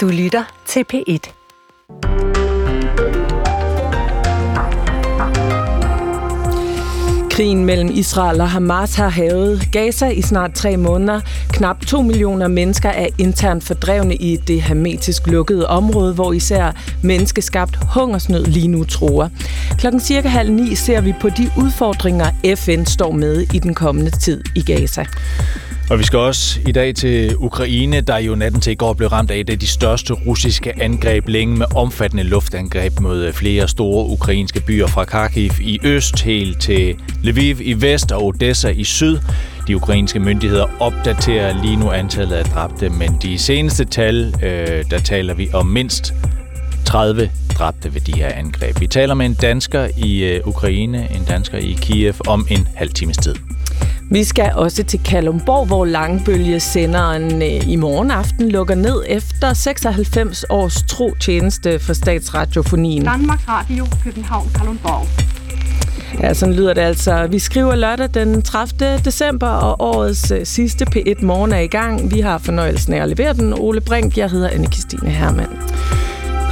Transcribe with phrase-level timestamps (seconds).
[0.00, 1.32] Du lytter til P1.
[7.30, 11.20] Krigen mellem Israel og Hamas har havet Gaza i snart tre måneder.
[11.52, 16.72] Knap to millioner mennesker er internt fordrevne i det hermetisk lukkede område, hvor især
[17.02, 19.28] menneskeskabt hungersnød lige nu truer.
[19.78, 22.26] Klokken cirka halv ni ser vi på de udfordringer,
[22.56, 25.06] FN står med i den kommende tid i Gaza.
[25.90, 29.08] Og vi skal også i dag til Ukraine, der jo natten til i går blev
[29.08, 33.68] ramt af et af de største russiske angreb længe med omfattende luftangreb mod øh, flere
[33.68, 38.84] store ukrainske byer fra Kharkiv i øst helt til Lviv i vest og Odessa i
[38.84, 39.18] syd.
[39.66, 44.98] De ukrainske myndigheder opdaterer lige nu antallet af dræbte, men de seneste tal, øh, der
[44.98, 46.14] taler vi om mindst
[46.84, 48.80] 30 dræbte ved de her angreb.
[48.80, 52.90] Vi taler med en dansker i øh, Ukraine, en dansker i Kiev, om en halv
[52.90, 53.34] times tid.
[54.12, 60.44] Vi skal også til Kalumborg, hvor Langbølge-senderen øh, i morgen aften lukker ned efter 96
[60.48, 63.04] års tro tjeneste for statsradiofonien.
[63.04, 65.06] Danmarks Radio, København, Kalundborg.
[66.22, 67.26] Ja, sådan lyder det altså.
[67.26, 68.98] Vi skriver lørdag den 30.
[69.04, 72.14] december, og årets øh, sidste P1 morgen er i gang.
[72.14, 73.54] Vi har fornøjelsen af at levere den.
[73.58, 75.50] Ole Brink, jeg hedder Anne-Kristine Hermann.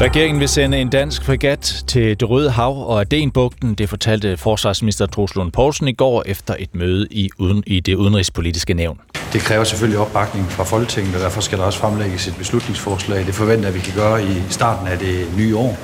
[0.01, 3.75] Regeringen vil sende en dansk fregat til det Røde Hav og Adenbugten.
[3.75, 7.95] Det fortalte forsvarsminister Troels Lund Poulsen i går efter et møde i, uden, i det
[7.95, 9.01] udenrigspolitiske nævn.
[9.33, 13.27] Det kræver selvfølgelig opbakning fra Folketinget, og derfor skal der også fremlægges et beslutningsforslag.
[13.27, 15.79] Det forventer vi kan gøre i starten af det nye år,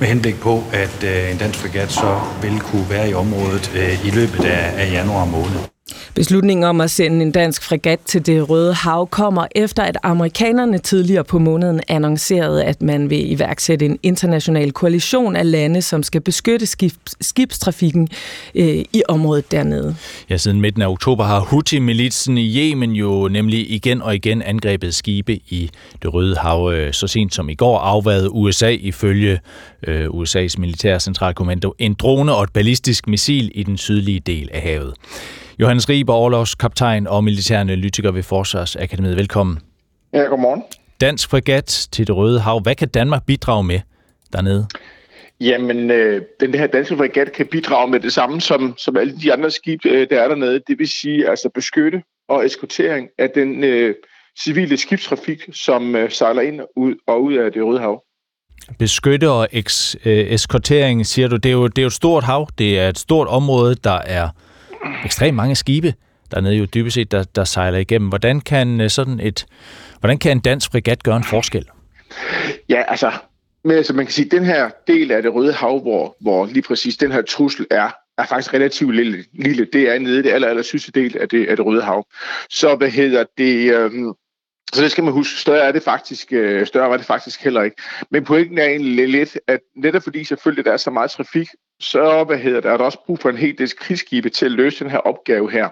[0.00, 4.06] med henblik på, at øh, en dansk fregat så vil kunne være i området øh,
[4.06, 5.75] i løbet af januar måned.
[6.14, 10.78] Beslutningen om at sende en dansk fregat til det Røde Hav kommer efter, at amerikanerne
[10.78, 16.20] tidligere på måneden annoncerede, at man vil iværksætte en international koalition af lande, som skal
[16.20, 16.66] beskytte
[17.20, 18.08] skibstrafikken
[18.54, 19.96] øh, i området dernede.
[20.30, 24.94] Ja, siden midten af oktober har Houthi-militsen i Yemen jo nemlig igen og igen angrebet
[24.94, 25.70] skibe i
[26.02, 26.72] det Røde Hav.
[26.74, 29.40] Øh, så sent som i går afværede USA ifølge
[29.86, 34.60] øh, USA's militære centralkommando en drone og et ballistisk missil i den sydlige del af
[34.60, 34.94] havet.
[35.58, 39.16] Johannes Riber, kaptajn og militæranalytiker ved Forsvarsakademiet.
[39.16, 39.58] Velkommen.
[40.12, 40.62] Ja, godmorgen.
[41.00, 42.60] Dansk fregat til det Røde Hav.
[42.60, 43.80] Hvad kan Danmark bidrage med
[44.32, 44.66] dernede?
[45.40, 49.32] Jamen, øh, den her danske fregat kan bidrage med det samme som, som alle de
[49.32, 50.60] andre skib, øh, der er dernede.
[50.66, 53.94] Det vil sige altså beskytte og eskortering af den øh,
[54.44, 58.02] civile skibstrafik, som øh, sejler ind ud og ud af det Røde Hav.
[58.78, 62.24] Beskytte og eks, øh, eskortering, siger du, det er, jo, det er jo et stort
[62.24, 62.48] hav.
[62.58, 64.28] Det er et stort område, der er
[65.04, 65.94] ekstremt mange skibe
[66.30, 68.08] dernede jo dybest set, der, der sejler igennem.
[68.08, 69.46] Hvordan kan øh, sådan et,
[70.00, 71.64] hvordan kan en dansk fregat gøre en forskel?
[72.68, 73.12] Ja, altså,
[73.64, 76.46] men altså, man kan sige, at den her del af det røde hav, hvor, hvor
[76.46, 79.24] lige præcis den her trussel er, er faktisk relativt lille.
[79.32, 79.66] lille.
[79.72, 82.06] Det er nede i det aller, aller sidste del af det, af det røde hav.
[82.50, 83.74] Så hvad hedder det...
[83.74, 84.12] Øhm,
[84.74, 85.40] så det skal man huske.
[85.40, 87.76] Større er det faktisk, øh, større er det faktisk heller ikke.
[88.10, 91.48] Men pointen er egentlig lidt, at netop fordi selvfølgelig der er så meget trafik,
[91.80, 94.52] så hvad hedder det, er der også brug for en helt del krigsskibe til at
[94.52, 95.68] løse den her opgave her.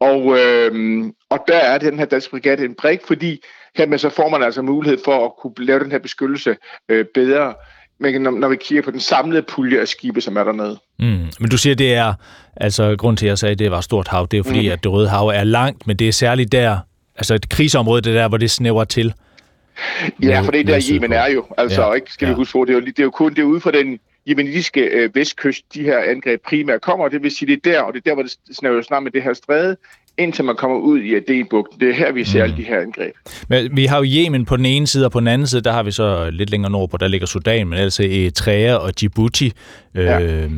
[0.00, 3.42] Og, øh, og der er den her danske brigade en brik, fordi
[3.76, 6.56] hermed så får man altså mulighed for at kunne lave den her beskyttelse
[6.88, 7.54] øh, bedre,
[8.00, 10.78] men når, når vi kigger på den samlede pulje af skibe, som er dernede.
[10.98, 11.28] Mm.
[11.40, 12.14] Men du siger, det er,
[12.56, 14.44] altså grund til, at jeg sagde, at det var et stort hav, det er jo
[14.44, 14.72] fordi, mm.
[14.72, 16.78] at det røde hav er langt, men det er særligt der,
[17.16, 19.12] altså et krigsområde, det der, hvor det snæver til.
[20.22, 22.32] Ja, for det er der Yemen er jo, altså ja, ikke, skal ja.
[22.32, 23.98] vi huske på, det er, jo, det er jo kun det er ude for den
[24.26, 27.08] jemenitiske øh, vestkyst, de her angreb primært kommer.
[27.08, 29.10] Det vil sige, det er der, og det er der, hvor det snæver snart med
[29.10, 29.76] det her stræde,
[30.18, 31.80] indtil man kommer ud i Adenbugten.
[31.80, 32.42] Det er her, vi ser mm.
[32.42, 33.12] alle de her angreb.
[33.48, 35.72] Men vi har jo Yemen på den ene side, og på den anden side, der
[35.72, 39.52] har vi så lidt længere nordpå, der ligger Sudan, men altså Eritrea og Djibouti.
[39.94, 40.20] Ja.
[40.20, 40.50] Øh,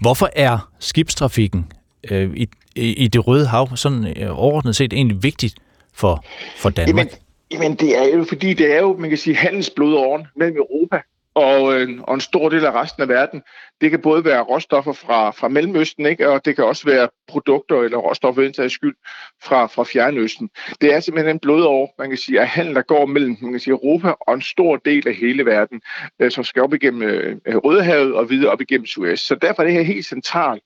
[0.00, 1.66] hvorfor er skibstrafikken
[2.10, 5.54] øh, i, i det røde hav sådan øh, overordnet set egentlig vigtigt
[5.96, 6.24] for,
[6.56, 6.96] for Danmark?
[6.96, 7.08] Jamen,
[7.50, 11.00] jamen, det er jo fordi, det er jo, man kan sige, handelsblodåren mellem Europa
[11.36, 13.42] og, øh, og en stor del af resten af verden.
[13.80, 16.28] Det kan både være råstoffer fra, fra Mellemøsten, ikke?
[16.28, 18.94] og det kan også være produkter eller råstoffer indtaget skyld
[19.42, 20.50] fra, fra Fjernøsten.
[20.80, 23.60] Det er simpelthen en blodår, man kan sige, af handel, der går mellem man kan
[23.60, 25.80] sige, Europa og en stor del af hele verden,
[26.20, 29.20] øh, som skal op igennem øh, Rødehavet og videre op igennem Suez.
[29.20, 30.62] Så derfor er det her helt centralt.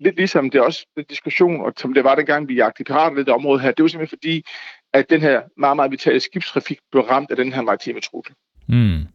[0.00, 3.16] Lidt ligesom det er også en diskussion, og som det var dengang, vi jagtede pirater
[3.16, 4.44] i det område her, det var simpelthen fordi,
[4.92, 8.34] at den her meget, meget vitale skibstrafik blev ramt af den her maritime trussel.
[8.68, 9.13] Mm.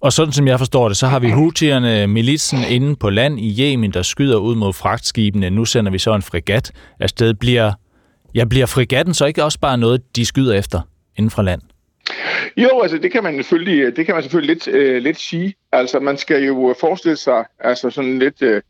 [0.00, 3.62] Og sådan som jeg forstår det, så har vi hutierne, militsen inde på land i
[3.62, 5.50] Yemen, der skyder ud mod fragtskibene.
[5.50, 7.34] Nu sender vi så en fregat afsted.
[7.34, 7.72] Bliver,
[8.34, 10.80] ja, bliver fregatten så ikke også bare noget, de skyder efter
[11.16, 11.60] inden fra land?
[12.56, 15.54] Jo, altså det kan man selvfølgelig, det kan man selvfølgelig lidt, øh, lidt sige.
[15.72, 18.62] Altså man skal jo forestille sig, altså sådan lidt, øh,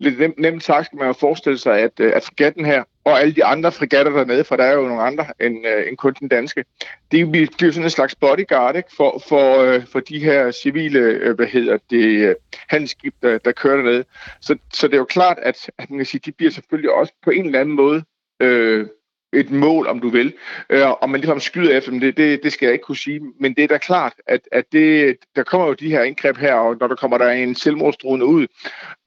[0.00, 3.20] lidt nemt, nemt sagt, skal man jo forestille sig, at, øh, at fregatten her og
[3.20, 6.14] alle de andre fregatter dernede, for der er jo nogle andre end, øh, end kun
[6.20, 6.64] den danske,
[7.12, 11.36] det bliver sådan en slags bodyguard ikke, for, for, øh, for de her civile, øh,
[11.36, 12.34] hvad hedder det, øh,
[12.68, 14.04] handelsskib, der, der kører dernede.
[14.40, 17.12] Så, så det er jo klart, at, at man kan sige, de bliver selvfølgelig også
[17.24, 18.04] på en eller anden måde
[18.40, 18.86] øh,
[19.32, 20.32] et mål, om du vil.
[20.70, 23.20] Øh, om man ligesom skyder efter dem, det, det, det skal jeg ikke kunne sige.
[23.40, 26.54] Men det er da klart, at, at det, der kommer jo de her indgreb her,
[26.54, 28.46] og når der kommer der en selvmordsdrone ud,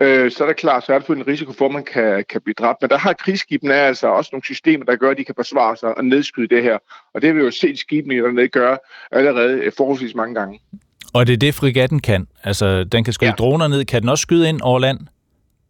[0.02, 2.42] øh, så er det klart, så er der en risiko for, at man kan, kan
[2.42, 2.82] blive dræbt.
[2.82, 5.98] Men der har krigsskibene altså også nogle systemer, der gør, at de kan forsvare sig
[5.98, 6.78] og nedskyde det her.
[7.14, 8.78] Og det har vi jo set skibene dernede gøre
[9.12, 10.60] allerede forholdsvis mange gange.
[11.14, 12.28] Og det er det, frigatten kan?
[12.44, 13.36] Altså, den kan skyde ja.
[13.36, 13.86] droner ned.
[13.86, 15.00] Kan den også skyde ind over land?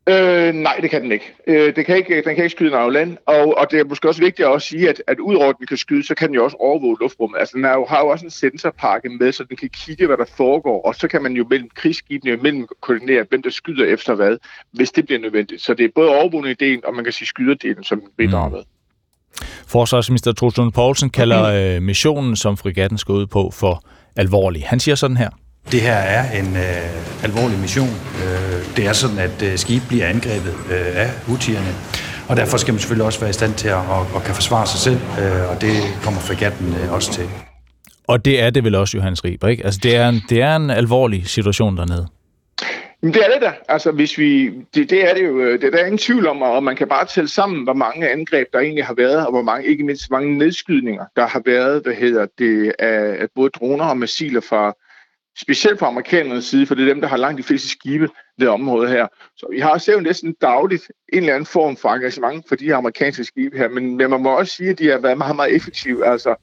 [0.10, 1.34] Øh, nej, det kan den ikke.
[1.48, 4.07] Øh, det kan ikke den kan ikke skyde en land, og, og det er måske
[4.07, 6.36] også vigtigt at også sige, at, at udover at den kan skyde, så kan den
[6.36, 7.40] jo også overvåge luftrummet.
[7.40, 10.18] Altså, den er jo, har jo også en sensorpakke med, så den kan kigge, hvad
[10.18, 13.86] der foregår, og så kan man jo mellem krigsskibene og mellem koordinere, hvem der skyder
[13.86, 14.38] efter hvad,
[14.72, 15.62] hvis det bliver nødvendigt.
[15.62, 18.60] Så det er både overvågning-ideen, og man kan sige skyderdelen, som bidrager med.
[18.60, 19.46] Mm.
[19.68, 21.86] Forsvarsminister Troels Poulsen kalder mm.
[21.86, 23.84] missionen, som frigatten skal ud på, for
[24.16, 24.63] alvorlig.
[24.66, 25.30] Han siger sådan her.
[25.72, 27.90] Det her er en øh, alvorlig mission.
[28.24, 31.72] Øh, det er sådan, at øh, skib bliver angrebet øh, af hutierne,
[32.30, 34.68] og derfor skal man selvfølgelig også være i stand til at og, og kan forsvare
[34.68, 37.30] sig selv, øh, og det kommer fregatten øh, også til.
[38.08, 39.66] Og det er det vel også, Johannes Rieber, ikke?
[39.66, 42.08] Altså, det er en, det er en alvorlig situation dernede.
[43.02, 43.52] Men det er det da.
[43.70, 45.40] Altså, hvis vi, det, det er det jo.
[45.40, 48.10] Øh, det er der ingen tvivl om, og man kan bare tælle sammen, hvor mange
[48.10, 51.82] angreb der egentlig har været, og hvor mange, ikke mindst mange nedskydninger, der har været,
[51.84, 54.74] hvad hedder det, af, af både droner og missiler fra,
[55.38, 58.42] specielt fra amerikanernes side, for det er dem, der har langt de fleste skibe i
[58.42, 59.08] det område her.
[59.38, 62.76] Så vi har jo næsten dagligt en eller anden form for engagement for de her
[62.76, 65.56] amerikanske skibe her, men, men man må også sige, at de har været meget, meget
[65.56, 66.08] effektive.
[66.08, 66.36] Altså,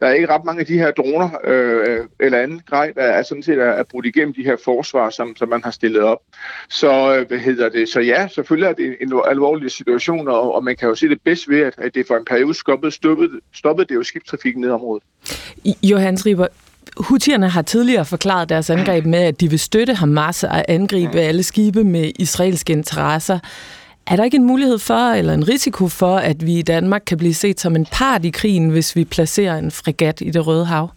[0.00, 3.22] der er ikke ret mange af de her droner øh, eller andet grej, der er
[3.22, 6.18] sådan set er, er brudt igennem de her forsvar, som, som man har stillet op.
[6.68, 7.88] Så, øh, hvad hedder det?
[7.88, 11.08] Så ja, selvfølgelig er det en, en alvorlig situation, og, og man kan jo se
[11.08, 14.60] det bedst ved, at, at det for en periode stoppede, stoppede, stoppede det jo skibstrafikken
[14.60, 15.02] ned området.
[15.82, 16.46] Johannes Riber,
[16.96, 21.42] Houthierne har tidligere forklaret deres angreb med, at de vil støtte Hamas og angribe alle
[21.42, 23.38] skibe med israelske interesser.
[24.06, 27.18] Er der ikke en mulighed for, eller en risiko for, at vi i Danmark kan
[27.18, 30.64] blive set som en part i krigen, hvis vi placerer en fregat i det Røde
[30.64, 30.90] Hav?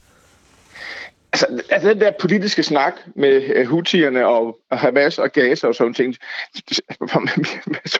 [1.33, 6.15] Altså, altså den der politiske snak med Houthierne og Hamas og Gaza og sådan ting,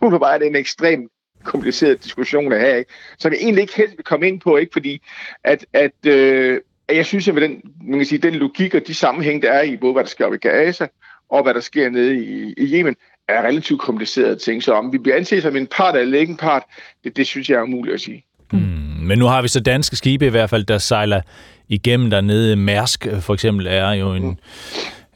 [0.02, 1.12] er bare, det en ekstremt
[1.44, 2.92] kompliceret diskussion at have, ikke?
[3.20, 5.02] som jeg egentlig ikke helt vil komme ind på, ikke fordi
[5.44, 6.62] at, at øh,
[6.96, 9.62] jeg synes, at med den, man kan sige, den logik og de sammenhæng, der er
[9.62, 10.88] i både, hvad der sker i Gaza
[11.30, 12.96] og hvad der sker nede i, i Yemen,
[13.28, 14.64] er relativt komplicerede ting.
[14.64, 16.64] Så om vi bliver anset som en part eller ikke en part,
[17.04, 18.24] det, det synes jeg er umuligt at sige.
[18.52, 18.60] Mm.
[19.02, 21.22] Men nu har vi så danske skibe i hvert fald, der sejler
[21.70, 22.56] igennem dernede.
[22.56, 24.38] Mærsk for eksempel er jo en, mm.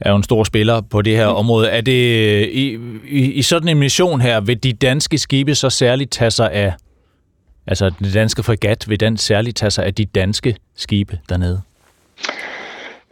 [0.02, 1.36] er jo en stor spiller på det her mm.
[1.36, 1.70] område.
[1.70, 2.78] Er det i,
[3.08, 6.74] i, i sådan en mission her, vil de danske skibe så særligt tage sig af
[7.68, 11.62] Altså, den danske fregat, vil den særligt tage sig af de danske skibe dernede?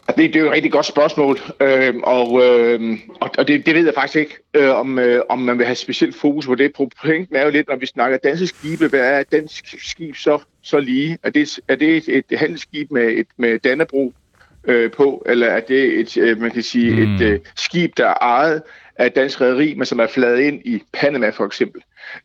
[0.07, 2.97] Det, det er jo et rigtig godt spørgsmål, øh, og, øh,
[3.37, 6.15] og det, det ved jeg faktisk ikke, øh, om, øh, om man vil have specielt
[6.15, 6.73] fokus på det.
[6.73, 10.79] Problemet er jo lidt, når vi snakker danske skibe, hvad er dansk skib så, så
[10.79, 11.17] lige?
[11.23, 14.13] Er det, er det et, et handelsskib med, et, med Dannebro
[14.63, 17.15] øh, på, eller er det et, øh, man kan sige, mm.
[17.15, 18.61] et øh, skib, der er ejet
[18.95, 21.81] af dansk rederi, men som er fladet ind i Panama for eksempel?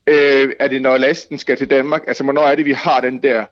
[0.06, 2.02] Øh, er det, når lasten skal til Danmark?
[2.06, 3.44] Altså, hvornår er det, vi har den der,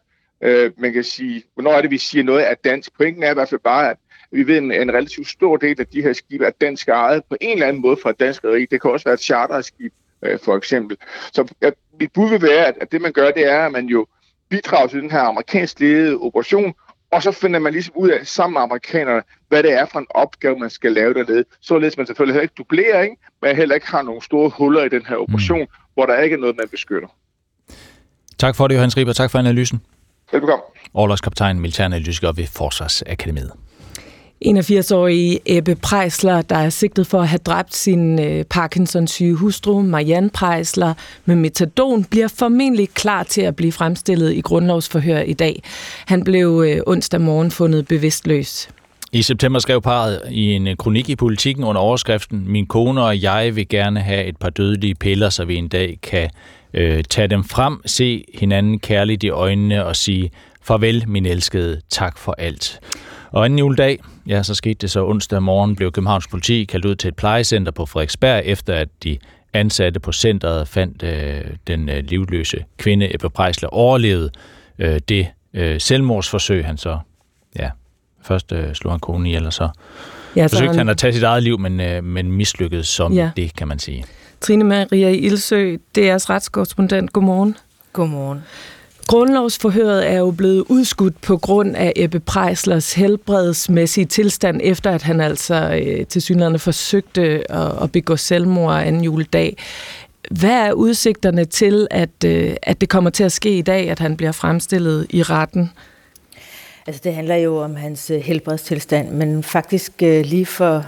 [0.43, 2.97] øh, man kan sige, hvornår er det, vi siger noget af dansk?
[2.97, 3.97] Pointen er i hvert fald bare, at
[4.33, 7.37] vi ved, en, en relativt stor del af de her skibe er dansk ejet på
[7.41, 8.71] en eller anden måde fra dansk rig.
[8.71, 10.97] Det kan også være et charterskib, øh, for eksempel.
[11.33, 11.71] Så ja,
[12.01, 14.07] mit bud vil være, at, at det man gør, det er, at man jo
[14.49, 16.75] bidrager til den her amerikansk ledede operation,
[17.13, 20.07] og så finder man ligesom ud af sammen med amerikanerne, hvad det er for en
[20.11, 21.45] opgave, man skal lave dernede.
[21.61, 23.17] Således man selvfølgelig heller ikke dublerer, ikke?
[23.43, 26.35] men heller ikke har nogle store huller i den her operation, mm hvor der ikke
[26.35, 27.09] er noget, man beskytter.
[28.39, 29.13] Tak for det, Johannes Riber.
[29.13, 29.81] Tak for analysen.
[30.33, 30.63] Velbekomme.
[30.95, 33.53] Overlagskaptajn, militæranalytiker ved Forsvarsakademiet.
[34.47, 40.31] 81-årige Ebbe Preisler, der er sigtet for at have dræbt sin øh, Parkinson-syge hustru, Marianne
[40.31, 40.95] Preisler,
[41.25, 45.63] med metadon, bliver formentlig klar til at blive fremstillet i grundlovsforhør i dag.
[46.07, 48.69] Han blev øh, onsdag morgen fundet bevidstløs.
[49.15, 53.23] I september skrev parret i en øh, kronik i politikken under overskriften Min kone og
[53.23, 56.31] jeg vil gerne have et par dødelige piller, så vi en dag kan
[56.75, 60.31] øh, tage dem frem, se hinanden kærligt i øjnene og sige
[60.63, 61.81] Farvel, min elskede.
[61.89, 62.81] Tak for alt.
[63.31, 66.95] Og anden juledag, ja, så skete det så onsdag morgen, blev Københavns politi kaldt ud
[66.95, 69.19] til et plejecenter på Frederiksberg, efter at de
[69.53, 74.31] ansatte på centret fandt øh, den øh, livløse kvinde, Ebbe Prejsler overlevede
[74.79, 76.99] øh, det øh, selvmordsforsøg, han så,
[77.59, 77.71] ja,
[78.23, 79.69] først øh, slog han konen ihjel, og så
[80.37, 80.79] ja, så forsøgte han...
[80.79, 83.31] han at tage sit eget liv, men, øh, men mislykkedes som ja.
[83.37, 84.05] det, kan man sige.
[84.41, 87.57] Trine Maria Ilsø, DR's retskorrespondent, godmorgen.
[87.93, 88.43] Godmorgen.
[89.07, 95.21] Grundlovsforhøret er jo blevet udskudt på grund af Ebbe Preislers helbredsmæssige tilstand, efter at han
[95.21, 99.57] altså øh, til synligheden forsøgte at, at begå selvmord anden juledag.
[100.31, 103.99] Hvad er udsigterne til, at, øh, at det kommer til at ske i dag, at
[103.99, 105.71] han bliver fremstillet i retten?
[106.87, 110.85] Altså det handler jo om hans øh, helbredstilstand, men faktisk øh, lige for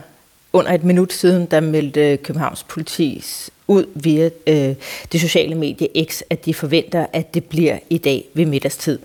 [0.52, 3.24] under et minut siden, der meldte øh, Københavns politi
[3.68, 4.74] ud via øh,
[5.12, 8.98] det sociale medie X, at de forventer, at det bliver i dag ved middagstid.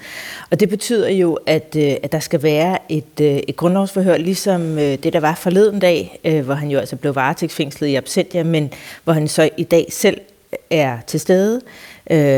[0.52, 4.80] Og det betyder jo, at, øh, at der skal være et, øh, et grundlovsforhør, ligesom
[4.80, 8.44] øh, det, der var forleden dag, øh, hvor han jo altså blev varetægtsfængslet i absentia,
[8.44, 10.22] men hvor han så i dag selv
[10.70, 11.56] er til stede.
[11.56, 11.89] Øh,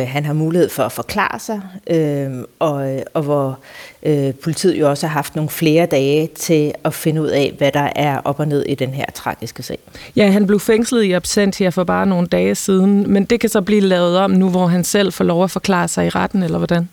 [0.07, 3.59] han har mulighed for at forklare sig, øh, og, og hvor
[4.03, 7.71] øh, politiet jo også har haft nogle flere dage til at finde ud af, hvad
[7.71, 9.79] der er op og ned i den her tragiske sag.
[10.15, 13.61] Ja, han blev fængslet i absentia for bare nogle dage siden, men det kan så
[13.61, 16.57] blive lavet om nu, hvor han selv får lov at forklare sig i retten, eller
[16.57, 16.89] hvordan?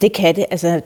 [0.00, 0.44] Det kan det.
[0.50, 0.80] Altså,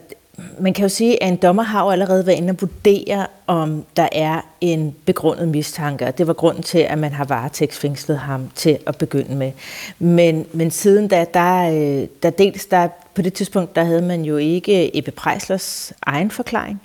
[0.59, 3.85] man kan jo sige, at en dommer har jo allerede været inde og vurdere, om
[3.97, 8.49] der er en begrundet mistanke, og det var grunden til, at man har varetægtsfængslet ham
[8.55, 9.51] til at begynde med.
[9.99, 14.21] Men, men siden da, der, øh, der dels der, på det tidspunkt, der havde man
[14.21, 16.81] jo ikke Ebbe Preislers egen forklaring.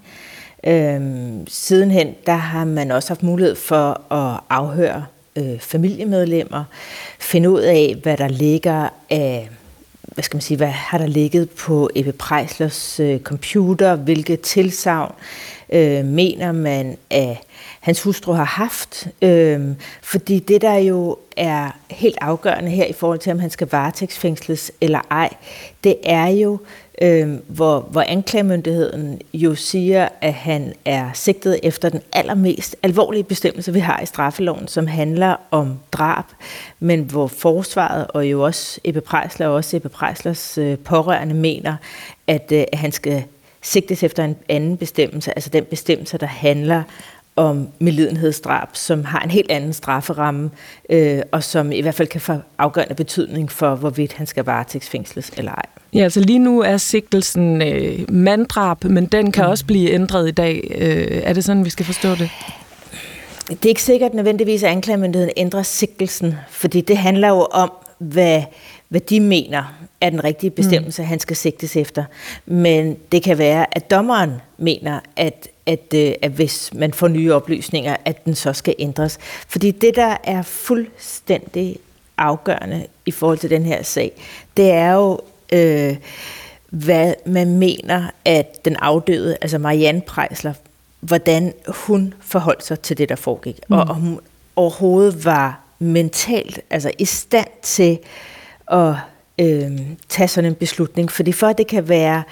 [0.64, 5.04] Øhm, sidenhen, der har man også haft mulighed for at afhøre
[5.36, 6.64] øh, familiemedlemmer,
[7.18, 9.48] finde ud af, hvad der ligger af
[10.16, 15.14] hvad skal man sige, hvad har der ligget på Ebbe Preislers øh, computer, hvilke tilsavn
[15.73, 17.37] øh, mener man, at
[17.80, 19.08] hans hustru har haft.
[19.23, 19.61] Øh,
[20.02, 24.73] fordi det, der jo er helt afgørende her i forhold til, om han skal varetægtsfængsles
[24.80, 25.30] eller ej,
[25.85, 26.58] det er jo, øh,
[27.02, 33.72] øh, hvor, hvor anklagemyndigheden jo siger, at han er sigtet efter den allermest alvorlige bestemmelse,
[33.72, 36.24] vi har i straffeloven, som handler om drab,
[36.80, 41.76] men hvor forsvaret og jo også Ebbe Prejsler og også Ebbe Prejslers øh, pårørende mener,
[42.26, 43.24] at øh, han skal
[43.62, 46.82] sigtes efter en anden bestemmelse, altså den bestemmelse, der handler
[47.36, 50.50] om medlidenhedsdrab, som har en helt anden strafferamme,
[50.90, 55.30] øh, og som i hvert fald kan få afgørende betydning for, hvorvidt han skal varetægtsfængsles
[55.36, 55.66] eller ej.
[55.96, 59.50] Ja, altså lige nu er sigtelsen øh, manddrab, men den kan mm.
[59.50, 60.74] også blive ændret i dag.
[60.74, 62.30] Øh, er det sådan, vi skal forstå det?
[63.48, 68.42] Det er ikke sikkert nødvendigvis, at anklagemyndigheden ændrer sigtelsen, fordi det handler jo om, hvad,
[68.88, 71.08] hvad de mener er den rigtige bestemmelse, mm.
[71.08, 72.04] han skal sigtes efter.
[72.46, 77.34] Men det kan være, at dommeren mener, at, at, øh, at hvis man får nye
[77.34, 79.18] oplysninger, at den så skal ændres.
[79.48, 81.76] Fordi det, der er fuldstændig
[82.18, 84.12] afgørende i forhold til den her sag,
[84.56, 85.20] det er jo,
[85.52, 85.96] øh,
[86.70, 90.52] hvad man mener, at den afdøde, altså Marianne Prejsler,
[91.00, 93.58] hvordan hun forholdt sig til det, der foregik.
[93.68, 93.76] Mm.
[93.76, 94.20] Og om hun
[94.56, 97.98] overhovedet var mentalt, altså i stand til
[98.72, 98.94] at
[99.38, 101.12] øh, tage sådan en beslutning.
[101.12, 102.22] Fordi for at det kan være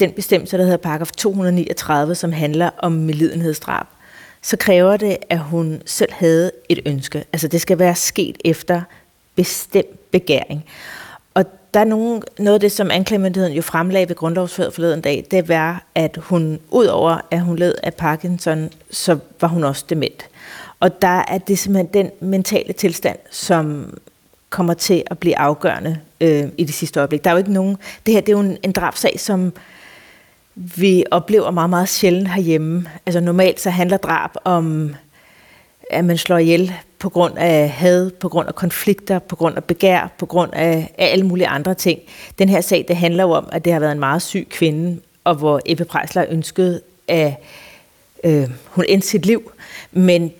[0.00, 3.86] den bestemmelse, der hedder paragraf 239, som handler om medlidenhedsdrab,
[4.42, 7.24] så kræver det, at hun selv havde et ønske.
[7.32, 8.82] Altså det skal være sket efter
[9.34, 10.64] bestemt begæring.
[11.74, 15.48] Der er nogen, noget af det, som anklagemyndigheden jo fremlagde ved grundlovsføret forleden dag, det
[15.48, 20.28] var, at hun, udover at hun led af Parkinson, så var hun også dement.
[20.80, 23.94] Og der er det simpelthen den mentale tilstand, som
[24.50, 27.24] kommer til at blive afgørende øh, i det sidste øjeblik.
[27.24, 27.76] Der er jo ikke nogen...
[28.06, 29.52] Det her det er jo en, en drabsag, som
[30.54, 32.90] vi oplever meget, meget sjældent herhjemme.
[33.06, 34.94] Altså normalt så handler drab om,
[35.90, 39.64] at man slår ihjel på grund af had, på grund af konflikter, på grund af
[39.64, 42.00] begær, på grund af, af alle mulige andre ting.
[42.38, 45.00] Den her sag, det handler jo om, at det har været en meget syg kvinde,
[45.24, 47.34] og hvor Ebbe Prejsler ønskede, at
[48.24, 49.52] øh, hun endte sit liv,
[49.92, 50.32] men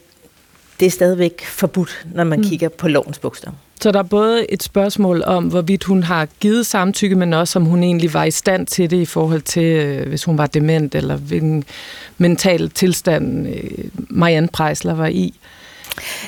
[0.81, 2.45] det er stadigvæk forbudt, når man mm.
[2.45, 3.53] kigger på lovens bogstav.
[3.81, 7.65] Så der er både et spørgsmål om, hvorvidt hun har givet samtykke, men også om
[7.65, 10.95] hun egentlig var i stand til det i forhold til, øh, hvis hun var dement,
[10.95, 11.65] eller hvilken
[12.19, 15.35] mental tilstand øh, Marianne Preisler var i.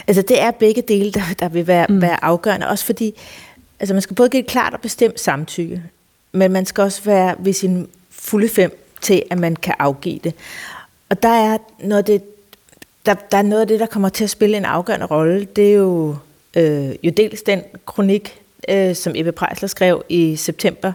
[0.07, 2.03] Altså det er begge dele, der, der vil være, mm.
[2.03, 3.21] være afgørende, også fordi
[3.81, 5.83] altså man skal både give et klart og bestemt samtykke,
[6.33, 10.35] men man skal også være ved sin fulde fem til, at man kan afgive det.
[11.09, 12.23] Og der er noget af det,
[13.07, 15.45] der, der er noget af det, der kommer til at spille en afgørende rolle.
[15.45, 16.17] Det er jo
[16.57, 20.93] øh, jo dels den kronik, øh, som Ebbe Prejsler skrev i september.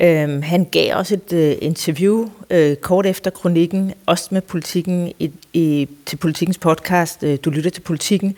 [0.00, 5.30] Øh, han gav også et øh, interview øh, kort efter kronikken, også med politikken i,
[5.52, 8.36] i, til politikens podcast, øh, Du lytter til politikken.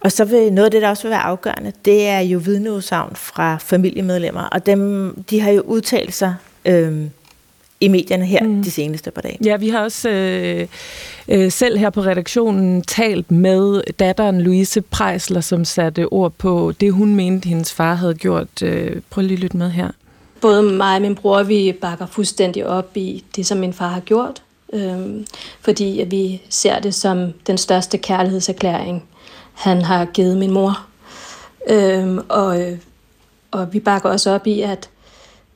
[0.00, 3.16] Og så vil noget af det, der også vil være afgørende, det er jo vidneudsagn
[3.16, 6.34] fra familiemedlemmer, og dem, de har jo udtalt sig
[6.64, 7.06] øh,
[7.80, 8.62] i medierne her mm.
[8.62, 9.38] de seneste par dage.
[9.44, 10.66] Ja, vi har også øh,
[11.28, 16.92] øh, selv her på redaktionen talt med datteren Louise Preisler, som satte ord på det,
[16.92, 18.62] hun mente, hendes far havde gjort.
[18.62, 19.90] Øh, prøv lige at lytte med her.
[20.40, 24.00] Både mig og min bror, vi bakker fuldstændig op i det, som min far har
[24.00, 24.42] gjort.
[24.72, 25.26] Øh,
[25.60, 29.08] fordi at vi ser det som den største kærlighedserklæring,
[29.54, 30.86] han har givet min mor.
[31.70, 32.58] Øh, og,
[33.50, 34.90] og vi bakker også op i, at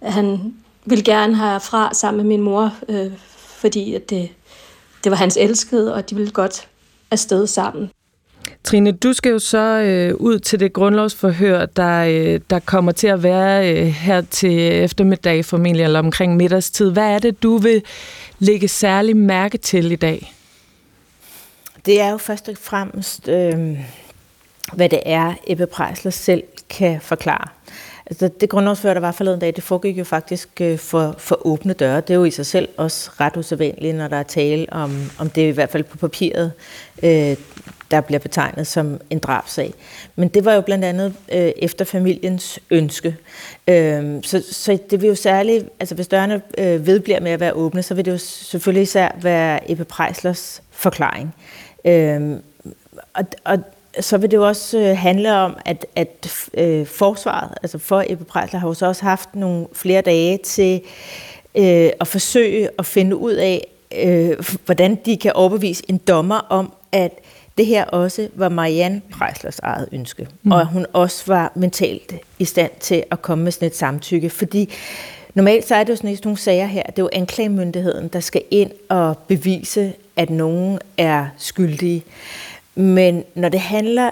[0.03, 4.29] han ville gerne have fra sammen med min mor, øh, fordi at det,
[5.05, 6.69] det var hans elskede, og de ville godt
[7.11, 7.91] afsted sammen.
[8.65, 13.07] Trine, du skal jo så øh, ud til det grundlovsforhør, der, øh, der kommer til
[13.07, 16.91] at være øh, her til eftermiddag formentlig, eller omkring middagstid.
[16.91, 17.83] Hvad er det, du vil
[18.39, 20.35] lægge særlig mærke til i dag?
[21.87, 23.79] Det er jo først og fremmest, øh,
[24.73, 27.49] hvad det er, Ebbe Prejsler selv kan forklare.
[28.07, 31.73] Altså, det grundlovsfører, der var forleden dag, det foregik jo faktisk øh, for, for åbne
[31.73, 32.01] døre.
[32.01, 35.31] Det er jo i sig selv også ret usædvanligt, når der er tale om, om
[35.31, 36.53] det i hvert fald på papiret,
[37.03, 37.37] øh,
[37.91, 39.75] der bliver betegnet som en drabsag.
[40.17, 43.17] Men det var jo blandt andet øh, efter familiens ønske.
[43.69, 47.53] Øh, så, så det vil jo særligt, altså hvis dørene øh, vedbliver med at være
[47.53, 51.35] åbne, så vil det jo selvfølgelig især være Ebbe Preislers forklaring.
[51.85, 52.37] Øh,
[53.15, 53.59] og, og
[54.01, 58.25] så vil det jo også øh, handle om, at, at øh, forsvaret, altså for Ebbe
[58.25, 60.81] Preisler, har jo så også haft nogle flere dage til
[61.55, 63.67] øh, at forsøge at finde ud af,
[63.97, 67.13] øh, hvordan de kan overbevise en dommer om, at
[67.61, 70.53] det her også var Marianne Preislers eget ønske, mm.
[70.53, 74.31] og at hun også var mentalt i stand til at komme med sådan et samtykke,
[74.31, 74.73] fordi
[75.35, 78.43] normalt så er det jo sådan nogle sager her, det er jo anklagemyndigheden, der skal
[78.51, 82.05] ind og bevise, at nogen er skyldige.
[82.75, 84.11] Men når det handler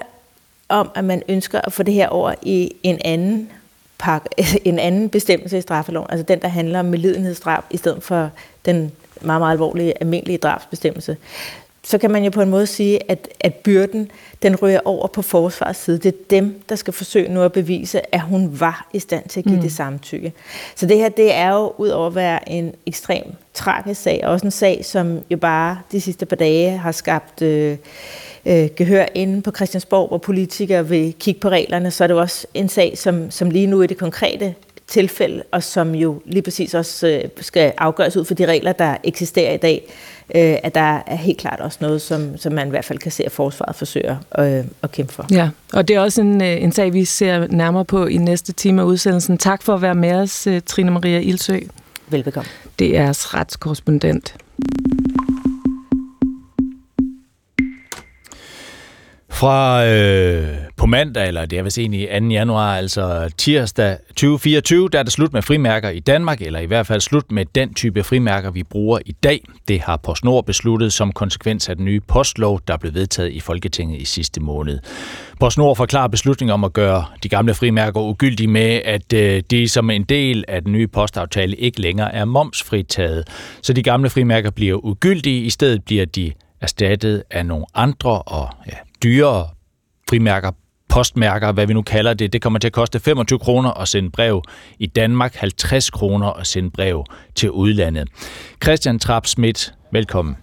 [0.69, 3.49] om, at man ønsker at få det her over i en anden
[3.97, 4.29] pakke,
[4.65, 8.29] en anden bestemmelse i straffeloven, altså den, der handler om medlidenhedsdrab, i stedet for
[8.65, 8.91] den
[9.21, 11.17] meget, meget alvorlige almindelige drabsbestemmelse,
[11.83, 15.21] så kan man jo på en måde sige, at, at byrden, den ryger over på
[15.21, 15.97] forsvarets side.
[15.97, 19.39] Det er dem, der skal forsøge nu at bevise, at hun var i stand til
[19.39, 19.61] at give mm.
[19.61, 20.33] det samtykke.
[20.75, 24.31] Så det her, det er jo ud over at være en ekstrem tragisk sag, og
[24.31, 27.77] også en sag, som jo bare de sidste par dage har skabt øh,
[28.45, 32.19] øh, gehør inde på Christiansborg, hvor politikere vil kigge på reglerne, så er det jo
[32.19, 34.55] også en sag, som, som lige nu i det konkrete
[34.89, 38.97] tilfælde, og som jo lige præcis også øh, skal afgøres ud for de regler, der
[39.03, 39.83] eksisterer i dag,
[40.35, 43.11] øh, at der er helt klart også noget, som, som man i hvert fald kan
[43.11, 45.25] se, at forsvaret forsøger øh, at kæmpe for.
[45.31, 48.81] Ja, og det er også en, en sag, vi ser nærmere på i næste time
[48.81, 49.37] af udsendelsen.
[49.37, 51.59] Tak for at være med os, Trine Maria Ilsø.
[52.07, 52.49] Velbekomme.
[52.79, 54.35] Det er retskorrespondent.
[59.39, 62.25] Fra øh, på mandag, eller det er vist egentlig 2.
[62.25, 66.87] januar, altså tirsdag 2024, der er det slut med frimærker i Danmark, eller i hvert
[66.87, 69.43] fald slut med den type frimærker, vi bruger i dag.
[69.67, 74.01] Det har PostNord besluttet som konsekvens af den nye postlov, der blev vedtaget i Folketinget
[74.01, 74.79] i sidste måned.
[75.39, 79.89] PostNord forklarer beslutningen om at gøre de gamle frimærker ugyldige med, at øh, de som
[79.89, 83.27] en del af den nye postaftale ikke længere er momsfritaget.
[83.61, 88.49] Så de gamle frimærker bliver ugyldige, i stedet bliver de erstattet af nogle andre og
[88.67, 89.47] ja, dyrere
[90.09, 90.51] frimærker,
[90.89, 92.33] postmærker, hvad vi nu kalder det.
[92.33, 94.43] Det kommer til at koste 25 kroner at sende brev
[94.79, 98.07] i Danmark, 50 kroner at sende brev til udlandet.
[98.63, 100.37] Christian Trapp Schmidt, velkommen.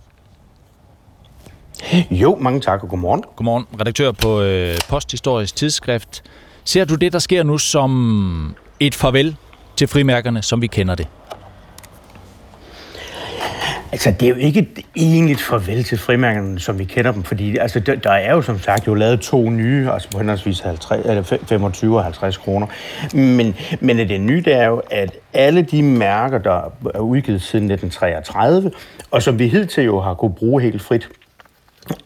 [2.11, 3.25] Jo, mange tak og godmorgen.
[3.37, 6.23] Godmorgen, redaktør på øh, Posthistorisk Tidsskrift.
[6.65, 9.37] Ser du det, der sker nu, som et farvel
[9.77, 11.07] til frimærkerne, som vi kender det?
[13.93, 17.57] Altså, det er jo ikke et egentligt farvel til frimærkerne, som vi kender dem, fordi
[17.57, 21.07] altså, der, der er jo som sagt jo lavet to nye, altså på henholdsvis 50,
[21.07, 22.67] eller 25 og 50 kroner.
[23.15, 27.71] Men, men det nye, det er jo, at alle de mærker, der er udgivet siden
[27.71, 28.71] 1933,
[29.11, 31.09] og som vi hidtil jo har kunne bruge helt frit,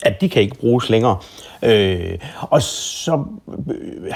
[0.02, 1.16] at de kan ikke bruges længere.
[1.62, 3.24] Øh, og så,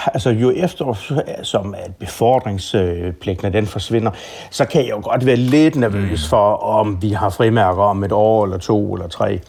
[0.06, 4.10] altså jo efter, som at befordringspligten den forsvinder,
[4.50, 6.28] så kan jeg jo godt være lidt nervøs mm.
[6.28, 9.40] for, om vi har frimærker om et år, eller to, eller tre.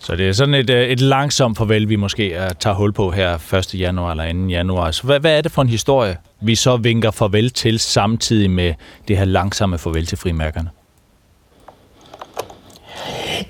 [0.00, 3.54] Så det er sådan et, øh, et langsomt farvel, vi måske tager hul på her
[3.54, 3.74] 1.
[3.74, 4.48] januar eller 2.
[4.48, 4.90] januar.
[4.90, 8.74] Så hvad, hvad er det for en historie, vi så vinker farvel til samtidig med
[9.08, 10.68] det her langsomme farvel til frimærkerne?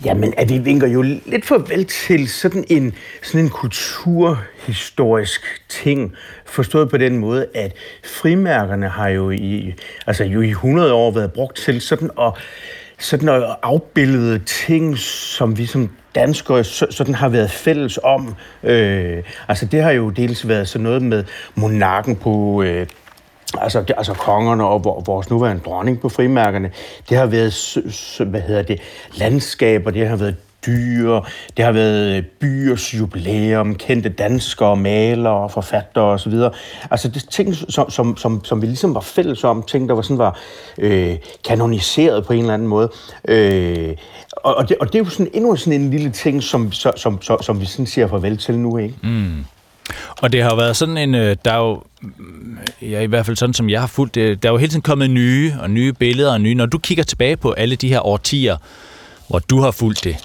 [0.05, 6.15] Jamen, at vi vinker jo lidt farvel til sådan en, sådan en kulturhistorisk ting,
[6.45, 7.73] forstået på den måde, at
[8.05, 9.75] frimærkerne har jo i,
[10.07, 12.33] altså jo i 100 år været brugt til sådan at,
[12.99, 18.35] sådan at afbillede ting, som vi som danskere sådan har været fælles om.
[18.63, 22.87] Øh, altså det har jo dels været sådan noget med monarken på øh,
[23.59, 26.71] altså, det, altså kongerne og vores nuværende dronning på frimærkerne,
[27.09, 27.79] det har været,
[28.31, 28.81] hvad hedder det,
[29.15, 31.21] landskaber, det har været dyr,
[31.57, 36.33] det har været øh, byers jubilæum, kendte danskere, malere, forfattere osv.
[36.91, 40.03] Altså det ting, som, som, som, som vi ligesom var fælles om, ting, der var
[40.03, 40.39] sådan var
[40.79, 42.91] øh, kanoniseret på en eller anden måde.
[43.29, 43.97] Øh,
[44.37, 46.97] og, og, det, og det er jo sådan endnu sådan en lille ting, som, som,
[46.97, 48.95] som, som, som vi sådan siger farvel til nu, ikke?
[49.03, 49.45] Mm.
[50.23, 53.27] Og det har jo været sådan en, øh, der er jo, mm, ja, i hvert
[53.27, 55.71] fald sådan som jeg har fulgt det, der er jo hele tiden kommet nye og
[55.71, 56.55] nye billeder og nye.
[56.55, 58.57] Når du kigger tilbage på alle de her årtier,
[59.29, 60.17] hvor du har fulgt det,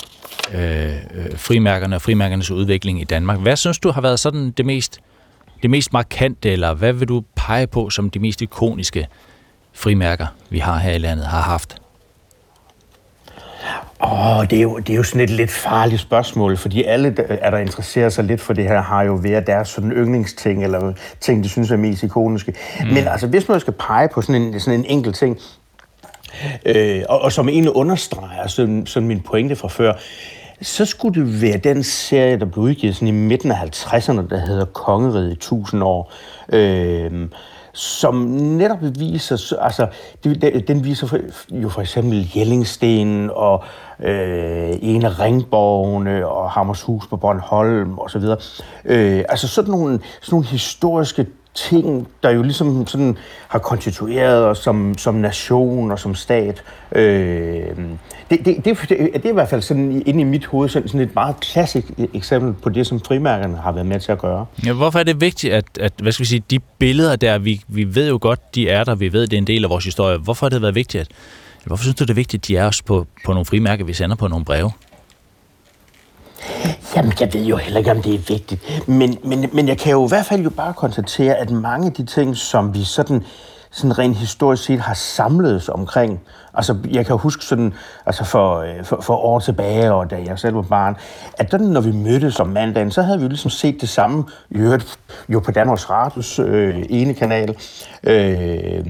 [0.54, 4.66] øh, øh frimærkerne og frimærkernes udvikling i Danmark, hvad synes du har været sådan det
[4.66, 5.00] mest,
[5.62, 9.08] det mest markante, eller hvad vil du pege på som de mest ikoniske
[9.74, 11.81] frimærker, vi har her i landet, har haft?
[14.04, 17.10] Åh, oh, det, er jo, det er jo sådan et lidt farligt spørgsmål, fordi alle,
[17.10, 20.94] der, der interesserer sig lidt for det her, har jo været deres sådan yndlingsting, eller
[21.20, 22.54] ting, de synes er mest ikoniske.
[22.80, 22.88] Mm.
[22.88, 25.40] Men altså, hvis man skal pege på sådan en, sådan en enkelt ting,
[26.66, 29.94] øh, og, og som egentlig understreger sådan, sådan min pointe fra før,
[30.62, 34.46] så skulle det være den serie, der blev udgivet sådan i midten af 50'erne, der
[34.46, 36.14] hedder Kongeriget i 1000 år.
[36.54, 37.12] Øh,
[37.74, 39.88] som netop viser, altså,
[40.68, 41.18] den viser
[41.52, 43.64] jo for eksempel Jellingsten og
[44.00, 48.24] øh, en af ringborgene og Hammershus på Bornholm osv.
[48.86, 54.58] Øh, altså sådan nogle, sådan nogle historiske ting, der jo ligesom sådan har konstitueret os
[54.58, 56.64] som, som nation og som stat.
[56.92, 57.66] Øh,
[58.30, 61.02] det, det, det, det er i hvert fald sådan inde i mit hoved sådan, sådan
[61.02, 64.46] et meget klassisk e- eksempel på det, som frimærkerne har været med til at gøre.
[64.66, 67.62] Ja, hvorfor er det vigtigt, at, at hvad skal vi sige, de billeder der, vi,
[67.68, 69.86] vi ved jo godt, de er der, vi ved, det er en del af vores
[69.86, 70.18] historie.
[70.18, 71.08] Hvorfor har det været vigtigt, at,
[71.66, 73.94] hvorfor synes du, det er vigtigt, at de er også på, på nogle frimærker, vi
[73.94, 74.72] sender på nogle breve?
[76.96, 78.88] Jamen, jeg ved jo heller ikke, om det er vigtigt.
[78.88, 81.94] Men, men, men jeg kan jo i hvert fald jo bare konstatere, at mange af
[81.94, 83.24] de ting, som vi sådan,
[83.72, 86.20] sådan rent historisk set har samlet omkring,
[86.54, 87.74] altså jeg kan huske sådan,
[88.06, 90.96] altså for, øh, for, for år tilbage, og da jeg selv var barn,
[91.38, 94.24] at den, når vi mødtes om mandagen, så havde vi jo ligesom set det samme,
[95.30, 97.56] jo på Danmarks Radios øh, ene kanal,
[98.04, 98.86] øh,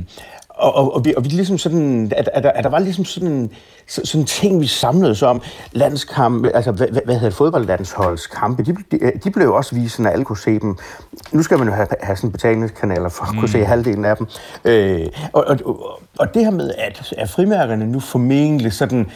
[0.49, 3.51] og, og, og, vi, og vi ligesom sådan, at, at, at der var ligesom sådan,
[3.91, 5.41] sådan en ting, vi samlede os om.
[5.71, 10.37] Landskampe, altså hvad, hvad hedder fodboldlandsholdskampe, de, de, de blev også vist, når alle kunne
[10.37, 10.77] se dem.
[11.31, 13.65] Nu skal man jo have, have sådan betalingskanaler for at kunne se mm.
[13.65, 14.27] halvdelen af dem.
[14.65, 19.11] Øh, og, og, og det her med, at, at frimærkerne nu formentlig sådan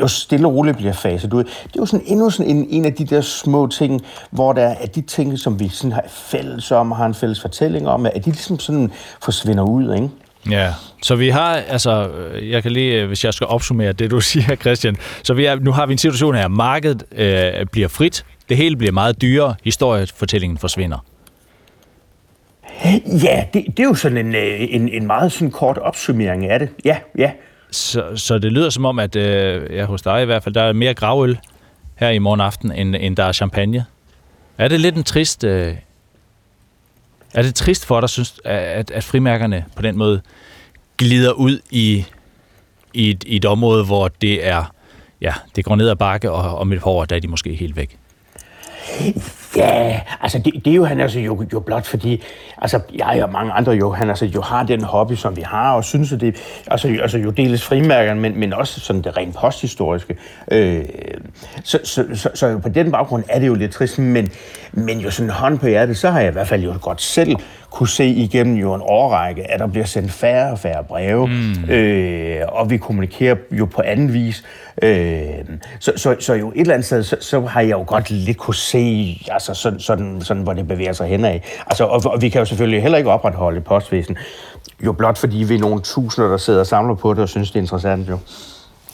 [0.00, 1.44] jo stille og roligt bliver faset ud.
[1.44, 4.62] Det er jo sådan endnu sådan en, en af de der små ting, hvor der
[4.62, 8.06] er de ting, som vi sådan har fælles om og har en fælles fortælling om,
[8.06, 10.10] at de ligesom sådan forsvinder ud, ikke?
[10.50, 12.10] Ja, så vi har, altså,
[12.42, 15.72] jeg kan lige, hvis jeg skal opsummere det, du siger, Christian, så vi er, nu
[15.72, 20.58] har vi en situation her, markedet øh, bliver frit, det hele bliver meget dyrere, historiefortællingen
[20.58, 21.04] forsvinder.
[23.24, 26.58] Ja, det, det er jo sådan en, øh, en, en meget sådan kort opsummering af
[26.58, 26.68] det.
[26.84, 27.30] Ja, ja.
[27.70, 30.62] Så, så det lyder som om, at øh, ja, hos dig i hvert fald, der
[30.62, 31.38] er mere gravøl
[31.96, 33.84] her i morgen aften, end, end der er champagne.
[34.58, 35.44] Er det lidt en trist...
[35.44, 35.74] Øh,
[37.34, 40.20] er det trist for dig, synes, at, at frimærkerne på den måde
[40.96, 42.04] glider ud i,
[42.94, 44.64] i, et, i et område, hvor det er
[45.20, 47.54] ja, det går ned ad bakke, og om et par år, der er de måske
[47.54, 47.98] helt væk?
[49.56, 52.22] Ja, altså det, det er jo han altså jo, jo blot fordi,
[52.58, 55.72] altså jeg og mange andre jo, han altså jo har den hobby, som vi har,
[55.72, 56.36] og synes, at det,
[56.66, 60.16] altså, altså jo deles frimærkerne, men, men også sådan det rent posthistoriske.
[60.50, 60.84] Øh,
[61.64, 64.28] så, så, så, så, på den baggrund er det jo lidt trist, men,
[64.72, 67.36] men jo sådan hånd på hjertet, så har jeg i hvert fald jo godt selv
[67.70, 71.70] kunne se igennem jo en årrække, at der bliver sendt færre og færre breve, mm.
[71.70, 74.44] øh, og vi kommunikerer jo på anden vis.
[74.82, 75.24] Øh,
[75.78, 78.36] så, så, så jo et eller andet sted, så, så har jeg jo godt lidt
[78.36, 81.40] kunne se, altså sådan, sådan, sådan hvor det bevæger sig henad.
[81.66, 84.18] Altså, og, og vi kan jo selvfølgelig heller ikke opretholde et postvæsen,
[84.84, 87.50] jo blot fordi vi er nogle tusinder, der sidder og samler på det og synes,
[87.50, 88.18] det er interessant jo.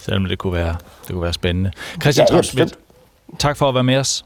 [0.01, 1.73] Selvom det kunne være, det kunne være spændende.
[2.01, 2.67] Christian ja, ja,
[3.39, 4.25] tak for at være med os.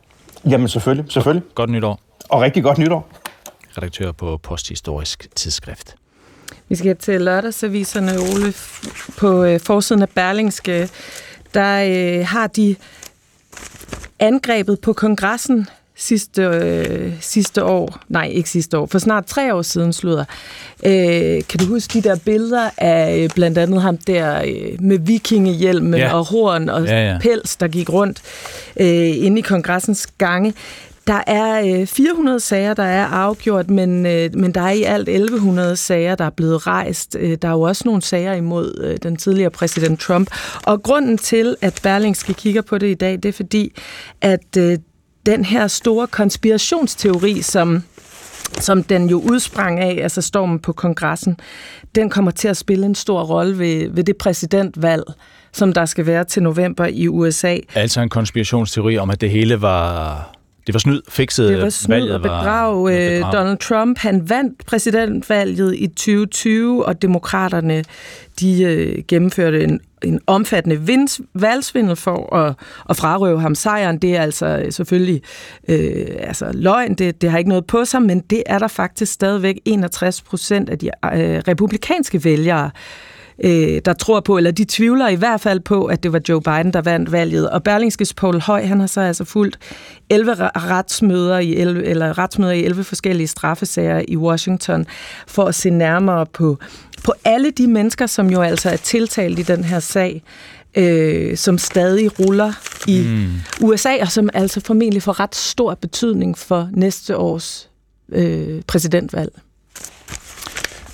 [0.50, 1.48] Jamen selvfølgelig, selvfølgelig.
[1.54, 2.00] Godt nytår.
[2.28, 3.08] Og rigtig godt nytår
[3.76, 5.94] redaktør på Posthistorisk Tidsskrift.
[6.68, 8.54] Vi skal til lørdagsaviserne, Ole.
[9.18, 10.88] På øh, forsiden af Berlingske,
[11.54, 12.76] der øh, har de
[14.18, 15.68] angrebet på kongressen
[16.00, 20.24] sidste, øh, sidste år, nej ikke sidste år, for snart tre år siden slutter.
[20.86, 24.98] Øh, kan du huske de der billeder af øh, blandt andet ham der øh, med
[24.98, 26.14] vikingehjelmen ja.
[26.14, 27.18] og horn og ja, ja.
[27.18, 28.22] pels, der gik rundt
[28.80, 30.54] øh, inde i kongressens gange?
[31.06, 35.08] Der er 400 øh, sager, der er afgjort, men, øh, men der er i alt
[35.08, 37.16] 1100 sager, der er blevet rejst.
[37.20, 40.30] Øh, der er jo også nogle sager imod den tidligere præsident Trump.
[40.62, 43.72] Og grunden til, at Berlingske kigger på det i dag, det er fordi,
[44.20, 44.56] at
[45.26, 47.82] den her store konspirationsteori, som
[48.58, 51.36] som den jo udsprang af, altså stormen på kongressen,
[51.94, 55.02] den kommer til at spille en stor rolle ved, ved det præsidentvalg,
[55.52, 57.56] som der skal være til november i USA.
[57.74, 60.32] Altså en konspirationsteori om, at det hele var
[60.72, 62.74] det var snyd, fikset Det var snyd og bedrag.
[62.74, 63.32] Var, øh, bedrag.
[63.32, 67.84] Donald Trump, han vandt præsidentvalget i 2020, og demokraterne,
[68.40, 72.54] de øh, gennemførte en, en omfattende vins, valgsvindel for at,
[72.90, 73.98] at frarøve ham sejren.
[73.98, 75.22] Det er altså selvfølgelig
[75.68, 79.12] øh, altså løgn, det, det har ikke noget på sig, men det er der faktisk
[79.12, 82.70] stadigvæk 61 procent af de øh, republikanske vælgere, øh,
[83.84, 86.72] der tror på, eller de tvivler i hvert fald på, at det var Joe Biden,
[86.72, 87.50] der vandt valget.
[87.50, 89.58] Og Berlingskes Paul Høj, han har så altså fulgt
[90.10, 94.86] 11 retsmøder i 11, eller retsmøder i 11 forskellige straffesager i Washington,
[95.26, 96.58] for at se nærmere på,
[97.04, 100.22] på alle de mennesker, som jo altså er tiltalt i den her sag,
[100.76, 102.52] øh, som stadig ruller
[102.88, 103.66] i mm.
[103.66, 107.70] USA, og som altså formentlig får ret stor betydning for næste års
[108.12, 109.32] øh, præsidentvalg.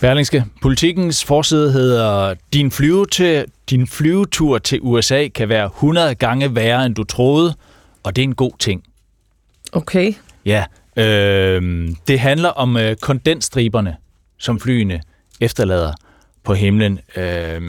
[0.01, 0.45] Berlingske.
[0.63, 6.87] Politikens forside hedder, din, flyve til, din flyvetur til USA kan være 100 gange værre,
[6.87, 7.55] end du troede,
[8.03, 8.83] og det er en god ting.
[9.73, 10.13] Okay.
[10.45, 10.65] Ja,
[10.97, 13.97] øh, det handler om øh, kondensstriberne,
[14.39, 15.01] som flyene
[15.41, 15.93] efterlader
[16.45, 16.99] på himlen.
[17.17, 17.61] Øh,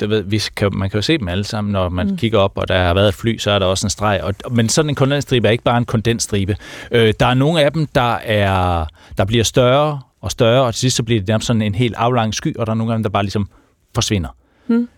[0.00, 2.16] det ved, vi kan, man kan jo se dem alle sammen, når man mm.
[2.16, 4.20] kigger op, og der har været et fly, så er der også en streg.
[4.22, 6.56] Og, men sådan en kondensstribe er ikke bare en kondensstribe.
[6.90, 8.84] Øh, der er nogle af dem, der, er,
[9.18, 11.94] der bliver større og større, og til sidst så bliver det nærmest sådan en helt
[11.94, 13.48] aflang sky, og der er nogle dem, der bare ligesom
[13.94, 14.28] forsvinder.
[14.66, 14.88] Hmm.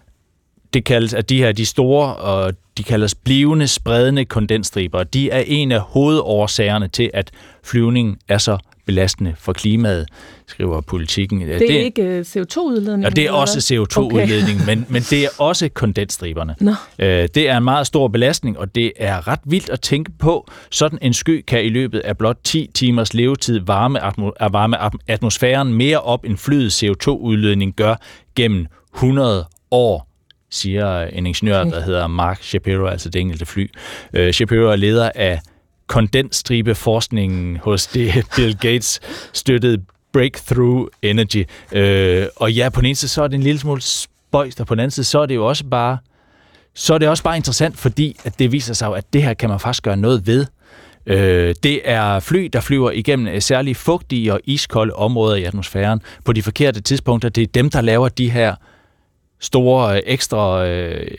[0.73, 5.05] Det kaldes, at de her de store, og de kaldes blivende, spredende kondensstriber.
[5.05, 7.31] De er en af hovedårsagerne til, at
[7.64, 10.09] flyvningen er så belastende for klimaet,
[10.46, 11.40] skriver politikken.
[11.40, 13.03] Det er det, ikke øh, CO2-udledning?
[13.03, 14.74] Ja, det er også CO2-udledning, okay.
[14.74, 16.55] men, men det er også kondensstriberne.
[16.61, 16.72] No.
[16.98, 20.51] Øh, det er en meget stor belastning, og det er ret vildt at tænke på.
[20.70, 24.77] Sådan en sky kan i løbet af blot 10 timers levetid varme, atmo- varme
[25.09, 27.94] atmosfæren mere op, end flyets CO2-udledning gør
[28.37, 30.09] gennem 100 år
[30.51, 33.70] siger en ingeniør, der hedder Mark Shapiro, altså det enkelte fly.
[34.18, 35.40] Uh, Shapiro er leder af
[35.88, 39.01] kondensstribe forskningen hos det Bill Gates
[39.33, 41.44] støttede Breakthrough Energy.
[41.72, 44.66] Øh, og ja, på den ene side, så er det en lille smule spøjst, og
[44.66, 45.98] på den anden side, så er det jo også bare,
[46.74, 49.48] så er det også bare interessant, fordi at det viser sig at det her kan
[49.48, 50.46] man faktisk gøre noget ved.
[51.07, 56.01] Øh, det er fly, der flyver igennem øh, særligt fugtige og iskolde områder i atmosfæren
[56.24, 57.29] på de forkerte tidspunkter.
[57.29, 58.55] Det er dem, der laver de her
[59.40, 61.11] store øh, ekstra øh,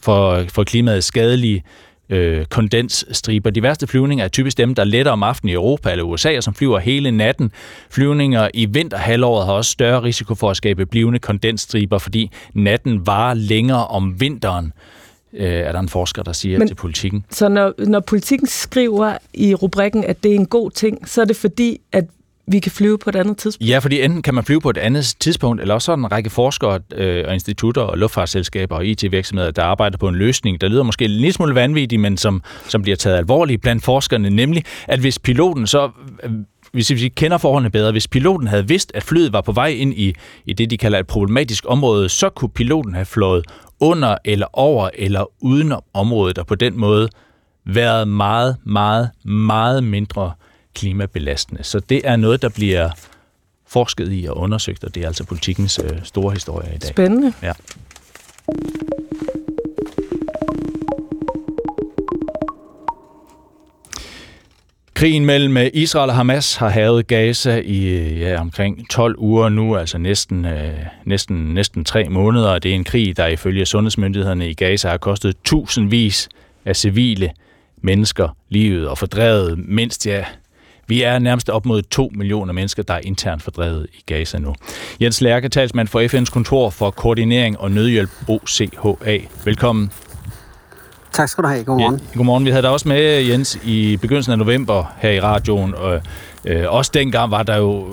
[0.00, 1.62] for, for klimaet skadelige
[2.10, 3.50] øh, kondensstriber.
[3.50, 6.42] De værste flyvninger er typisk dem, der letter om aftenen i Europa eller USA, og
[6.42, 7.52] som flyver hele natten.
[7.90, 13.34] Flyvninger i vinterhalvåret har også større risiko for at skabe blivende kondensstriber, fordi natten varer
[13.34, 14.72] længere om vinteren
[15.32, 17.24] øh, er der en forsker, der siger Men, til politikken.
[17.30, 21.24] Så når, når politikken skriver i rubrikken, at det er en god ting, så er
[21.24, 22.04] det fordi, at
[22.46, 23.70] vi kan flyve på et andet tidspunkt?
[23.70, 26.12] Ja, fordi enten kan man flyve på et andet tidspunkt, eller også er der en
[26.12, 30.68] række forskere øh, og institutter og luftfartsselskaber og IT-virksomheder, der arbejder på en løsning, der
[30.68, 34.64] lyder måske en lille smule vanvittig, men som, som bliver taget alvorligt blandt forskerne, nemlig
[34.88, 35.90] at hvis piloten så
[36.22, 36.30] øh,
[36.72, 39.94] hvis vi kender forholdene bedre, hvis piloten havde vidst, at flyet var på vej ind
[39.94, 40.14] i,
[40.46, 43.44] i det, de kalder et problematisk område, så kunne piloten have flået
[43.80, 47.08] under eller over eller uden området, og på den måde
[47.66, 50.32] været meget, meget, meget mindre
[50.74, 51.64] klimabelastende.
[51.64, 52.90] Så det er noget, der bliver
[53.66, 56.88] forsket i og undersøgt, og det er altså politikens øh, store historie i dag.
[56.88, 57.32] Spændende.
[57.42, 57.52] Ja.
[64.94, 69.48] Krigen mellem øh, Israel og Hamas har havet Gaza i øh, ja, omkring 12 uger
[69.48, 72.58] nu, altså næsten, øh, næsten, næsten tre måneder.
[72.58, 76.28] Det er en krig, der ifølge sundhedsmyndighederne i Gaza har kostet tusindvis
[76.64, 77.30] af civile
[77.82, 80.24] mennesker livet og fordrevet mindst ja,
[80.86, 84.54] vi er nærmest op mod 2 millioner mennesker, der er internt fordrevet i Gaza nu.
[85.00, 89.18] Jens Lærke, talsmand for FN's kontor for koordinering og nødhjælp OCHA.
[89.44, 89.90] Velkommen.
[91.12, 91.64] Tak skal du have.
[91.64, 92.00] Godmorgen.
[92.12, 92.44] Ja, godmorgen.
[92.44, 95.74] Vi havde dig også med, Jens, i begyndelsen af november her i radioen.
[95.74, 96.00] Og,
[96.44, 97.86] øh, også dengang var der jo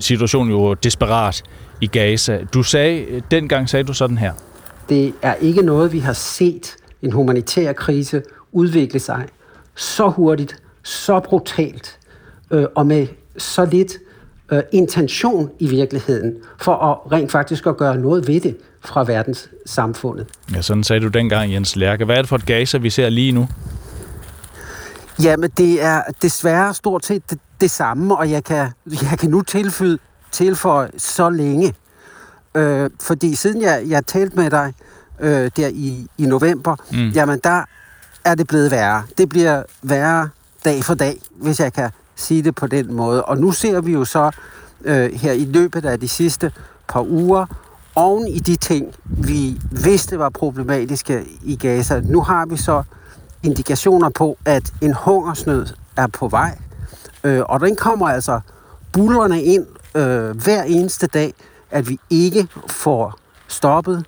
[0.00, 1.42] situationen jo desperat
[1.80, 2.38] i Gaza.
[2.54, 4.32] Du sagde, dengang sagde du sådan her.
[4.88, 9.26] Det er ikke noget, vi har set en humanitær krise udvikle sig
[9.76, 11.98] så hurtigt, så brutalt
[12.52, 13.06] øh, og med
[13.38, 13.92] så lidt
[14.52, 19.50] øh, intention i virkeligheden for at rent faktisk at gøre noget ved det fra verdens
[19.66, 20.26] samfundet.
[20.54, 22.04] Ja, sådan sagde du dengang, Jens Lærke.
[22.04, 23.48] Hvad er det for et Gaza, vi ser lige nu?
[25.22, 29.42] Jamen, det er desværre stort set det, det samme, og jeg kan, jeg kan nu
[29.42, 29.98] tilføje,
[30.30, 31.74] tilføje så længe.
[32.54, 34.72] Øh, fordi siden jeg, jeg talte med dig
[35.20, 37.08] øh, der i, i november, mm.
[37.08, 37.64] jamen der
[38.24, 39.02] er det blevet værre.
[39.18, 40.28] Det bliver værre
[40.64, 43.24] dag for dag, hvis jeg kan sige det på den måde.
[43.24, 44.30] Og nu ser vi jo så
[44.84, 46.52] øh, her i løbet af de sidste
[46.88, 47.46] par uger,
[47.94, 52.82] oven i de ting, vi vidste var problematiske i Gaza, nu har vi så
[53.42, 56.58] indikationer på, at en hungersnød er på vej.
[57.24, 58.40] Øh, og den kommer altså
[58.92, 61.34] bullerne ind øh, hver eneste dag,
[61.70, 64.06] at vi ikke får stoppet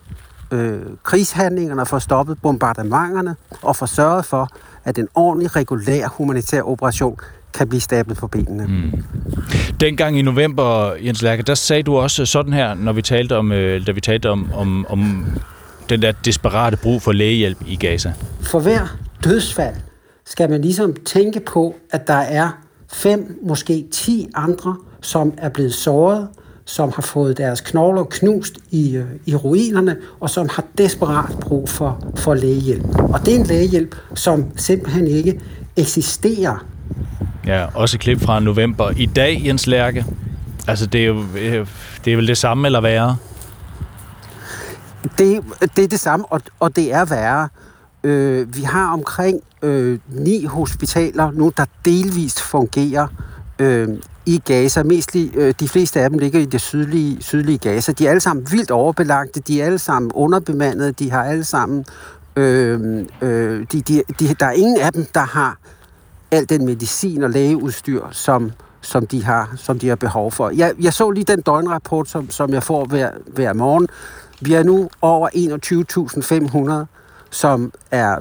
[0.51, 4.49] øh, krigshandlingerne, får stoppet bombardementerne og får sørget for,
[4.85, 7.19] at en ordentlig, regulær humanitær operation
[7.55, 8.67] kan blive stablet på benene.
[8.67, 9.05] Mm.
[9.81, 13.53] Dengang i november, Jens Lærke, der sagde du også sådan her, når vi talte om,
[13.53, 15.27] øh, da vi talte om, om, om
[15.89, 18.13] den der desperate brug for lægehjælp i Gaza.
[18.41, 19.75] For hver dødsfald
[20.25, 22.51] skal man ligesom tænke på, at der er
[22.93, 26.29] fem, måske ti andre, som er blevet såret,
[26.65, 31.69] som har fået deres knogler knust i, øh, i ruinerne, og som har desperat brug
[31.69, 32.85] for, for lægehjælp.
[32.99, 35.41] Og det er en lægehjælp, som simpelthen ikke
[35.77, 36.65] eksisterer.
[37.47, 38.91] Ja, også et klip fra november.
[38.97, 40.05] I dag, Jens Lærke,
[40.69, 41.67] altså det er jo øh,
[42.05, 43.17] det er vel det samme eller værre?
[45.19, 45.41] Det,
[45.77, 47.49] det er det samme, og, og det er værre.
[48.05, 53.07] Øh, vi har omkring øh, ni hospitaler nu, der delvist fungerer
[53.59, 53.89] øh,
[54.27, 54.83] i Gaza.
[54.83, 57.93] Mest øh, de fleste af dem ligger i det sydlige, sydlige Gaza.
[57.93, 61.85] De er alle sammen vildt overbelagte, de er alle sammen underbemandede, de har alle sammen...
[62.37, 65.59] Øh, øh, de, de, de, der er ingen af dem, der har
[66.35, 70.51] al den medicin og lægeudstyr, som, som, de, har, som de har behov for.
[70.51, 73.89] Jeg, jeg så lige den døgnrapport, som, som jeg får hver, hver morgen.
[74.41, 75.29] Vi er nu over
[76.83, 76.87] 21.500,
[77.31, 78.19] som er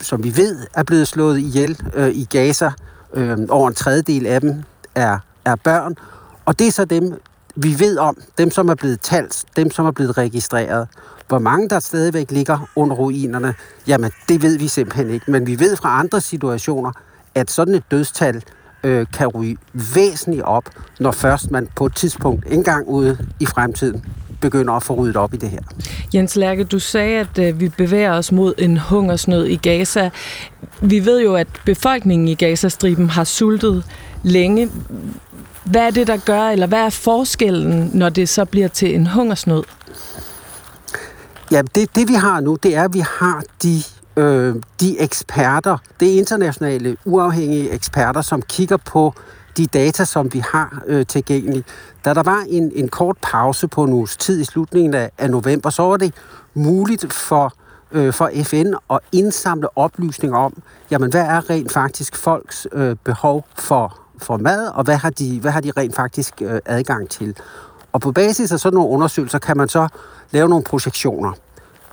[0.00, 2.72] som vi ved, er blevet slået ihjel øh, i Gaza.
[3.14, 4.62] Øh, over en tredjedel af dem
[4.94, 5.96] er, er børn.
[6.44, 7.20] Og det er så dem,
[7.54, 10.88] vi ved om, dem som er blevet talt, dem som er blevet registreret.
[11.28, 13.54] Hvor mange der stadigvæk ligger under ruinerne,
[13.86, 15.30] jamen det ved vi simpelthen ikke.
[15.30, 16.92] Men vi ved fra andre situationer,
[17.34, 18.42] at sådan et dødstal
[18.84, 19.56] øh, kan ryge
[19.94, 20.64] væsentligt op,
[21.00, 24.04] når først man på et tidspunkt engang ude i fremtiden
[24.40, 25.60] begynder at få ryddet op i det her.
[26.14, 30.10] Jens Lærke, du sagde, at øh, vi bevæger os mod en hungersnød i Gaza.
[30.82, 33.84] Vi ved jo, at befolkningen i Gazastriben har sultet
[34.22, 34.70] længe.
[35.64, 39.06] Hvad er det, der gør, eller hvad er forskellen, når det så bliver til en
[39.06, 39.62] hungersnød?
[41.50, 43.82] Ja, det, det vi har nu, det er, at vi har de,
[44.16, 49.14] øh, de eksperter, det er internationale uafhængige eksperter, som kigger på
[49.56, 51.66] de data, som vi har øh, tilgængeligt.
[52.04, 55.30] Da der var en, en kort pause på en uges tid i slutningen af, af
[55.30, 56.14] november, så var det
[56.54, 57.54] muligt for,
[57.92, 63.46] øh, for FN at indsamle oplysninger om, jamen hvad er rent faktisk folks øh, behov
[63.58, 67.36] for, for mad, og hvad har de, hvad har de rent faktisk øh, adgang til.
[67.92, 69.88] Og på basis af sådan nogle undersøgelser kan man så
[70.30, 71.32] lave nogle projektioner.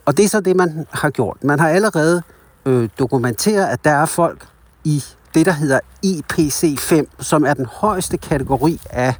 [0.09, 1.37] Og det er så det, man har gjort.
[1.43, 2.21] Man har allerede
[2.65, 4.47] øh, dokumenteret, at der er folk
[4.83, 9.15] i det, der hedder IPC5, som er den højeste kategori af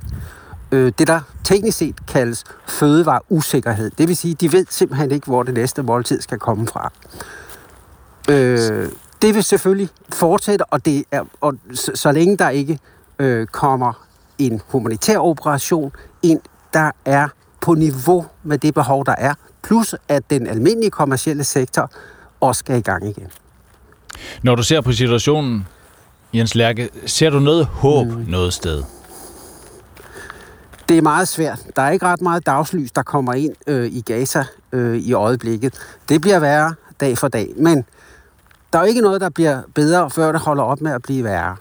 [0.72, 3.92] øh, det, der teknisk set kaldes fødevareusikkerhed.
[3.98, 6.92] Det vil sige, de ved simpelthen ikke, hvor det næste måltid skal komme fra.
[8.30, 8.90] Øh,
[9.22, 12.80] det vil selvfølgelig fortsætte, og, det er, og så, så længe der ikke
[13.20, 14.06] øh, kommer
[14.38, 15.92] en humanitær operation
[16.24, 16.42] ind,
[16.74, 17.28] der er
[17.62, 21.92] på niveau med det behov, der er, plus at den almindelige kommercielle sektor
[22.42, 23.28] også skal i gang igen.
[24.44, 25.68] Når du ser på situationen,
[26.34, 28.26] Jens Lærke, ser du noget håb mm.
[28.28, 28.84] noget sted?
[30.90, 31.60] Det er meget svært.
[31.76, 35.74] Der er ikke ret meget dagslys, der kommer ind øh, i Gaza øh, i øjeblikket.
[36.10, 37.54] Det bliver værre dag for dag.
[37.58, 37.86] Men
[38.74, 41.56] der er ikke noget, der bliver bedre, før det holder op med at blive værre.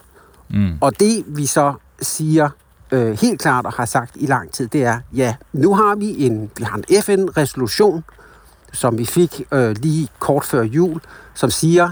[0.49, 0.79] Mm.
[0.81, 2.51] Og det vi så siger
[2.93, 6.27] øh, helt klart og har sagt i lang tid, det er, ja, nu har vi
[6.27, 8.05] en, vi har en FN-resolution,
[8.73, 11.01] som vi fik øh, lige kort før jul,
[11.35, 11.91] som siger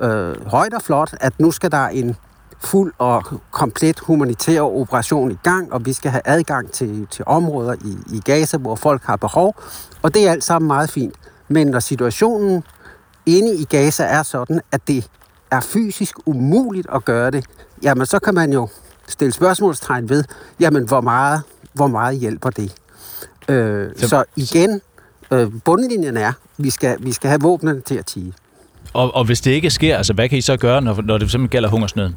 [0.00, 2.16] øh, højt og flot, at nu skal der en
[2.60, 7.74] fuld og komplet humanitær operation i gang, og vi skal have adgang til, til områder
[7.84, 9.56] i, i Gaza, hvor folk har behov.
[10.02, 11.14] Og det er alt sammen meget fint.
[11.48, 12.64] Men når situationen
[13.26, 15.08] inde i Gaza er sådan, at det
[15.50, 17.44] er fysisk umuligt at gøre det,
[17.82, 18.68] jamen så kan man jo
[19.08, 20.24] stille spørgsmålstegn ved,
[20.60, 21.42] jamen hvor meget,
[21.72, 22.72] hvor meget hjælper det?
[23.48, 24.80] Øh, så, så igen,
[25.30, 28.32] øh, bundlinjen er, vi skal, vi skal have våbnene til at tige.
[28.92, 31.30] Og, og hvis det ikke sker, altså hvad kan I så gøre, når, når det
[31.30, 32.16] simpelthen gælder hungersnøden?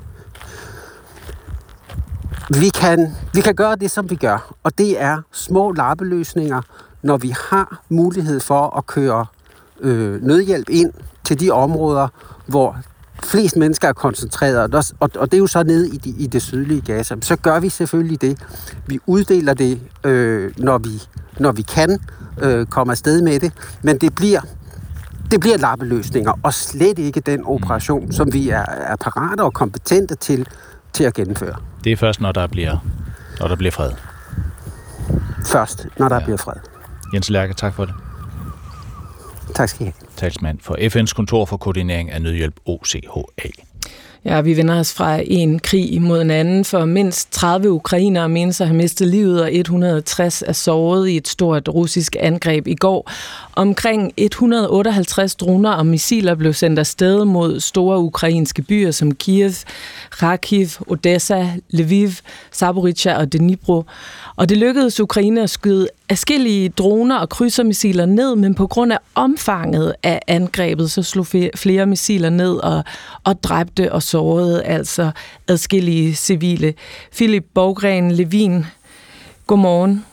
[2.49, 6.61] Vi kan, vi kan gøre det, som vi gør, og det er små lappeløsninger,
[7.01, 9.25] når vi har mulighed for at køre
[9.79, 10.93] øh, nødhjælp ind
[11.23, 12.07] til de områder,
[12.45, 12.77] hvor
[13.23, 16.27] flest mennesker er koncentreret, og, og, og det er jo så nede i, de, i
[16.27, 17.15] det sydlige Gaza.
[17.21, 18.39] Så gør vi selvfølgelig det.
[18.85, 20.89] Vi uddeler det, øh, når, vi,
[21.39, 21.99] når vi kan
[22.41, 23.51] øh, komme afsted med det,
[23.81, 24.41] men det bliver
[25.31, 30.15] det bliver lappeløsninger, og slet ikke den operation, som vi er, er parate og kompetente
[30.15, 30.47] til,
[30.93, 31.55] til at gennemføre.
[31.83, 32.77] Det er først, når der bliver,
[33.39, 33.91] når der bliver fred.
[35.45, 36.23] Først, når der ja.
[36.23, 36.55] bliver fred.
[37.13, 37.93] Jens Lærke, tak for det.
[39.55, 40.08] Tak skal I have.
[40.19, 43.49] Talsmand for FN's kontor for koordinering af nødhjælp OCHA.
[44.25, 48.61] Ja, vi vender os fra en krig mod en anden, for mindst 30 ukrainere menes
[48.61, 53.11] at have mistet livet, og 160 er såret i et stort russisk angreb i går.
[53.55, 59.51] Omkring 158 droner og missiler blev sendt afsted mod store ukrainske byer som Kiev,
[60.11, 62.09] Kharkiv, Odessa, Lviv,
[62.53, 63.83] Zaporizhia og Dnipro.
[64.35, 68.97] Og det lykkedes Ukraine at skyde afskillige droner og krydsermissiler ned, men på grund af
[69.15, 72.83] omfanget af angrebet, så slog flere missiler ned og,
[73.23, 75.11] og dræbte og sårede altså
[75.47, 76.73] adskillige civile.
[77.11, 78.65] Philip Borgren Levin,
[79.47, 80.05] godmorgen.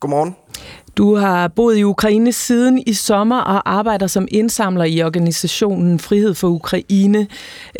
[0.00, 0.36] Godmorgen.
[0.96, 6.34] Du har boet i Ukraine siden i sommer og arbejder som indsamler i organisationen Frihed
[6.34, 7.26] for Ukraine.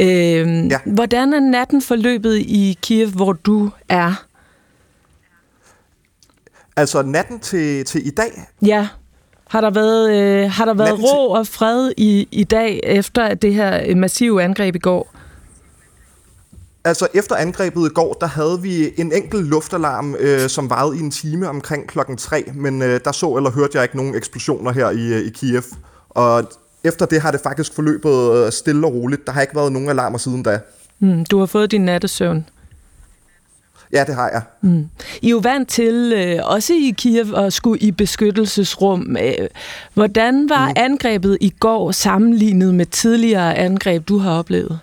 [0.01, 0.07] Øh,
[0.71, 0.79] ja.
[0.87, 4.28] Hvordan er natten forløbet i Kiev, hvor du er?
[6.79, 8.49] Altså natten til, til i dag?
[8.63, 8.89] Ja.
[9.49, 13.55] Har der været, øh, har der været ro og fred i, i dag efter det
[13.55, 15.15] her massive angreb i går?
[16.85, 21.01] Altså efter angrebet i går, der havde vi en enkelt luftalarm, øh, som varede i
[21.01, 24.73] en time omkring klokken 3, men øh, der så eller hørte jeg ikke nogen eksplosioner
[24.73, 25.63] her i, øh, i Kiev.
[26.09, 26.45] Og
[26.85, 29.27] efter det har det faktisk forløbet øh, stille og roligt.
[29.27, 30.61] Der har ikke været nogen alarmer siden da.
[30.99, 32.47] Mm, du har fået din nattesøvn.
[33.93, 34.43] Ja, det har jeg.
[34.61, 34.89] Mm.
[35.23, 39.17] I er jo vant til, øh, også i Kiev, at skulle i beskyttelsesrum.
[39.17, 39.49] Øh,
[39.95, 40.75] hvordan var mm.
[40.77, 44.79] angrebet i går sammenlignet med tidligere angreb, du har oplevet?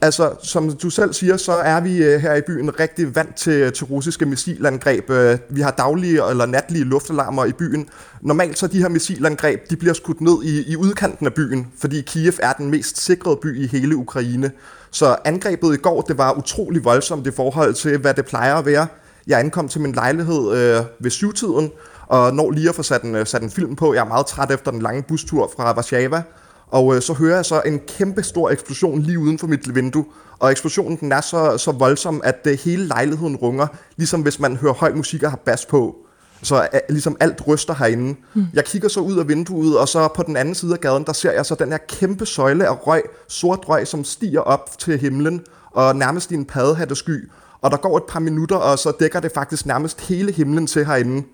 [0.00, 3.72] Altså, som du selv siger, så er vi øh, her i byen rigtig vant til,
[3.72, 5.10] til russiske missilangreb.
[5.10, 7.88] Øh, vi har daglige eller natlige luftalarmer i byen.
[8.20, 12.00] Normalt så de her missilangreb, de bliver skudt ned i, i udkanten af byen, fordi
[12.00, 14.50] Kiev er den mest sikrede by i hele Ukraine.
[14.90, 18.66] Så angrebet i går, det var utrolig voldsomt i forhold til, hvad det plejer at
[18.66, 18.86] være.
[19.26, 21.70] Jeg ankom til min lejlighed øh, ved syvtiden,
[22.06, 23.94] og når lige at få sat en, øh, sat en film på.
[23.94, 26.22] Jeg er meget træt efter den lange bustur fra Warszawa.
[26.66, 30.04] Og øh, så hører jeg så en kæmpe stor eksplosion lige uden for mit vindue.
[30.38, 33.66] Og eksplosionen den er så, så voldsom, at øh, hele lejligheden runger,
[33.96, 35.96] ligesom hvis man hører høj musik og har bas på.
[36.42, 38.16] Så øh, ligesom alt ryster herinde.
[38.34, 38.46] Mm.
[38.54, 41.12] Jeg kigger så ud af vinduet, og så på den anden side af gaden, der
[41.12, 44.98] ser jeg så den her kæmpe søjle af røg, sort røg, som stiger op til
[44.98, 47.30] himlen, og nærmest i en paddehattesky.
[47.60, 50.86] Og der går et par minutter, og så dækker det faktisk nærmest hele himlen til
[50.86, 51.16] herinde.
[51.16, 51.24] Mm.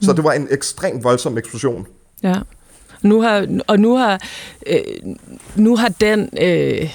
[0.00, 1.86] Så det var en ekstremt voldsom eksplosion.
[2.22, 2.34] Ja.
[3.02, 4.20] Nu har, og nu har,
[4.66, 4.80] øh,
[5.56, 6.28] nu har den...
[6.40, 6.90] Øh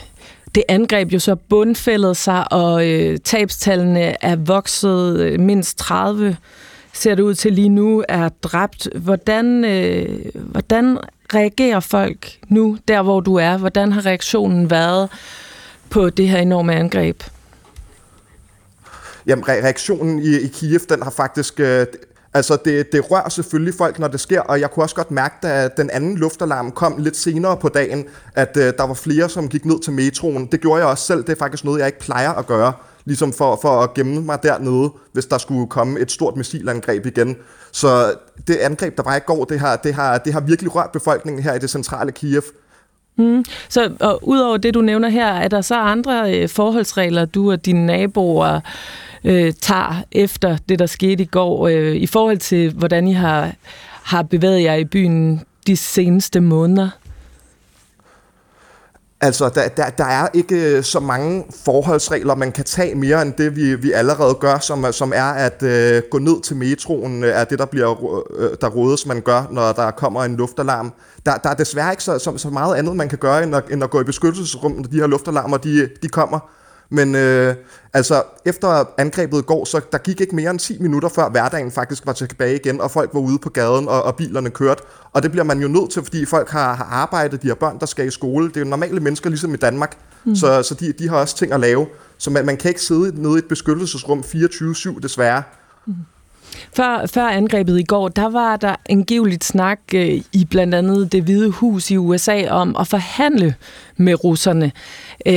[0.56, 6.38] det angreb jo så bundfældet sig, og øh, tabstallene er vokset øh, mindst 30
[6.96, 8.88] ser det ud til lige nu, er dræbt.
[8.96, 10.98] Hvordan, øh, hvordan
[11.34, 13.58] reagerer folk nu, der hvor du er?
[13.58, 15.10] Hvordan har reaktionen været
[15.90, 17.24] på det her enorme angreb?
[19.28, 21.60] Jamen, reaktionen i, i Kiev, den har faktisk...
[21.60, 21.86] Øh,
[22.34, 25.36] altså, det, det rører selvfølgelig folk, når det sker, og jeg kunne også godt mærke,
[25.44, 29.50] da den anden luftalarm kom lidt senere på dagen, at øh, der var flere, som
[29.50, 30.46] gik ned til metroen.
[30.46, 31.24] Det gjorde jeg også selv.
[31.24, 32.74] Det er faktisk noget, jeg ikke plejer at gøre
[33.06, 37.38] ligesom for, for at gemme mig dernede, hvis der skulle komme et stort missilangreb igen.
[37.72, 38.14] Så
[38.48, 41.44] det angreb, der var i går, det har, det har, det har virkelig rørt befolkningen
[41.44, 42.44] her i det centrale Kiev.
[43.18, 43.46] Mm.
[43.70, 47.66] Så og udover det, du nævner her, er der så andre øh, forholdsregler, du og
[47.66, 48.60] dine naboer
[49.24, 53.52] øh, tager efter det, der skete i går, øh, i forhold til, hvordan I har,
[54.04, 56.90] har bevæget jer i byen de seneste måneder?
[59.26, 63.34] Altså, der, der, der er ikke øh, så mange forholdsregler, man kan tage mere end
[63.34, 67.30] det, vi, vi allerede gør, som, som er at øh, gå ned til metroen, øh,
[67.30, 70.94] er det, der bliver øh, øh, der rådes, man gør, når der kommer en luftalarm.
[71.26, 73.64] Der, der er desværre ikke så, så, så meget andet, man kan gøre, end at,
[73.72, 76.40] end at gå i beskyttelsesrum, når de her luftalarmer de, de kommer.
[76.96, 77.56] Men øh,
[77.94, 82.06] altså, efter angrebet går, så der gik ikke mere end 10 minutter før hverdagen faktisk
[82.06, 84.84] var tilbage igen, og folk var ude på gaden, og, og bilerne kørte.
[85.14, 87.80] Og det bliver man jo nødt til, fordi folk har, har arbejdet, de har børn,
[87.80, 88.48] der skal i skole.
[88.48, 89.98] Det er jo normale mennesker, ligesom i Danmark.
[90.26, 90.36] Mm.
[90.36, 91.88] Så, så de, de har også ting at lave.
[92.18, 95.44] Så man, man kan ikke sidde nede i et beskyttelsesrum 24-7, desværre.
[95.88, 95.94] Mm.
[96.74, 101.24] Før, før angrebet i går, der var der angiveligt snak øh, i blandt andet det
[101.24, 103.56] hvide hus i USA om at forhandle
[103.98, 104.72] med russerne.
[105.26, 105.34] Øh,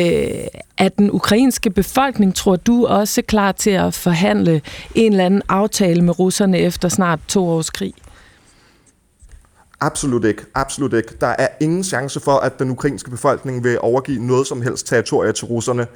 [0.78, 4.60] er den ukrainske befolkning, tror du, også klar til at forhandle
[4.94, 7.94] en eller anden aftale med russerne efter snart to års krig?
[9.80, 10.42] Absolut ikke.
[10.54, 11.14] Absolut ikke.
[11.20, 15.32] Der er ingen chance for, at den ukrainske befolkning vil overgive noget som helst territorie
[15.32, 15.86] til russerne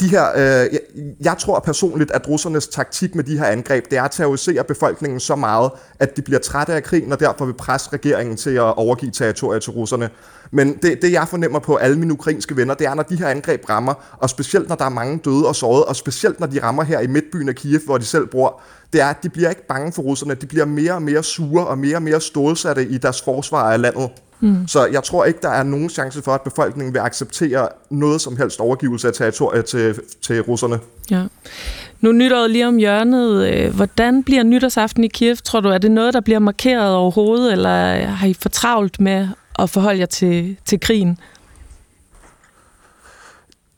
[0.00, 0.40] de her, øh,
[0.72, 0.80] jeg,
[1.20, 5.20] jeg tror personligt, at russernes taktik med de her angreb, det er at terrorisere befolkningen
[5.20, 8.76] så meget, at de bliver trætte af krigen, og derfor vil presse regeringen til at
[8.76, 10.10] overgive territorier til russerne.
[10.50, 13.28] Men det, det, jeg fornemmer på alle mine ukrainske venner, det er, når de her
[13.28, 16.62] angreb rammer, og specielt når der er mange døde og sårede, og specielt når de
[16.62, 18.60] rammer her i midtbyen af Kiev, hvor de selv bor,
[18.92, 21.66] det er, at de bliver ikke bange for russerne, de bliver mere og mere sure
[21.66, 24.10] og mere og mere stålsatte i deres forsvar af landet.
[24.42, 24.68] Mm.
[24.68, 28.36] Så jeg tror ikke, der er nogen chance for, at befolkningen vil acceptere noget som
[28.36, 30.78] helst overgivelse af territoriet til, til russerne.
[31.10, 31.22] Ja.
[32.00, 33.48] Nu nytåret lige om hjørnet.
[33.48, 35.68] Øh, hvordan bliver nytårsaften i Kiev, tror du?
[35.68, 39.28] Er det noget, der bliver markeret overhovedet, eller har I fortravlt med
[39.58, 41.18] at forholde jer til, til krigen?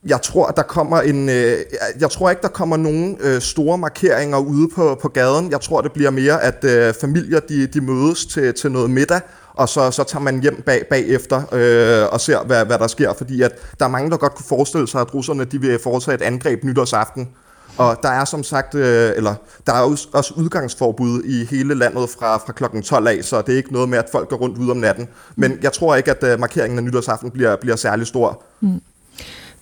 [0.07, 1.29] Jeg tror, at der kommer en.
[1.29, 1.57] Øh,
[2.01, 5.51] jeg tror ikke, der kommer nogen øh, store markeringer ude på, på gaden.
[5.51, 9.21] Jeg tror, det bliver mere, at øh, familier de, de mødes til, til noget middag,
[9.55, 13.13] og så, så tager man hjem bag, bagefter øh, og ser, hvad, hvad der sker.
[13.13, 16.15] Fordi at der er mange, der godt kunne forestille sig, at russerne de vil foretage
[16.15, 17.29] et angreb nytårsaften.
[17.77, 19.35] Og der er som sagt, øh, eller
[19.67, 19.81] der er
[20.13, 23.89] også udgangsforbud i hele landet fra, fra klokken 12 af, så det er ikke noget
[23.89, 25.09] med, at folk går rundt ude om natten.
[25.37, 28.43] Men jeg tror ikke, at øh, markeringen af nytårsaften bliver, bliver særlig stor.
[28.61, 28.81] Mm.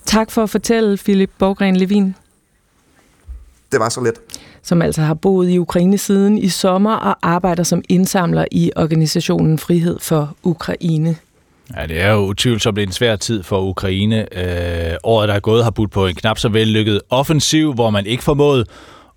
[0.07, 2.14] Tak for at fortælle, Philip Borgren Levin.
[3.72, 4.20] Det var så let.
[4.63, 9.59] Som altså har boet i Ukraine siden i sommer og arbejder som indsamler i organisationen
[9.59, 11.17] Frihed for Ukraine.
[11.77, 14.39] Ja, det er jo utvivlsomt en svær tid for Ukraine.
[14.39, 18.07] Øh, året, der er gået, har budt på en knap så vellykket offensiv, hvor man
[18.07, 18.65] ikke formåede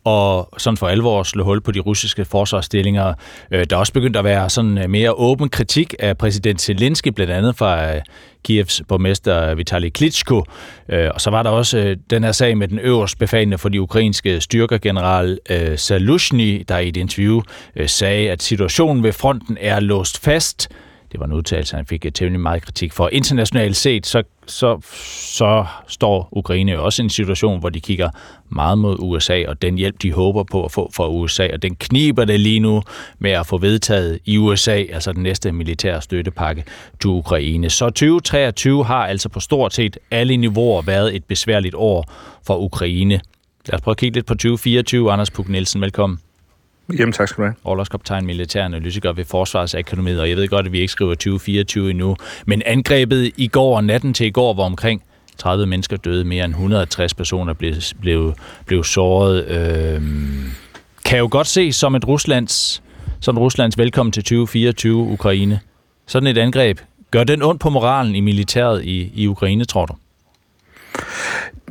[0.06, 3.14] og sådan for alvor slå hul på de russiske forsvarsstillinger.
[3.52, 7.08] Øh, der er også begyndt at være sådan øh, mere åben kritik af præsident Zelensky,
[7.08, 8.02] blandt andet fra øh,
[8.44, 10.44] Kievs borgmester øh, Vitali Klitschko.
[10.90, 13.82] Øh, og så var der også den her sag med den øverst befalende for de
[13.82, 15.40] ukrainske styrker, general
[15.76, 17.42] Salushny, der i et interview
[17.86, 20.70] sagde, at situationen ved fronten er låst fast,
[21.16, 23.10] det var en udtalelse, han fik øh, temmelig meget kritik for.
[23.12, 24.80] Internationalt set, så, så,
[25.36, 28.10] så står Ukraine jo også i en situation, hvor de kigger
[28.50, 31.76] meget mod USA, og den hjælp, de håber på at få fra USA, og den
[31.76, 32.82] kniber det lige nu
[33.20, 36.64] med at få vedtaget i USA, altså den næste militære støttepakke
[37.02, 37.70] til Ukraine.
[37.70, 42.12] Så 2023 har altså på stort set alle niveauer været et besværligt år
[42.48, 43.20] for Ukraine.
[43.68, 45.12] Lad os prøve at kigge lidt på 2024.
[45.12, 46.25] Anders Puk Nielsen, velkommen.
[46.94, 47.56] Jamen, tak skal du have.
[47.64, 52.16] Overlovskaptajn, militær analytiker ved Forsvarsakademiet, og jeg ved godt, at vi ikke skriver 2024 endnu,
[52.46, 55.04] men angrebet i går og natten til i går var omkring
[55.38, 58.34] 30 mennesker døde, mere end 160 personer blev, blev,
[58.66, 59.46] blev såret.
[59.48, 60.02] øh,
[61.06, 62.84] kan jo godt se som et Ruslands,
[63.20, 65.60] som Ruslands velkommen til 2024 Ukraine.
[66.08, 66.80] Sådan et angreb,
[67.12, 69.96] gør den ondt på moralen i militæret i, i Ukraine, tror du?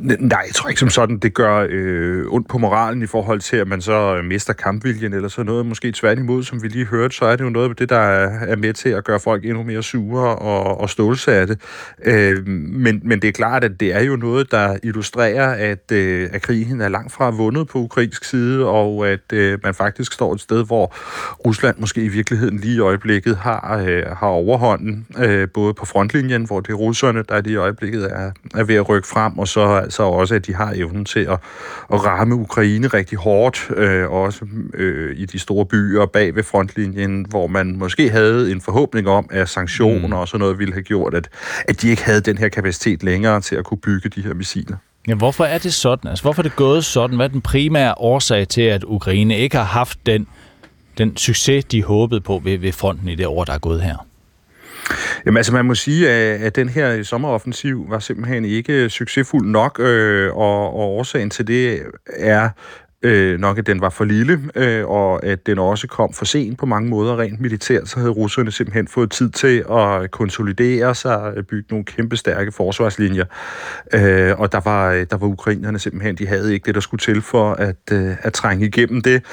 [0.01, 3.57] Nej, jeg tror ikke som sådan, det gør øh, ondt på moralen i forhold til,
[3.57, 5.65] at man så øh, mister kampviljen eller sådan noget.
[5.65, 8.55] Måske tværtimod, som vi lige hørte, så er det jo noget af det, der er
[8.55, 11.57] med til at gøre folk endnu mere sure og, og stålsatte.
[12.05, 16.29] Øh, men, men det er klart, at det er jo noget, der illustrerer, at, øh,
[16.33, 20.33] at krigen er langt fra vundet på ukrainsk side, og at øh, man faktisk står
[20.33, 20.93] et sted, hvor
[21.45, 26.43] Rusland måske i virkeligheden lige i øjeblikket har, øh, har overhånden, øh, både på frontlinjen,
[26.43, 29.47] hvor det er russerne, der lige i øjeblikket er, er ved at rykke frem, og
[29.47, 31.39] så altså også, at de har evnen til at,
[31.93, 37.25] at ramme Ukraine rigtig hårdt, øh, også øh, i de store byer bag ved frontlinjen,
[37.29, 40.13] hvor man måske havde en forhåbning om, at sanktioner mm.
[40.13, 41.29] og sådan noget ville have gjort, at,
[41.67, 44.77] at de ikke havde den her kapacitet længere til at kunne bygge de her missiler.
[45.07, 46.09] Ja, hvorfor er det sådan?
[46.09, 47.15] Altså, hvorfor er det gået sådan?
[47.15, 50.27] Hvad er den primære årsag til, at Ukraine ikke har haft den,
[50.97, 54.05] den succes, de håbede på ved, ved fronten i det år, der er gået her?
[55.25, 60.35] Jamen altså, man må sige, at, den her sommeroffensiv var simpelthen ikke succesfuld nok, øh,
[60.35, 62.49] og, og årsagen til det er
[63.05, 66.57] øh, nok, at den var for lille, øh, og at den også kom for sent
[66.57, 67.19] på mange måder.
[67.19, 71.85] Rent militært, så havde russerne simpelthen fået tid til at konsolidere sig, øh, bygge nogle
[71.85, 73.25] kæmpe stærke forsvarslinjer,
[73.93, 76.99] øh, og der var, øh, der var ukrainerne simpelthen, de havde ikke det, der skulle
[76.99, 79.23] til for at, øh, at trænge igennem det,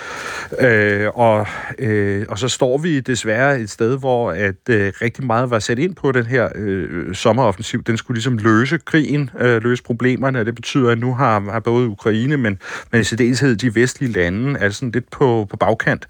[0.61, 1.47] øh, og,
[1.79, 5.79] øh, og så står vi desværre et sted, hvor at øh, rigtig meget var sat
[5.79, 10.47] ind på den her øh, sommeroffensiv, den skulle ligesom løse krigen, øh, løse problemerne, og
[10.47, 12.59] det betyder, at nu har, har både Ukraine, men,
[12.93, 16.07] men i særdeleshed de vestlige lande er sådan lidt på, på bagkant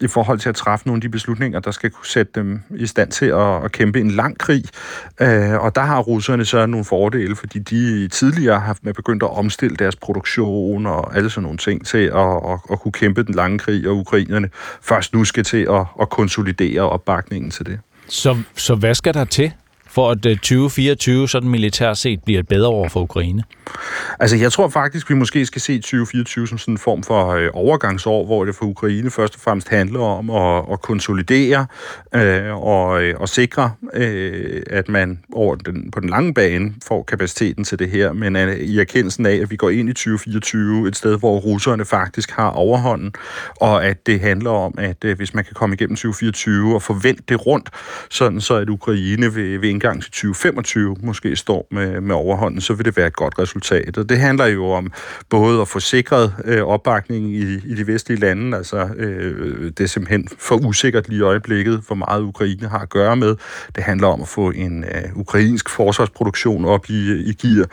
[0.00, 2.86] i forhold til at træffe nogle af de beslutninger, der skal kunne sætte dem i
[2.86, 4.64] stand til at, at kæmpe en lang krig.
[5.20, 9.76] Øh, og der har russerne så nogle fordele, fordi de tidligere har begyndt at omstille
[9.76, 13.58] deres produktion og alle sådan nogle ting til at, at, at kunne kæmpe den lange
[13.58, 14.48] krig, og ukrainerne
[14.82, 17.80] først nu skal til at, at konsolidere opbakningen til det.
[18.08, 19.52] Så, så hvad skal der til
[19.94, 23.42] for at øh, 2024 sådan militært set bliver et bedre år for Ukraine?
[24.20, 27.48] Altså, jeg tror faktisk, vi måske skal se 2024 som sådan en form for øh,
[27.52, 31.66] overgangsår, hvor det for Ukraine først og fremmest handler om at, at konsolidere
[32.14, 37.02] øh, og, øh, og sikre, øh, at man over den, på den lange bane får
[37.02, 40.88] kapaciteten til det her, men øh, i erkendelsen af, at vi går ind i 2024
[40.88, 43.12] et sted, hvor russerne faktisk har overhånden,
[43.56, 47.22] og at det handler om, at øh, hvis man kan komme igennem 2024 og forvente
[47.28, 47.70] det rundt,
[48.10, 52.74] sådan så at Ukraine vil, vil indgang til 2025 måske står med, med overhånden, så
[52.74, 53.98] vil det være et godt resultat.
[53.98, 54.92] Og det handler jo om
[55.28, 59.86] både at få sikret øh, opbakningen i, i de vestlige lande, altså øh, det er
[59.86, 63.36] simpelthen for usikkert lige i øjeblikket, hvor meget Ukraine har at gøre med.
[63.74, 67.66] Det handler om at få en øh, ukrainsk forsvarsproduktion op i, i gear.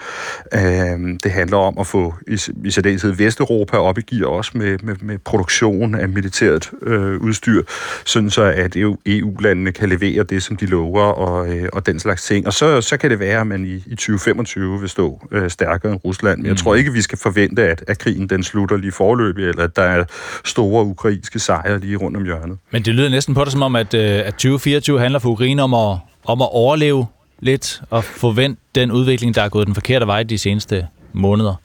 [0.54, 4.78] Øh, det handler om at få i, i særdeleshed Vesteuropa op i gear også med,
[4.84, 7.64] med, med produktion af militært øh, udstyr,
[8.06, 12.01] sådan så at EU-landene e kan levere det, som de lover og, øh, og den
[12.02, 12.48] slags ting.
[12.48, 15.92] Og så, så kan det være, at man i, i 2025 vil stå øh, stærkere
[15.92, 16.38] end Rusland.
[16.40, 19.64] Men jeg tror ikke, vi skal forvente, at, at krigen den slutter lige forløbig, eller
[19.64, 20.04] at der er
[20.46, 22.58] store ukrainske sejre lige rundt om hjørnet.
[22.72, 25.64] Men det lyder næsten på det som om, at, øh, at 2024 handler for Ukraine
[25.64, 27.06] om at, om at overleve
[27.40, 31.56] lidt og forvente den udvikling, der er gået den forkerte vej de seneste måneder.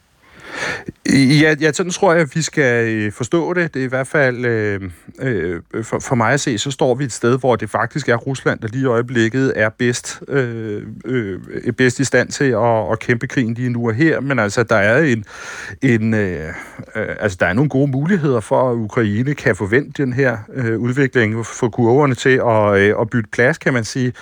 [1.12, 3.74] Ja, ja, sådan tror jeg, at vi skal øh, forstå det.
[3.74, 4.80] Det er i hvert fald, øh,
[5.20, 8.16] øh, for, for mig at se, så står vi et sted, hvor det faktisk er
[8.16, 11.40] Rusland, der lige i øjeblikket er bedst, øh, øh,
[11.72, 14.20] bedst i stand til at, at kæmpe krigen lige nu og her.
[14.20, 15.24] Men altså, der er en,
[15.82, 16.48] en øh,
[16.96, 20.78] øh, altså, der er nogle gode muligheder for, at Ukraine kan forvente den her øh,
[20.78, 24.12] udvikling, for kurverne til at, øh, at bytte plads, kan man sige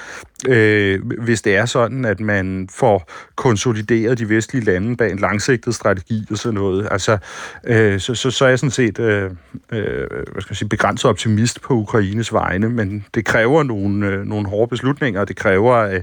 [0.49, 5.74] øh, hvis det er sådan, at man får konsolideret de vestlige lande bag en langsigtet
[5.74, 6.88] strategi og sådan noget.
[6.90, 7.18] Altså,
[7.66, 9.30] øh, så, så, så er jeg sådan set øh,
[9.72, 14.24] øh, hvad skal jeg sige, begrænset optimist på Ukraines vegne, men det kræver nogle, øh,
[14.26, 16.01] nogle hårde beslutninger, og det kræver øh,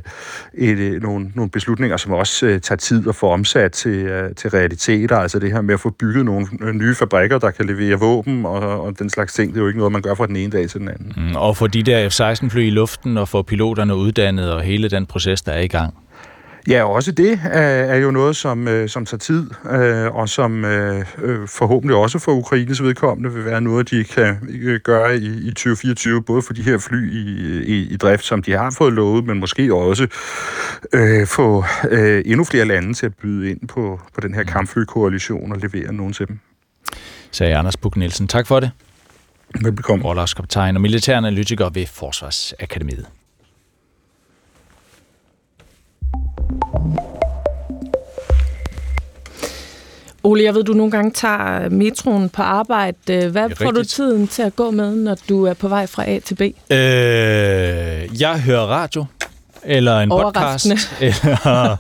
[0.54, 4.36] et, øh, nogle, nogle beslutninger, som også øh, tager tid at få omsat til, øh,
[4.36, 5.18] til realiteter.
[5.18, 8.46] Altså det her med at få bygget nogle øh, nye fabrikker, der kan levere våben
[8.46, 10.52] og, og den slags ting, det er jo ikke noget, man gør fra den ene
[10.52, 11.14] dag til den anden.
[11.18, 14.90] Mm, og få de der F-16-fly i luften og få piloterne uddannet uddannet og hele
[14.90, 15.94] den proces, der er i gang?
[16.68, 17.60] Ja, også det er,
[17.94, 22.20] er jo noget, som, øh, som tager tid, øh, og som øh, øh, forhåbentlig også
[22.20, 26.54] for Ukraines vedkommende vil være noget, de kan øh, gøre i, i 2024, både for
[26.54, 30.08] de her fly i, i, i drift, som de har fået lovet, men måske også
[30.94, 35.52] øh, få øh, endnu flere lande til at byde ind på, på den her kampflykoalition
[35.52, 36.40] og levere nogen til dem.
[37.32, 38.28] Sagde Anders Buk Nielsen.
[38.28, 38.72] Tak for det.
[39.62, 40.06] Velbekomme.
[40.06, 43.06] Orlagskaptajn og militæranalytiker ved Forsvarsakademiet.
[50.24, 53.30] Ole, jeg ved, du nogle gange tager metroen på arbejde.
[53.30, 56.20] Hvad får du tiden til at gå med, når du er på vej fra A
[56.20, 56.41] til B?
[56.41, 56.49] Øh,
[58.22, 59.06] jeg hører radio,
[59.64, 60.66] eller en podcast,
[61.02, 61.78] eller,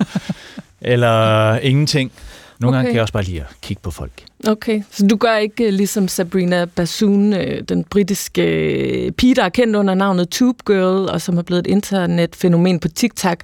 [0.81, 2.11] eller ingenting.
[2.59, 2.77] Nogle okay.
[2.77, 4.11] gange kan jeg også bare lide at kigge på folk.
[4.47, 7.31] Okay, så du gør ikke uh, ligesom Sabrina Bassoon,
[7.69, 11.71] den britiske pige, der er kendt under navnet Tube Girl, og som er blevet et
[11.71, 13.37] internetfænomen på TikTok.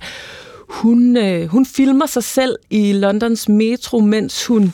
[0.68, 4.74] Hun, øh, hun filmer sig selv i Londons metro, mens hun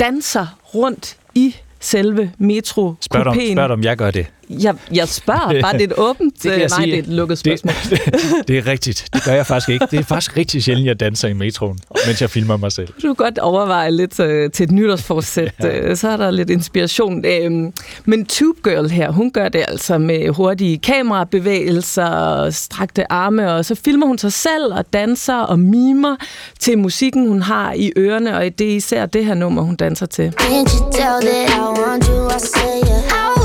[0.00, 4.26] danser rundt i selve metro Spørg om, spørg om jeg gør det.
[4.60, 7.38] Jeg, jeg spørger bare, det er et åbent, det nej, sige, det er et lukket
[7.38, 7.74] spørgsmål.
[7.90, 9.86] Det, det, det er rigtigt, det gør jeg faktisk ikke.
[9.90, 12.88] Det er faktisk rigtig sjældent, jeg danser i metroen, mens jeg filmer mig selv.
[12.88, 15.90] Du kan godt overveje lidt uh, til et nytårsforsæt, ja.
[15.90, 17.24] uh, så er der lidt inspiration.
[17.24, 17.72] Uh,
[18.04, 23.74] men Tube Girl her, hun gør det altså med hurtige kamerabevægelser, strakte arme, og så
[23.74, 26.16] filmer hun sig selv og danser og mimer
[26.58, 30.06] til musikken, hun har i ørerne, og det er især det her nummer, hun danser
[30.06, 30.32] til.
[30.40, 33.41] Can't you tell that I want you, I say yeah.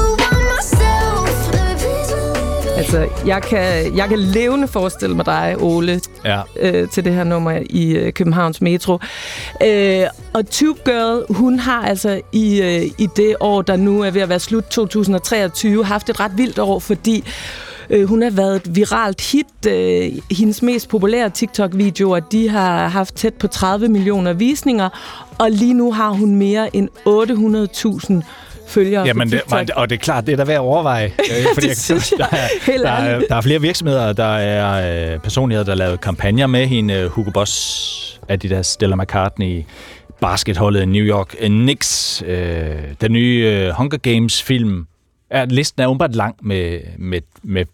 [2.78, 6.42] Altså, jeg kan, jeg kan levende forestille mig dig, Ole, ja.
[6.60, 9.00] øh, til det her nummer i øh, Københavns Metro.
[9.64, 10.04] Øh,
[10.34, 14.22] og Tube Girl, hun har altså i, øh, i det år, der nu er ved
[14.22, 17.24] at være slut 2023, haft et ret vildt år, fordi
[17.90, 19.66] øh, hun har været et viralt hit.
[19.68, 24.90] Øh, hendes mest populære TikTok-videoer, de har haft tæt på 30 millioner visninger,
[25.38, 26.90] og lige nu har hun mere end
[28.22, 29.42] 800.000 følgere Jamen, det,
[29.76, 31.06] og det er klart, det er da værd at overveje.
[31.20, 35.20] Øh, fordi det jeg, der, er, der, er, der er flere virksomheder, der er øh,
[35.20, 36.94] personligheder, der har lavet kampagner med hende.
[36.94, 39.64] Øh, Hugo Boss, Adidas, Stella McCartney,
[40.22, 44.88] basketholdet New York Knicks, øh, den nye øh, Hunger Games-film.
[45.30, 47.66] Er, listen er umiddelbart lang med, med, med,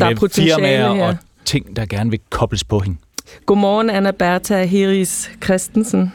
[0.00, 1.04] der med firmaer her.
[1.04, 2.98] og ting, der gerne vil kobles på hende.
[3.46, 6.12] Godmorgen, Anna Bertha Heris Christensen.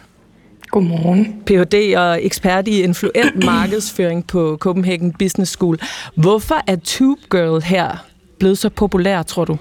[0.76, 1.44] Godmorgen.
[1.46, 1.98] Ph.D.
[1.98, 5.80] og ekspert i influent markedsføring på Copenhagen Business School.
[6.16, 8.06] Hvorfor er Tube Girl her
[8.40, 9.58] blevet så populær, tror du?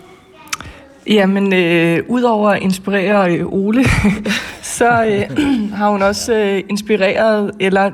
[1.07, 3.85] Jamen, øh, udover at inspirere øh, Ole,
[4.79, 5.39] så øh,
[5.79, 7.91] har hun også øh, inspireret eller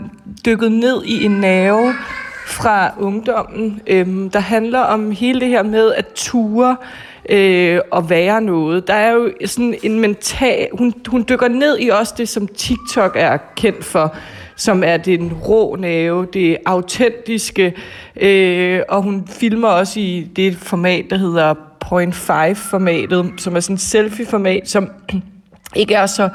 [0.47, 1.95] dykket ned i en nerve
[2.47, 8.11] fra ungdommen, øh, der handler om hele det her med at ture øh, øh, og
[8.11, 8.87] være noget.
[8.87, 10.68] Der er jo sådan en mental...
[10.72, 14.14] Hun, hun dykker ned i også det, som TikTok er kendt for,
[14.57, 17.74] som er den rå nerve, det autentiske,
[18.16, 23.74] øh, og hun filmer også i det format, der hedder Point 5-formatet, som er sådan
[23.74, 24.91] et selfie-format, som
[25.76, 26.28] ikke er så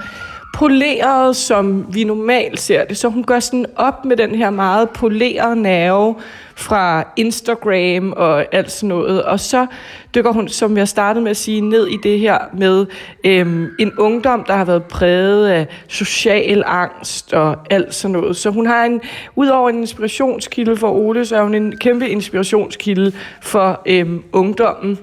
[0.56, 2.98] poleret, som vi normalt ser det.
[2.98, 6.16] Så hun gør sådan op med den her meget polerede nerve
[6.56, 9.24] fra Instagram og alt sådan noget.
[9.24, 9.68] Og så
[10.16, 12.86] dykker hun, som jeg startede med at sige, ned i det her med
[13.24, 18.38] øhm, en ungdom, der har været præget af social angst og alt sådan noget.
[18.38, 19.02] Så hun har en,
[19.36, 25.00] udover en inspirationskilde for Ole, så er hun en kæmpe inspirationskilde for øhm, ungdommen.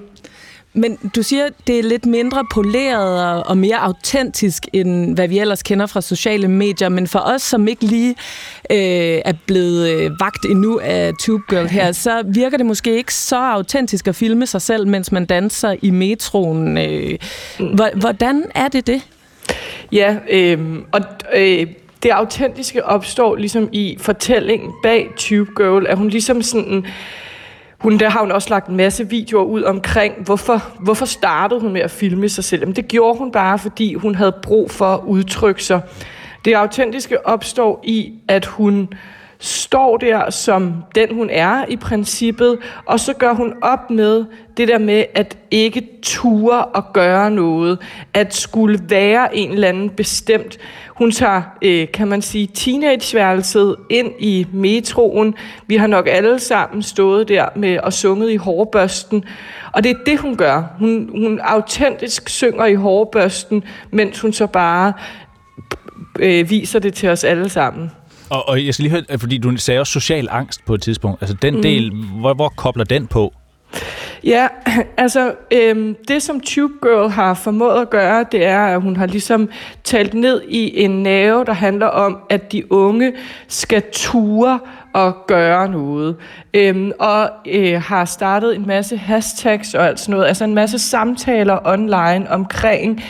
[0.73, 5.63] Men du siger, det er lidt mindre poleret og mere autentisk, end hvad vi ellers
[5.63, 6.89] kender fra sociale medier.
[6.89, 8.15] Men for os, som ikke lige
[8.71, 13.13] øh, er blevet øh, vagt endnu af Tube Girl her, så virker det måske ikke
[13.13, 16.77] så autentisk at filme sig selv, mens man danser i metroen.
[16.77, 17.17] Øh,
[17.95, 19.01] hvordan er det det?
[19.91, 20.59] Ja, øh,
[20.91, 21.01] og...
[21.35, 21.67] Øh,
[22.03, 26.85] det autentiske opstår ligesom i fortællingen bag Tube Girl, at hun ligesom sådan
[27.83, 31.73] hun, der har hun også lagt en masse videoer ud omkring, hvorfor, hvorfor startede hun
[31.73, 32.65] med at filme sig selv.
[32.67, 35.81] Men det gjorde hun bare, fordi hun havde brug for at udtrykke sig.
[36.45, 38.89] Det autentiske opstår i, at hun
[39.43, 44.25] står der som den, hun er i princippet, og så gør hun op med
[44.57, 47.79] det der med at ikke ture og gøre noget,
[48.13, 50.57] at skulle være en eller anden bestemt.
[50.87, 55.35] Hun tager, øh, kan man sige, teenageværelset ind i metroen.
[55.67, 59.23] Vi har nok alle sammen stået der med og sunget i hårbørsten,
[59.73, 60.63] og det er det, hun gør.
[60.79, 64.93] Hun, hun autentisk synger i hårbørsten, mens hun så bare
[66.19, 67.91] øh, viser det til os alle sammen.
[68.33, 71.21] Og, og jeg skal lige høre, fordi du sagde også social angst på et tidspunkt.
[71.21, 71.61] Altså den mm.
[71.61, 73.33] del, hvor, hvor kobler den på?
[74.23, 74.47] Ja,
[74.97, 79.05] altså øhm, det som Tube Girl har formået at gøre, det er, at hun har
[79.05, 79.49] ligesom
[79.83, 83.13] talt ned i en nerve, der handler om, at de unge
[83.47, 84.59] skal ture
[84.93, 86.15] og gøre noget.
[86.53, 90.79] Øhm, og øh, har startet en masse hashtags og alt sådan noget, altså en masse
[90.79, 93.03] samtaler online omkring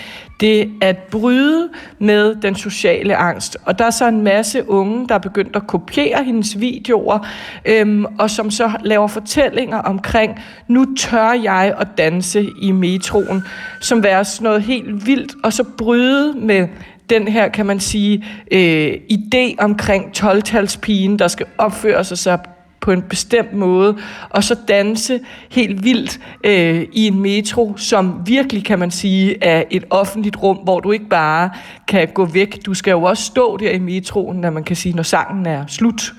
[0.43, 1.69] det at bryde
[1.99, 3.57] med den sociale angst.
[3.65, 7.27] Og der er så en masse unge, der er begyndt at kopiere hendes videoer,
[7.65, 13.43] øhm, og som så laver fortællinger omkring, nu tør jeg at danse i metroen,
[13.81, 16.67] som være sådan noget helt vildt, og så bryde med
[17.09, 22.37] den her, kan man sige, øh, idé omkring 12-talspigen, der skal opføre sig så
[22.83, 23.97] på en bestemt måde,
[24.29, 25.19] og så danse
[25.51, 30.57] helt vildt øh, i en metro, som virkelig, kan man sige, er et offentligt rum,
[30.57, 31.49] hvor du ikke bare
[31.87, 32.65] kan gå væk.
[32.65, 35.65] Du skal jo også stå der i metroen, når man kan sige, når sangen er
[35.67, 36.13] slut.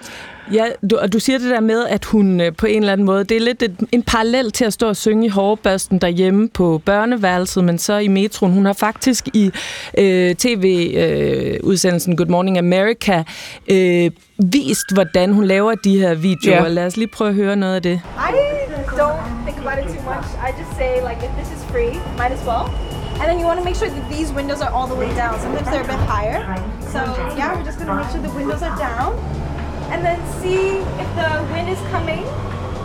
[0.52, 3.06] Ja, du, og du siger det der med, at hun øh, på en eller anden
[3.06, 6.48] måde, det er lidt et, en parallel til at stå og synge i hårbørsten derhjemme
[6.48, 8.52] på børneværelset, men så i metroen.
[8.52, 9.50] Hun har faktisk i
[9.98, 13.24] øh, tv-udsendelsen øh, Good Morning America
[13.70, 16.62] øh, vist, hvordan hun laver de her videoer.
[16.62, 16.72] Yeah.
[16.72, 18.00] Lad os lige prøve at høre noget af det.
[18.18, 18.32] I
[19.00, 20.26] don't think about it too much.
[20.46, 22.64] I just say, like, if this is free, might as well.
[23.20, 25.32] And then you want to make sure that these windows are all the way down.
[25.44, 26.38] Sometimes they're a bit higher.
[26.94, 27.00] So
[27.38, 29.10] yeah, we're just going to make sure the windows are down.
[29.90, 32.24] And then see if the wind is coming.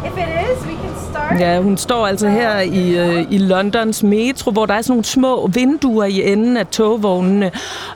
[0.06, 1.39] If it is, we can start.
[1.39, 5.06] Ja, hun står altså her i, øh, i Londons metro, hvor der er sådan nogle
[5.06, 7.52] små vinduer i enden af togvognene,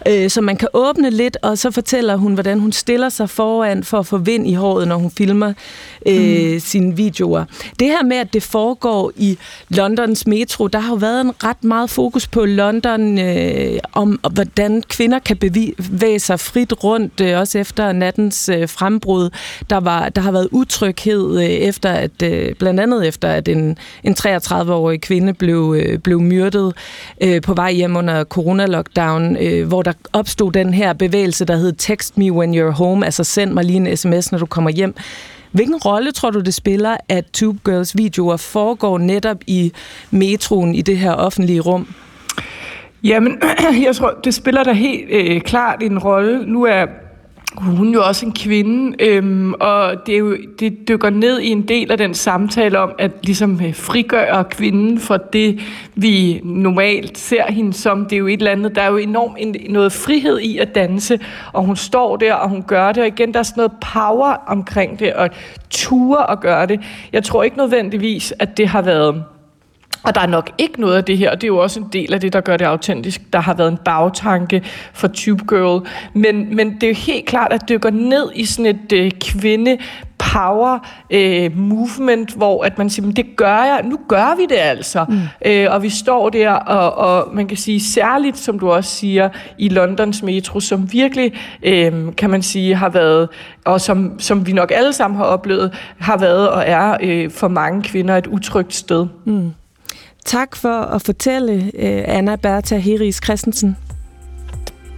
[0.07, 3.83] øh, som man kan åbne lidt, og så fortæller hun, hvordan hun stiller sig foran
[3.83, 5.53] for at få vind i håret, når hun filmer
[6.05, 6.59] øh, mm.
[6.59, 7.45] sine videoer.
[7.79, 9.37] Det her med, at det foregår i
[9.69, 14.83] Londons metro, der har jo været en ret meget fokus på London, øh, om hvordan
[14.89, 19.29] kvinder kan bevæge sig frit rundt, øh, også efter nattens øh, frembrud.
[19.69, 23.77] Der, var, der har været utryghed øh, efter, at øh, blandt andet efter, at en,
[24.03, 26.73] en 33-årig kvinde blev, øh, blev myrdet
[27.21, 31.73] øh, på vej hjem under corona-lockdown, øh, hvor der opstod den her bevægelse, der hed
[31.77, 34.95] Text me when you're home, altså send mig lige en sms, når du kommer hjem.
[35.51, 39.71] Hvilken rolle tror du, det spiller, at Tube Girls videoer foregår netop i
[40.11, 41.87] metroen i det her offentlige rum?
[43.03, 43.41] Jamen,
[43.85, 46.45] jeg tror, det spiller da helt øh, klart en rolle.
[46.45, 46.85] Nu er
[47.57, 51.49] hun er jo også en kvinde, øhm, og det, er jo, det dykker ned i
[51.49, 55.59] en del af den samtale om at ligesom øh, frigøre kvinden for det,
[55.95, 58.05] vi normalt ser hende som.
[58.05, 60.75] Det er jo et eller andet, der er jo enormt en, noget frihed i at
[60.75, 61.19] danse,
[61.53, 64.33] og hun står der, og hun gør det, og igen, der er sådan noget power
[64.47, 65.29] omkring det, og
[65.69, 66.79] ture at gøre det.
[67.13, 69.23] Jeg tror ikke nødvendigvis, at det har været
[70.03, 71.87] og der er nok ikke noget af det her, og det er jo også en
[71.93, 73.21] del af det, der gør det autentisk.
[73.33, 74.61] Der har været en bagtanke
[74.93, 78.45] for Tube Girl, men, men det er jo helt klart, at det går ned i
[78.45, 79.77] sådan et øh, kvinde
[80.33, 80.79] power
[81.09, 85.05] øh, movement, hvor at man siger, det gør jeg, nu gør vi det altså.
[85.09, 85.19] Mm.
[85.45, 89.29] Øh, og vi står der, og, og man kan sige særligt, som du også siger,
[89.57, 91.33] i Londons metro, som virkelig,
[91.63, 93.29] øh, kan man sige, har været,
[93.65, 97.47] og som, som vi nok alle sammen har oplevet, har været og er øh, for
[97.47, 99.07] mange kvinder et utrygt sted.
[99.25, 99.51] Mm.
[100.25, 103.77] Tak for at fortælle, øh, Anna Bertha Heris Christensen.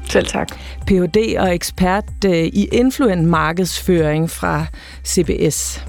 [0.09, 0.47] Selv tak.
[0.87, 1.35] Ph.D.
[1.39, 4.65] og ekspert øh, i influent markedsføring fra
[5.05, 5.85] CBS.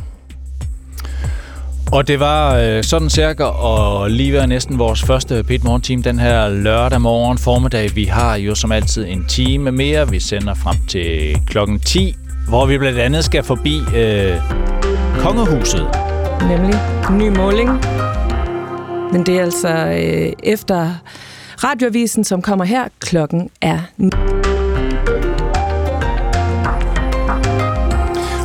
[1.93, 6.03] Og det var øh, sådan cirka og lige være næsten vores første Pit Morgen Team
[6.03, 7.97] den her lørdag morgen formiddag.
[7.97, 10.11] Vi har jo som altid en time mere.
[10.11, 12.17] Vi sender frem til klokken 10,
[12.49, 14.37] hvor vi blandt andet skal forbi øh,
[15.19, 15.87] Kongehuset.
[16.49, 16.75] Nemlig
[17.11, 17.71] ny måling.
[19.13, 20.95] Men det er altså øh, efter
[21.65, 22.85] radioavisen, som kommer her.
[23.01, 24.11] Klokken er 9.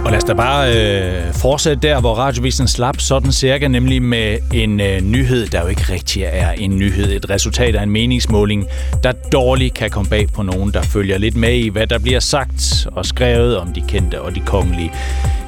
[0.05, 4.38] Og lad os da bare øh, fortsætte der, hvor radiovisen slap sådan cirka, nemlig med
[4.53, 7.12] en øh, nyhed, der jo ikke rigtig er en nyhed.
[7.12, 8.66] Et resultat af en meningsmåling,
[9.03, 12.20] der dårligt kan komme bag på nogen, der følger lidt med i, hvad der bliver
[12.20, 14.91] sagt og skrevet om de kendte og de kongelige.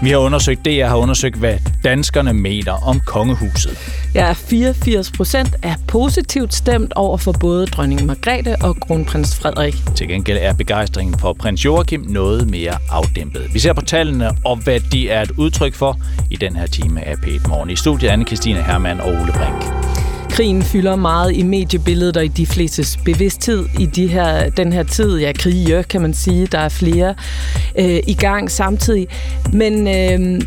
[0.04, 3.78] Vi har undersøgt det, jeg har undersøgt, hvad danskerne mener om kongehuset.
[4.16, 9.76] Ja, 84 procent er positivt stemt over for både dronning Margrethe og kronprins Frederik.
[9.96, 13.54] Til gengæld er begejstringen for prins Joachim noget mere afdæmpet.
[13.54, 15.98] Vi ser på tallene og hvad de er et udtryk for
[16.32, 17.70] i den her time af P1 Morgen.
[17.70, 20.03] I studiet anne Christine Hermann og Ole Brink.
[20.34, 24.84] Krigen fylder meget i mediebilledet og i de flestes bevidsthed i de her, den her
[24.84, 25.20] tid.
[25.20, 26.48] Ja, krige, kan man sige.
[26.48, 27.16] Der er flere
[27.80, 29.08] øh, i gang samtidig.
[29.52, 30.42] Men øh,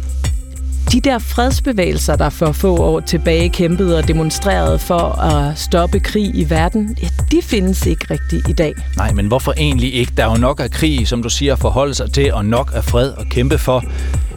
[0.92, 6.30] de der fredsbevægelser, der for få år tilbage kæmpede og demonstrerede for at stoppe krig
[6.34, 8.74] i verden, ja, de findes ikke rigtigt i dag.
[8.96, 10.12] Nej, men hvorfor egentlig ikke?
[10.16, 12.72] Der er jo nok af krig, som du siger, at forholde sig til, og nok
[12.74, 13.84] af fred at kæmpe for.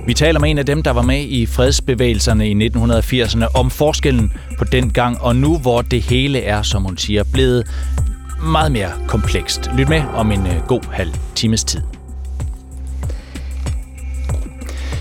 [0.09, 4.31] Vi taler med en af dem, der var med i fredsbevægelserne i 1980'erne, om forskellen
[4.57, 7.67] på den gang og nu, hvor det hele er, som hun siger, blevet
[8.43, 9.71] meget mere komplekst.
[9.77, 11.81] Lyt med om en øh, god halv times tid.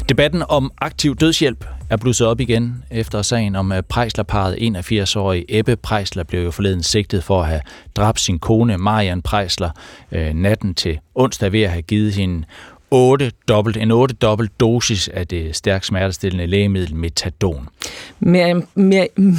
[0.08, 5.76] Debatten om aktiv dødshjælp er blusset op igen efter sagen om øh, Prejslerparet 81-årige Ebbe
[5.76, 7.60] Prejsler blev jo forleden sigtet for at have
[7.96, 9.70] dræbt sin kone Marian Prejsler
[10.12, 12.44] øh, natten til onsdag ved at have givet hende
[12.90, 17.68] 8 dobbelt, en 8 dobbelt dosis af det stærkt smertestillende lægemiddel metadon.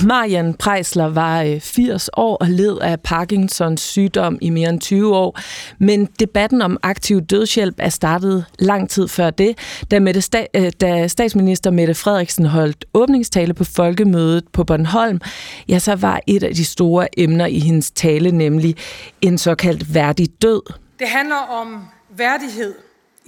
[0.07, 5.15] Marian Prejsler var 80 øh, år og led af Parkinsons sygdom i mere end 20
[5.15, 5.39] år,
[5.77, 9.57] men debatten om aktiv dødshjælp er startet lang tid før det,
[9.91, 15.21] da, Mette sta- øh, da statsminister Mette Frederiksen holdt åbningstale på folkemødet på Bornholm,
[15.69, 18.75] ja, så var et af de store emner i hendes tale nemlig
[19.21, 20.61] en såkaldt værdig død.
[20.99, 21.85] Det handler om
[22.17, 22.73] værdighed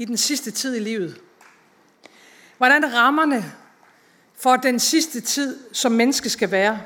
[0.02, 1.18] i den sidste tid i livet.
[2.58, 3.46] Hvordan rammerne
[4.40, 6.80] for den sidste tid som menneske skal være.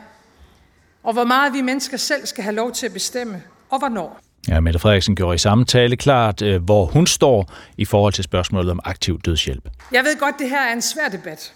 [1.03, 4.19] Og hvor meget vi mennesker selv skal have lov til at bestemme, og hvornår.
[4.47, 8.23] Ja, Mette Frederiksen gjorde i samme tale klart, øh, hvor hun står i forhold til
[8.23, 9.69] spørgsmålet om aktiv dødshjælp.
[9.91, 11.53] Jeg ved godt, det her er en svær debat.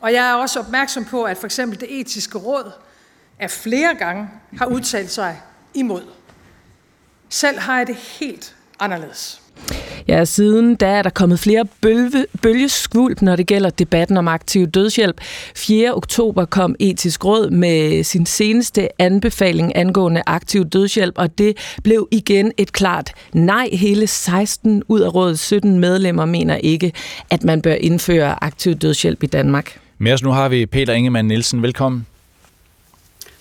[0.00, 2.72] Og jeg er også opmærksom på, at for eksempel det etiske råd
[3.38, 5.40] af flere gange har udtalt sig
[5.74, 6.02] imod.
[7.28, 9.42] Selv har jeg det helt anderledes.
[10.08, 14.66] Ja, siden da er der kommet flere bølge, bølgeskvulp, når det gælder debatten om aktiv
[14.66, 15.20] dødshjælp.
[15.56, 15.94] 4.
[15.94, 22.52] oktober kom Etisk Råd med sin seneste anbefaling angående aktiv dødshjælp, og det blev igen
[22.56, 23.68] et klart nej.
[23.72, 26.92] Hele 16 ud af rådets 17 medlemmer mener ikke,
[27.30, 29.80] at man bør indføre aktiv dødshjælp i Danmark.
[29.98, 31.62] Med os nu har vi Peter Ingemann Nielsen.
[31.62, 32.06] Velkommen.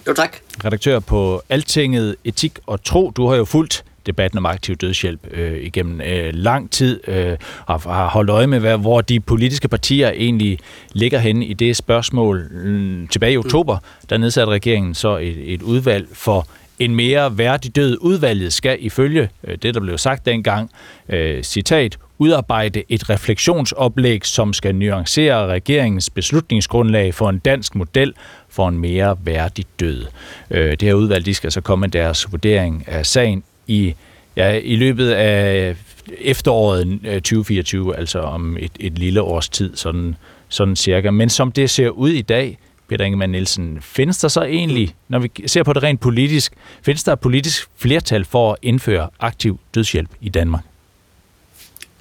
[0.08, 0.38] Jo, tak.
[0.66, 3.12] Redaktør på Altinget Etik og Tro.
[3.12, 7.82] Du har jo fulgt debatten om aktiv dødshjælp øh, igennem øh, lang tid, øh, og
[7.82, 10.60] har holdt øje med, hvad, hvor de politiske partier egentlig
[10.94, 12.48] ligger henne i det spørgsmål.
[12.52, 13.78] Mm, tilbage i oktober,
[14.10, 16.48] der nedsatte regeringen så et, et udvalg for
[16.80, 17.98] en mere værdig død.
[18.02, 20.72] Udvalget skal ifølge øh, det, der blev sagt dengang,
[21.10, 28.14] øh, citat, udarbejde et refleksionsoplæg, som skal nuancere regeringens beslutningsgrundlag for en dansk model
[28.50, 30.06] for en mere værdig død.
[30.52, 33.94] Øh, det her udvalg de skal så komme med deres vurdering af sagen i,
[34.36, 35.76] ja, i løbet af
[36.18, 40.16] efteråret øh, 2024, altså om et, et lille års tid, sådan,
[40.50, 41.12] sådan cirka.
[41.12, 45.20] Men som det ser ud i dag, Peter Ingemann Nielsen, findes der så egentlig, når
[45.20, 49.60] vi ser på det rent politisk, findes der et politisk flertal for at indføre aktiv
[49.76, 50.64] dødshjælp i Danmark?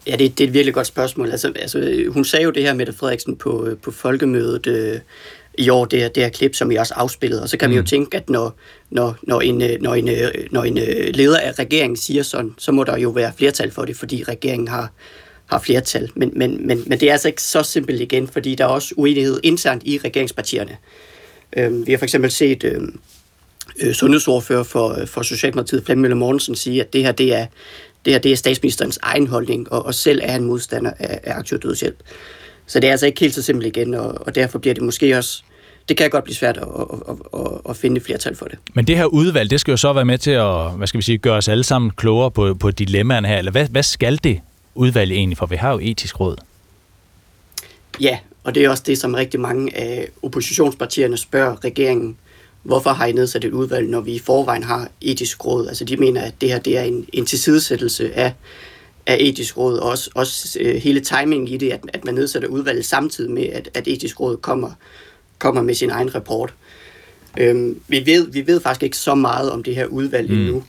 [0.06, 1.30] Ja, det, det er et virkelig godt spørgsmål.
[1.30, 5.00] Altså, altså, hun sagde jo det her, Mette Frederiksen, på, øh, på folkemødet, øh,
[5.58, 7.42] i år, det her, det her klip, som I også afspillede.
[7.42, 7.70] Og så kan mm.
[7.70, 7.86] man jo mm.
[7.86, 8.58] tænke, at når,
[8.90, 12.54] når, når, en, øh, når, en, øh, når en øh, leder af regeringen siger sådan,
[12.58, 14.92] så må der jo være flertal for det, fordi regeringen har,
[15.46, 16.10] har flertal.
[16.14, 18.94] Men, men, men, men det er altså ikke så simpelt igen, fordi der er også
[18.96, 20.76] uenighed internt i regeringspartierne.
[21.56, 22.80] Øh, vi har for eksempel set øh,
[23.80, 27.46] øh, sundhedsordfører for, for Socialdemokratiet, Flemming Møller Mortensen, sige, at det her, det er,
[28.04, 31.38] det her det er statsministerens egen holdning, og, og selv er han modstander af, af
[31.38, 31.96] aktiv dødshjælp.
[32.66, 35.18] Så det er altså ikke helt så simpelt igen, og, og derfor bliver det måske
[35.18, 35.42] også
[35.88, 36.62] det kan godt blive svært at,
[37.08, 38.58] at, at, at finde flertal for det.
[38.74, 41.02] Men det her udvalg, det skal jo så være med til at hvad skal vi
[41.02, 43.38] sige, gøre os alle sammen klogere på, på dilemmaerne her.
[43.38, 44.40] Eller hvad, hvad skal det
[44.74, 46.36] udvalg egentlig, for vi har jo etisk råd?
[48.00, 52.16] Ja, og det er også det, som rigtig mange af oppositionspartierne spørger regeringen,
[52.62, 55.68] hvorfor har I nedsat et udvalg, når vi i forvejen har etisk råd?
[55.68, 58.32] Altså de mener, at det her det er en, en tilsidesættelse af,
[59.06, 62.48] af etisk råd, og også, også øh, hele timingen i det, at, at man nedsætter
[62.48, 64.70] udvalget samtidig med, at, at etisk råd kommer,
[65.38, 66.54] kommer med sin egen rapport.
[67.38, 70.38] Øhm, vi, ved, vi ved faktisk ikke så meget om det her udvalg mm.
[70.38, 70.64] endnu.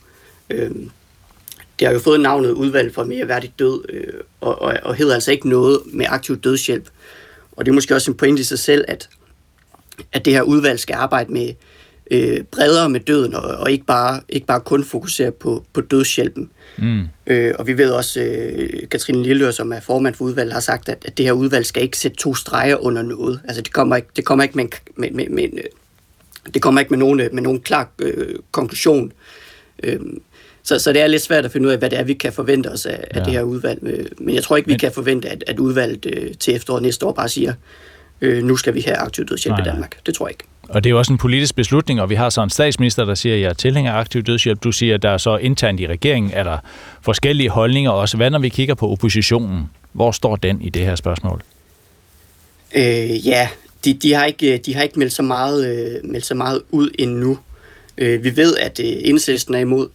[0.50, 0.90] Øhm,
[1.78, 5.14] det har jo fået navnet udvalg for mere værdig død, øh, og, og, og hedder
[5.14, 6.88] altså ikke noget med aktiv dødshjælp.
[7.52, 9.08] Og det er måske også en pointe i sig selv, at,
[10.12, 11.52] at det her udvalg skal arbejde med
[12.10, 16.50] øh, bredere med døden, og, og ikke, bare, ikke bare kun fokusere på, på dødshjælpen.
[16.78, 17.02] Mm.
[17.26, 20.88] Øh, og vi ved også, øh, Katrine Lillør, som er formand for udvalget, har sagt,
[20.88, 23.40] at, at det her udvalg skal ikke sætte to streger under noget.
[23.44, 25.64] Altså det kommer ikke, det kommer ikke med, en, med, med, med, øh,
[26.54, 29.12] det kommer ikke med nogen, med nogen klar øh, konklusion.
[29.82, 30.00] Øh,
[30.62, 32.32] så, så det er lidt svært at finde ud af, hvad det er, vi kan
[32.32, 33.18] forvente os af, ja.
[33.18, 33.78] af det her udvalg.
[33.82, 34.78] Øh, men jeg tror ikke, vi Men...
[34.78, 37.52] kan forvente, at, at udvalget øh, til efteråret næste år bare siger,
[38.20, 40.06] øh, nu skal vi have aktiv dødshjælp i Danmark.
[40.06, 40.44] Det tror jeg ikke.
[40.68, 43.14] Og det er jo også en politisk beslutning, og vi har så en statsminister, der
[43.14, 44.62] siger, at jeg er tilhænger af aktiv dødshjælp.
[44.62, 46.58] Du siger, at der er så internt i regeringen, er der
[47.02, 48.16] forskellige holdninger også.
[48.16, 49.70] Hvad når vi kigger på oppositionen?
[49.92, 51.42] Hvor står den i det her spørgsmål?
[52.74, 53.48] Øh, ja,
[53.84, 56.90] de, de, har ikke, de har ikke meldt så meget, øh, meldt så meget ud
[56.98, 57.38] endnu.
[57.98, 59.88] Øh, vi ved, at øh, er imod.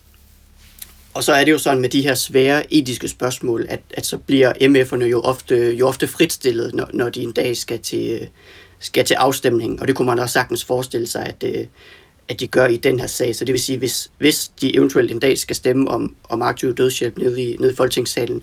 [1.14, 4.18] Og så er det jo sådan med de her svære etiske spørgsmål, at, at så
[4.18, 8.28] bliver MF'erne jo ofte, jo ofte fritstillet, når, når de en dag skal til, øh,
[8.84, 11.66] skal til afstemning, og det kunne man også sagtens forestille sig, at, øh,
[12.30, 13.36] at de gør i den her sag.
[13.36, 16.76] Så det vil sige, hvis, hvis de eventuelt en dag skal stemme om, om aktiv
[16.76, 18.42] dødshjælp nede i, nede i Folketingssalen,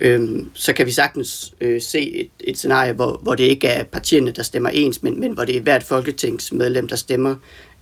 [0.00, 3.84] øhm, så kan vi sagtens øh, se et, et scenarie, hvor, hvor det ikke er
[3.84, 7.34] partierne, der stemmer ens, men, men hvor det er hvert folketingsmedlem, der stemmer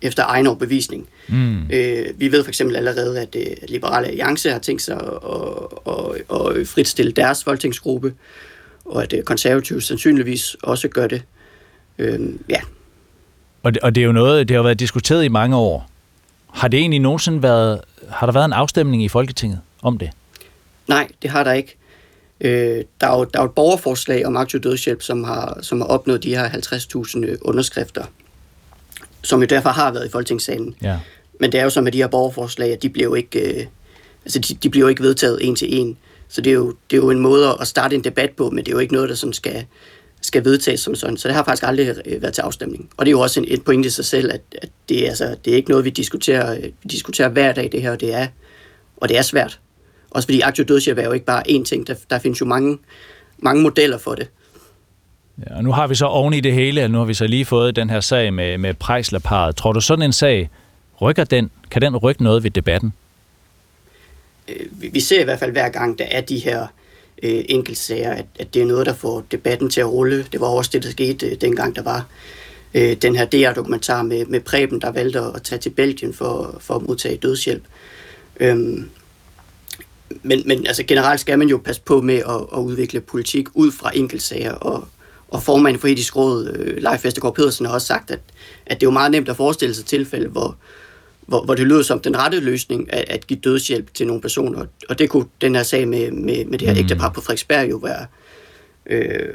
[0.02, 1.08] efter egen overbevisning.
[1.28, 1.70] Mm.
[1.70, 5.02] Øh, vi ved for eksempel allerede, at øh, Liberale Alliance har tænkt sig at,
[5.86, 8.14] at, at, at fritstille deres folketingsgruppe,
[8.84, 11.22] og at øh, konservative sandsynligvis også gør det.
[11.98, 12.60] Øhm, ja.
[13.62, 15.90] Og det, og det er jo noget, det har været diskuteret i mange år.
[16.52, 20.10] Har det egentlig nogensinde været, har der været en afstemning i Folketinget om det?
[20.88, 21.76] Nej, det har der ikke.
[22.40, 25.80] Øh, der, er jo, der er jo et borgerforslag om aktiv dødshjælp, som har, som
[25.80, 28.04] har opnået de her 50.000 øh, underskrifter,
[29.22, 30.74] som jo derfor har været i Folketingssalen.
[30.82, 30.98] Ja.
[31.40, 33.66] Men det er jo så med de her borgerforslag, at de bliver jo ikke, øh,
[34.24, 35.96] altså de, de bliver jo ikke vedtaget en til en.
[36.28, 38.64] Så det er, jo, det er jo en måde at starte en debat på, men
[38.64, 39.66] det er jo ikke noget, der sådan skal,
[40.26, 41.16] skal vedtages som sådan.
[41.16, 42.88] Så det har faktisk aldrig øh, været til afstemning.
[42.96, 45.08] Og det er jo også en, et point i sig selv, at, at det, er,
[45.08, 48.00] altså, det er ikke noget, vi diskuterer, øh, vi diskuterer hver dag, det her, og
[48.00, 48.26] det er,
[48.96, 49.60] og det er svært.
[50.10, 51.86] Også fordi aktiv dødshjælp er jo ikke bare én ting.
[51.86, 52.78] Der, der findes jo mange,
[53.38, 54.28] mange modeller for det.
[55.46, 57.44] Ja, og nu har vi så oven i det hele, nu har vi så lige
[57.44, 59.56] fået den her sag med, med Prejslerparet.
[59.56, 60.50] Tror du sådan en sag,
[61.00, 62.92] rykker den, kan den rykke noget ved debatten?
[64.48, 66.68] Øh, vi ser i hvert fald hver gang, der er de her øh,
[67.22, 70.26] Øh, enkeltsager, at, at det er noget, der får debatten til at rulle.
[70.32, 72.06] Det var også det, der skete øh, dengang, der var
[72.74, 76.74] øh, den her DR-dokumentar med, med Preben, der valgte at tage til Belgien for, for
[76.74, 77.62] at modtage dødshjælp.
[78.40, 78.90] Øhm,
[80.22, 83.72] men, men altså generelt skal man jo passe på med at, at udvikle politik ud
[83.72, 84.88] fra enkeltsager, og,
[85.28, 88.20] og formanden for etisk råd, øh, Leif Vestergaard Pedersen, har også sagt, at,
[88.66, 90.56] at det er jo meget nemt at forestille sig tilfælde, hvor,
[91.26, 94.66] hvor, hvor det lyder som den rette løsning at, at give dødshjælp til nogle personer.
[94.88, 96.80] Og det kunne den her sag med, med, med det her mm.
[96.80, 98.06] ægtepar på Frederiksberg jo være,
[98.86, 99.34] øh,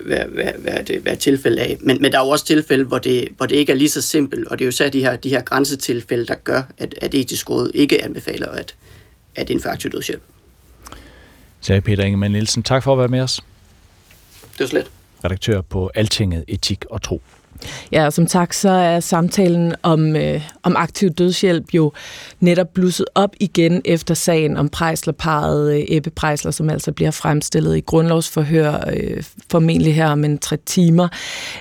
[0.00, 1.76] være, være, være, det, være tilfælde af.
[1.80, 4.02] Men, men der er jo også tilfælde, hvor det, hvor det ikke er lige så
[4.02, 7.14] simpelt, og det er jo så de her, de her grænsetilfælde, der gør, at, at
[7.14, 8.74] etisk råd ikke anbefaler at,
[9.34, 10.22] at indføre aktiv dødshjælp.
[11.60, 12.62] Sagde Peter Ingemann Nielsen.
[12.62, 13.40] Tak for at være med os.
[14.52, 14.90] Det var slet.
[15.24, 17.22] Redaktør på Altinget Etik og Tro.
[17.92, 21.92] Ja, som tak, så er samtalen om, øh, om aktiv dødshjælp jo
[22.40, 27.76] netop blusset op igen efter sagen om Prejslerparet øh, Ebbe Prejsler, som altså bliver fremstillet
[27.76, 31.08] i grundlovsforhør øh, formentlig her om en tre timer.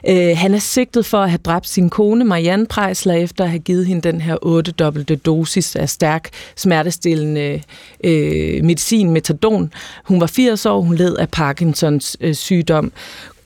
[0.08, 3.60] Øh, han er sigtet for at have dræbt sin kone Marianne Prejsler efter at have
[3.60, 7.62] givet hende den her otte dobbelte dosis af stærk smertestillende
[8.04, 9.72] øh, medicin, metadon.
[10.04, 12.92] Hun var 80 år, hun led af Parkinsons øh, sygdom.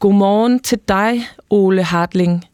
[0.04, 2.46] Godmorgen til dig, Ole Hartling.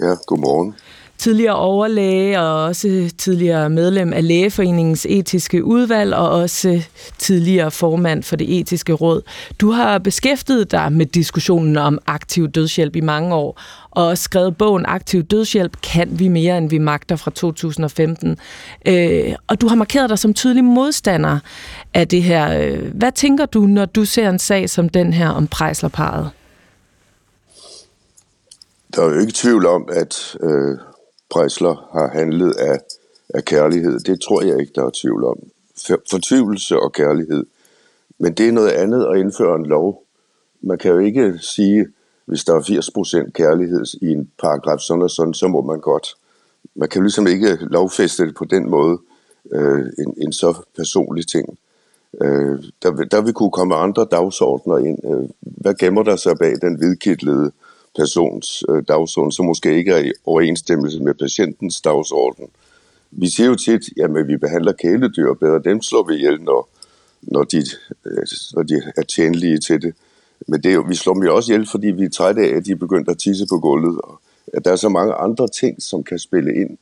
[0.00, 0.74] Ja, godmorgen.
[1.18, 6.82] Tidligere overlæge og også tidligere medlem af Lægeforeningens etiske udvalg og også
[7.18, 9.22] tidligere formand for det etiske råd.
[9.60, 13.60] Du har beskæftiget dig med diskussionen om aktiv dødshjælp i mange år,
[13.90, 18.36] og skrevet bogen Aktiv dødshjælp kan vi mere end vi magter fra 2015.
[18.86, 21.38] Øh, og du har markeret dig som tydelig modstander
[21.94, 22.76] af det her.
[22.94, 26.30] Hvad tænker du, når du ser en sag som den her om Prejslerparet?
[28.94, 30.78] Der er jo ikke tvivl om, at øh,
[31.30, 32.78] Prejsler har handlet af,
[33.34, 34.00] af kærlighed.
[34.00, 35.38] Det tror jeg ikke, der er tvivl om.
[35.86, 37.46] For, Fortvivlelse og kærlighed.
[38.18, 40.04] Men det er noget andet at indføre en lov.
[40.60, 41.86] Man kan jo ikke sige,
[42.24, 46.14] hvis der er 80% kærlighed i en paragraf sådan og sådan, så må man godt.
[46.74, 48.98] Man kan jo ligesom ikke lovfæste det på den måde,
[49.52, 51.58] øh, en, en så personlig ting.
[52.22, 54.98] Øh, der, der vil kunne komme andre dagsordner ind.
[55.04, 57.52] Øh, hvad gemmer der sig bag den hvidkittlede
[57.98, 62.46] persons øh, dagsorden, som måske ikke er i overensstemmelse med patientens dagsorden?
[63.10, 65.62] Vi siger jo tit, at vi behandler kæledyr bedre.
[65.64, 66.68] Dem slår vi ihjel, når,
[67.22, 67.62] når, de,
[68.06, 69.94] øh, når de er tjenlige til det.
[70.48, 72.56] Men det er jo, vi slår dem jo også ihjel, fordi vi er trætte af,
[72.56, 74.00] at de er begyndt at tisse på gulvet.
[74.00, 74.20] Og
[74.54, 76.78] at der er så mange andre ting, som kan spille ind.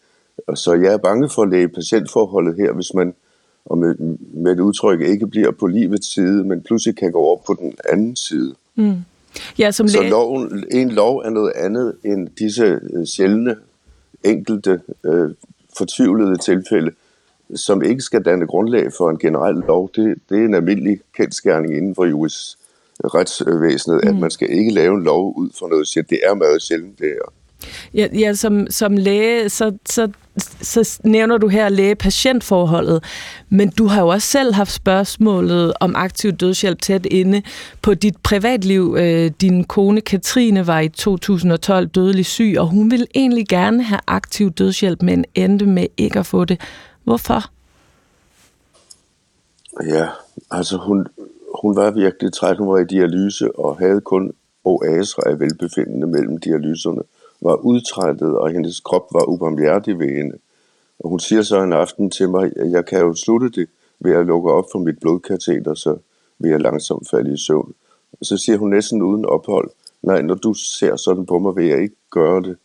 [0.46, 3.14] Og så jeg er bange for at læge patientforholdet her, hvis man
[3.66, 3.94] og med,
[4.34, 7.74] med et udtryk ikke bliver på livets side, men pludselig kan gå over på den
[7.88, 8.54] anden side.
[8.74, 8.94] Mm.
[9.58, 13.56] Ja, som så loven, en lov er noget andet end disse øh, sjældne,
[14.24, 15.30] enkelte, øh,
[15.78, 16.90] fortvivlede tilfælde,
[17.54, 19.90] som ikke skal danne grundlag for en generel lov.
[19.96, 22.58] Det, det er en almindelig kendskærning inden for US
[23.04, 24.08] retsvæsenet, mm.
[24.08, 26.10] at man skal ikke lave en lov ud for noget sjældent.
[26.10, 27.32] Det er meget sjældent, det her.
[27.94, 30.08] Ja, ja som, som læge, så, så,
[30.62, 33.04] så nævner du her læge-patientforholdet,
[33.48, 37.42] men du har jo også selv haft spørgsmålet om aktiv dødshjælp tæt inde
[37.82, 38.96] på dit privatliv.
[38.98, 44.00] Øh, din kone Katrine var i 2012 dødelig syg, og hun ville egentlig gerne have
[44.06, 46.60] aktiv dødshjælp, men endte med ikke at få det.
[47.04, 47.42] Hvorfor?
[49.86, 50.08] Ja,
[50.50, 51.06] altså hun,
[51.62, 52.56] hun var virkelig træt.
[52.56, 54.32] Hun var i dialyse og havde kun
[54.64, 57.02] oaser af velbefindende mellem dialyserne
[57.40, 60.38] var udtrættet, og hendes krop var ubarmhjertig ved hende.
[60.98, 63.68] Og hun siger så en aften til mig, at jeg kan jo slutte det
[64.00, 65.96] ved at lukke op for mit blodkateter, så
[66.38, 67.74] vil jeg langsomt falde i søvn.
[68.20, 69.70] Og så siger hun næsten uden ophold,
[70.02, 72.56] nej, når du ser sådan på mig, vil jeg ikke gøre det.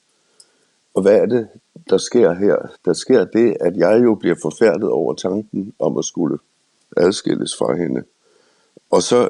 [0.94, 1.48] Og hvad er det,
[1.90, 2.56] der sker her?
[2.86, 6.38] Der sker det, at jeg jo bliver forfærdet over tanken om at skulle
[6.98, 8.04] adskilles fra hende.
[8.92, 9.30] Og så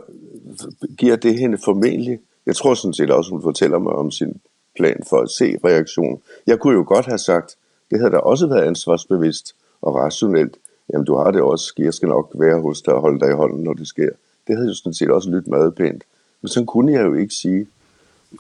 [0.98, 4.42] giver det hende formentlig, jeg tror sådan set også, hun fortæller mig om sin
[4.76, 6.22] plan for at se reaktionen.
[6.48, 7.56] Jeg kunne jo godt have sagt,
[7.92, 10.58] det havde da også været ansvarsbevidst og rationelt.
[10.94, 11.74] Jamen, du har det også.
[11.78, 14.10] Jeg skal nok være hos dig og holde dig i hånden, når det sker.
[14.48, 16.04] Det havde jo sådan set også lyttet meget pænt.
[16.42, 17.68] Men sådan kunne jeg jo ikke sige.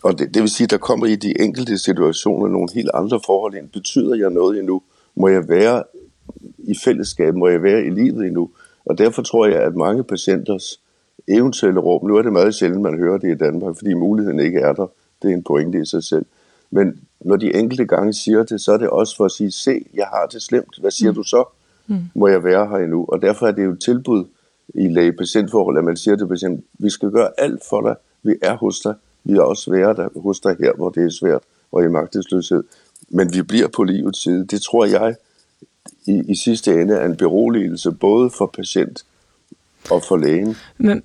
[0.04, 3.20] Og det, det vil sige, at der kommer i de enkelte situationer nogle helt andre
[3.26, 3.70] forhold ind.
[3.70, 4.82] Betyder jeg noget endnu?
[5.16, 5.84] Må jeg være
[6.58, 7.36] i fællesskab?
[7.36, 8.50] Må jeg være i livet endnu?
[8.86, 10.80] Og derfor tror jeg, at mange patienters
[11.28, 14.60] eventuelle råb, nu er det meget sjældent, man hører det i Danmark, fordi muligheden ikke
[14.60, 14.88] er der,
[15.22, 16.26] det er en pointe i sig selv.
[16.72, 19.86] Men når de enkelte gange siger det, så er det også for at sige, se,
[19.94, 20.78] jeg har det slemt.
[20.80, 21.16] Hvad siger mm.
[21.16, 21.44] du så?
[21.88, 21.98] Mm.
[22.16, 23.06] Må jeg være her endnu?
[23.08, 24.26] Og derfor er det jo et tilbud
[24.74, 27.96] i læge-patientforhold, at man siger til patienten, vi skal gøre alt for dig.
[28.24, 28.94] Vi er hos dig.
[29.24, 31.42] Vi er også være der, hos dig her, hvor det er svært
[31.72, 32.64] og i magtesløshed.
[33.10, 34.46] Men vi bliver på livets side.
[34.46, 35.16] Det tror jeg
[36.08, 39.06] i, i sidste ende er en beroligelse, både for patient
[39.90, 40.56] og for lægen.
[40.78, 41.04] Men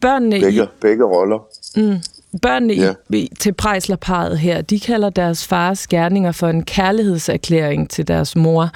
[0.00, 0.40] børnene...
[0.40, 0.66] Begge, i...
[0.80, 1.48] begge roller.
[1.76, 1.96] Mm.
[2.42, 2.94] Børnene ja.
[3.10, 8.68] i, til Prejslerparet her, de kalder deres fars gerninger for en kærlighedserklæring til deres mor.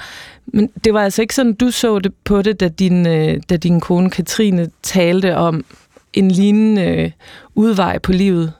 [0.45, 3.57] Men det var altså ikke sådan, du så det på det, da din, øh, da
[3.57, 5.65] din kone Katrine talte om
[6.13, 7.11] en lignende øh,
[7.55, 8.53] udvej på livet.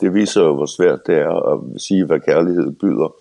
[0.00, 3.14] Det viser jo, hvor svært det er at sige, hvad kærlighed byder.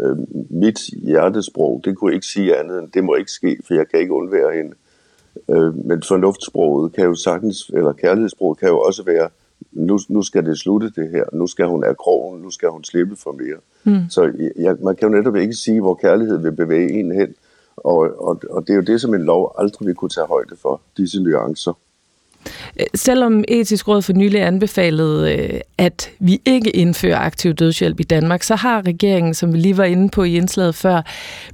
[0.00, 0.16] Øh,
[0.50, 4.00] mit hjertesprog, det kunne ikke sige andet end, det må ikke ske, for jeg kan
[4.00, 4.74] ikke undvære hende.
[5.88, 9.28] Men fornuftsproget kan jo sagtens, eller kærlighedssproget kan jo også være,
[9.72, 12.84] nu, nu skal det slutte det her, nu skal hun af krogen, nu skal hun
[12.84, 13.58] slippe for mere.
[13.84, 14.10] Mm.
[14.10, 17.34] Så jeg, man kan jo netop ikke sige, hvor kærlighed vil bevæge en hen,
[17.76, 17.98] og,
[18.28, 20.80] og, og det er jo det, som en lov aldrig vil kunne tage højde for,
[20.96, 21.72] disse nuancer.
[22.94, 28.42] Selvom etisk råd for nylig anbefalede, øh, at vi ikke indfører aktiv dødshjælp i Danmark,
[28.42, 31.02] så har regeringen, som vi lige var inde på i indslaget før,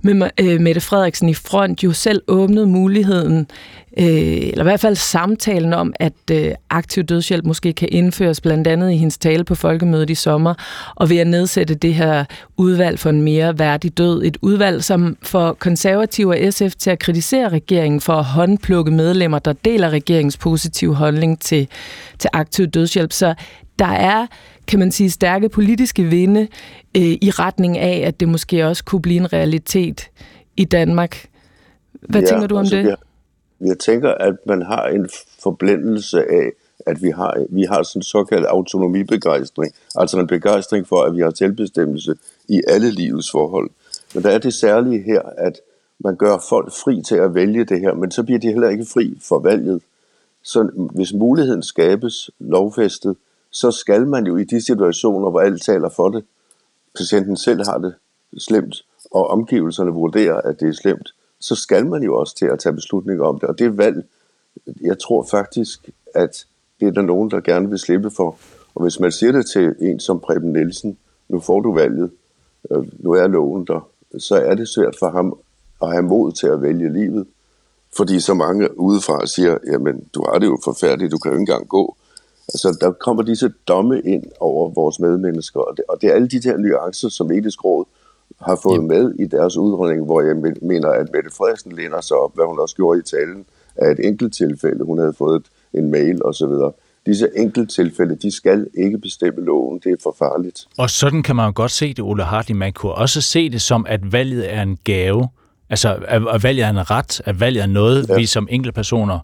[0.02, 3.46] med øh, Mette Frederiksen i front jo selv åbnet muligheden
[3.98, 8.66] øh, eller i hvert fald samtalen om, at øh, aktiv dødshjælp måske kan indføres blandt
[8.66, 10.54] andet i hendes tale på folkemødet i sommer,
[10.94, 12.24] og ved at nedsætte det her
[12.56, 14.22] udvalg for en mere værdig død.
[14.24, 19.38] Et udvalg, som får konservative og SF til at kritisere regeringen for at håndplukke medlemmer,
[19.38, 21.68] der deler regeringens positive holdning til,
[22.18, 23.12] til aktiv dødshjælp.
[23.12, 23.34] Så
[23.78, 24.26] der er
[24.66, 26.40] kan man sige, stærke politiske vinde
[26.96, 30.08] øh, i retning af, at det måske også kunne blive en realitet
[30.56, 31.26] i Danmark.
[31.92, 32.84] Hvad ja, tænker du om altså, det?
[32.84, 32.96] Jeg,
[33.60, 35.08] jeg tænker, at man har en
[35.42, 36.52] forblændelse af,
[36.86, 41.20] at vi har, vi har sådan en såkaldt autonomibegejstring, altså en begejstring for, at vi
[41.20, 42.14] har selvbestemmelse
[42.48, 43.70] i alle livets forhold.
[44.14, 45.60] Men der er det særlige her, at
[45.98, 48.86] man gør folk fri til at vælge det her, men så bliver de heller ikke
[48.92, 49.82] fri for valget.
[50.42, 53.16] Så hvis muligheden skabes lovfæstet,
[53.50, 56.24] så skal man jo i de situationer, hvor alt taler for det,
[56.96, 57.94] patienten selv har det
[58.38, 62.58] slemt, og omgivelserne vurderer, at det er slemt, så skal man jo også til at
[62.58, 63.48] tage beslutninger om det.
[63.48, 64.04] Og det valg,
[64.80, 66.46] jeg tror faktisk, at
[66.80, 68.36] det er der nogen, der gerne vil slippe for.
[68.74, 70.98] Og hvis man siger det til en som Preben Nielsen,
[71.28, 72.10] nu får du valget,
[72.70, 73.88] øh, nu er loven der,
[74.18, 75.38] så er det svært for ham
[75.82, 77.26] at have mod til at vælge livet.
[77.96, 81.40] Fordi så mange udefra siger, jamen du har det jo forfærdeligt, du kan jo ikke
[81.40, 81.96] engang gå.
[82.48, 86.28] Altså der kommer disse domme ind over vores medmennesker, og det, og det er alle
[86.28, 87.84] de der nuancer, som etisk råd
[88.40, 88.88] har fået yep.
[88.88, 92.58] med i deres udrulling, hvor jeg mener, at Mette Frederiksen læner sig op, hvad hun
[92.58, 93.44] også gjorde i talen,
[93.76, 94.84] af et enkelt tilfælde.
[94.84, 95.42] Hun havde fået
[95.72, 96.52] en mail osv.
[97.06, 99.80] Disse enkelte tilfælde, de skal ikke bestemme loven.
[99.84, 100.66] Det er for farligt.
[100.78, 102.58] Og sådan kan man jo godt se det, Ole Hartling.
[102.58, 105.28] Man kunne også se det som, at valget er en gave.
[105.70, 108.16] Altså, at valget er en ret, at valget er noget, ja.
[108.16, 109.18] vi som enkelte personer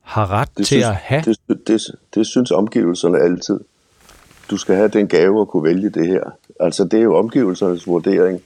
[0.00, 1.22] har ret det til synes, at have.
[1.22, 1.80] Det, det, det,
[2.14, 3.60] det synes omgivelserne altid.
[4.50, 6.24] Du skal have den gave at kunne vælge det her.
[6.60, 8.42] Altså, det er jo omgivelsernes vurdering.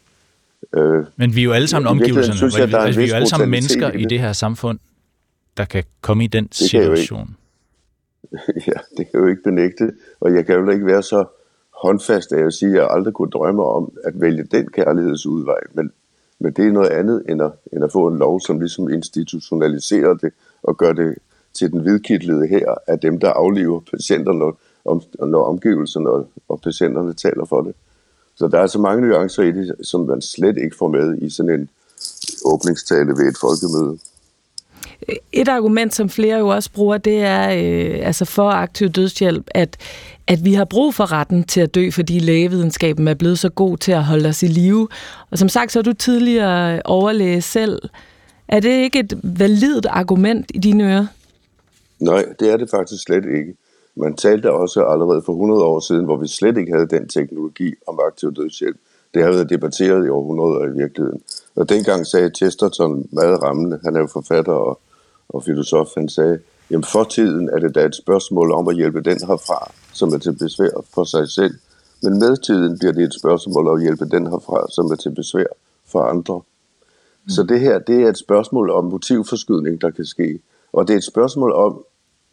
[0.76, 2.36] Øh, Men vi er jo alle sammen omgivelserne.
[2.36, 4.20] Synes jeg, der er altså, vi er jo alle sammen mennesker i det.
[4.20, 4.78] her samfund,
[5.56, 7.36] der kan komme i den det situation.
[8.68, 9.92] ja, det kan jo ikke benægte.
[10.20, 11.24] Og jeg kan jo ikke være så
[11.82, 15.60] håndfast at sige, at jeg aldrig kunne drømme om at vælge den kærlighedsudvej.
[15.72, 15.92] Men,
[16.38, 20.14] men det er noget andet end at, end at få en lov, som ligesom institutionaliserer
[20.14, 20.32] det
[20.62, 21.14] og gør det
[21.54, 26.60] til den hvidkittlede her af dem, der afliver patienterne, når, om, når omgivelserne og, og
[26.60, 27.74] patienterne taler for det.
[28.36, 31.30] Så der er så mange nuancer i det, som man slet ikke får med i
[31.30, 31.68] sådan en
[32.44, 33.98] åbningstale ved et folkemøde.
[35.32, 39.76] Et argument, som flere jo også bruger, det er øh, altså for aktiv dødshjælp, at,
[40.26, 43.78] at vi har brug for retten til at dø, fordi lægevidenskaben er blevet så god
[43.78, 44.88] til at holde os i live.
[45.30, 47.82] Og som sagt, så er du tidligere overlæge selv.
[48.48, 51.06] Er det ikke et validt argument i dine ører?
[51.98, 53.54] Nej, det er det faktisk slet ikke.
[53.96, 57.74] Man talte også allerede for 100 år siden, hvor vi slet ikke havde den teknologi
[57.86, 58.76] om aktiv dødshjælp.
[59.14, 61.22] Det har været debatteret i århundreder i virkeligheden.
[61.56, 64.80] Og dengang sagde Chesterton meget rammende, han er jo forfatter og,
[65.28, 66.38] og filosof, han sagde,
[66.70, 70.18] jamen for tiden er det da et spørgsmål om at hjælpe den herfra, som er
[70.18, 71.54] til besvær for sig selv.
[72.02, 75.14] Men med tiden bliver det et spørgsmål om at hjælpe den herfra, som er til
[75.14, 75.50] besvær
[75.86, 76.40] for andre.
[77.24, 77.30] Mm.
[77.30, 80.40] Så det her, det er et spørgsmål om motivforskydning, der kan ske.
[80.72, 81.84] Og det er et spørgsmål om,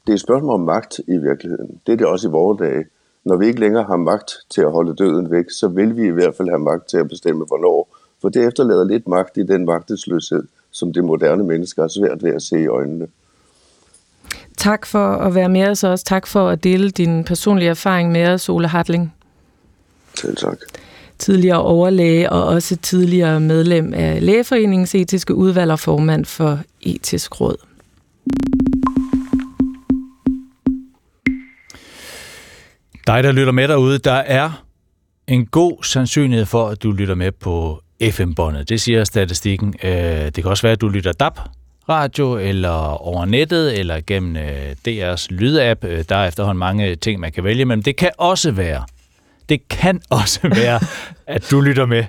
[0.05, 1.81] det er et spørgsmål om magt i virkeligheden.
[1.87, 2.85] Det er det også i vores dage.
[3.25, 6.11] Når vi ikke længere har magt til at holde døden væk, så vil vi i
[6.11, 7.97] hvert fald have magt til at bestemme, hvornår.
[8.21, 12.33] For det efterlader lidt magt i den magtesløshed, som det moderne menneske har svært ved
[12.33, 13.07] at se i øjnene.
[14.57, 18.11] Tak for at være med os, og også tak for at dele din personlige erfaring
[18.11, 19.13] med os, Ole Hartling.
[20.15, 20.57] Selv tak.
[21.19, 27.55] Tidligere overlæge og også tidligere medlem af Lægeforeningens etiske udvalg og formand for Etisk Råd.
[33.07, 34.65] Dig, der lytter med derude, der er
[35.27, 37.81] en god sandsynlighed for, at du lytter med på
[38.11, 38.69] FM-båndet.
[38.69, 39.75] Det siger statistikken.
[39.83, 41.39] Øh, det kan også være, at du lytter DAB
[41.89, 42.69] radio, eller
[43.01, 45.83] over nettet, eller gennem øh, DR's lydapp.
[45.83, 48.83] Øh, der er efterhånden mange ting, man kan vælge, men det kan også være,
[49.49, 50.79] det kan også være,
[51.27, 52.03] at du lytter med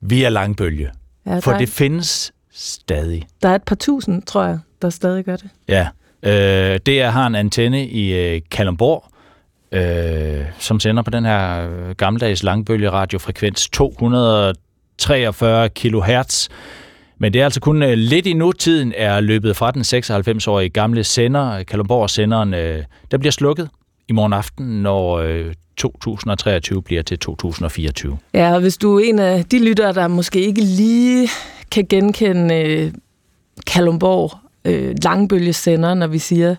[0.00, 0.90] via langbølge.
[1.26, 3.26] Ja, For det findes stadig.
[3.42, 5.48] Der er et par tusind, tror jeg, der stadig gør det.
[5.68, 5.88] Ja.
[6.22, 9.09] Øh, DR har en antenne i øh, Kalundborg,
[9.72, 16.48] øh, som sender på den her øh, gammeldags langbølgeradiofrekvens 243 kHz.
[17.18, 21.04] Men det er altså kun øh, lidt i nutiden er løbet fra den 96-årige gamle
[21.04, 23.68] sender, øh, Kalundborg-senderen, øh, der bliver slukket
[24.08, 28.18] i morgen aften, når øh, 2023 bliver til 2024.
[28.34, 31.28] Ja, og hvis du er en af de lyttere, der måske ikke lige
[31.70, 32.92] kan genkende øh,
[33.66, 36.54] Kalundborg øh, langbølgesender, når vi siger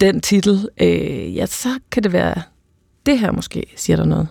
[0.00, 2.42] den titel, øh, ja, så kan det være,
[3.06, 4.28] det her måske siger der noget.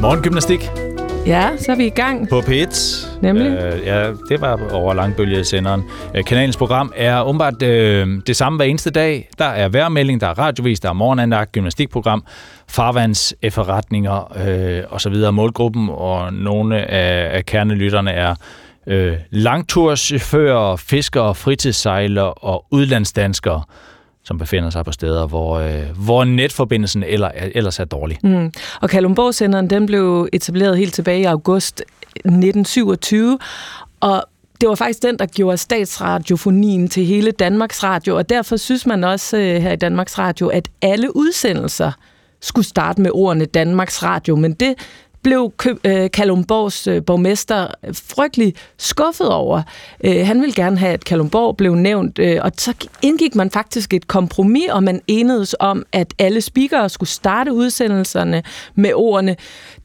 [0.00, 0.70] Morgengymnastik.
[1.26, 2.28] Ja, så er vi i gang.
[2.28, 3.11] På P1.
[3.22, 3.46] Nemlig?
[3.46, 5.82] Øh, ja, det var over langbølgesenderen.
[6.14, 9.28] Øh, kanalens program er åbenbart øh, det samme hver eneste dag.
[9.38, 12.24] Der er værmelding, der er radiovis, der er morgenandagt, gymnastikprogram,
[12.68, 15.14] farvands efterretninger øh, osv.
[15.32, 18.34] Målgruppen og nogle af, af kernelytterne er
[18.86, 23.62] øh, langturschauffører, fiskere, fritidssejlere og udlandsdanskere
[24.24, 28.18] som befinder sig på steder, hvor, øh, hvor netforbindelsen eller, ellers er dårlig.
[28.22, 28.52] Mm.
[28.80, 31.82] Og Kalumborg-senderen den blev etableret helt tilbage i august
[32.16, 33.38] 1927,
[34.00, 34.24] og
[34.60, 39.04] det var faktisk den, der gjorde statsradiofonien til hele Danmarks Radio, og derfor synes man
[39.04, 41.92] også øh, her i Danmarks Radio, at alle udsendelser
[42.40, 44.74] skulle starte med ordene Danmarks Radio, men det
[45.22, 45.52] blev
[45.84, 49.62] øh, Kalumborgs øh, borgmester frygtelig skuffet over.
[50.04, 54.06] Øh, han ville gerne have, at Kalumborg blev nævnt, og så indgik man faktisk et
[54.06, 58.42] kompromis, og man enedes om, at alle speakere skulle starte udsendelserne
[58.74, 59.36] med ordene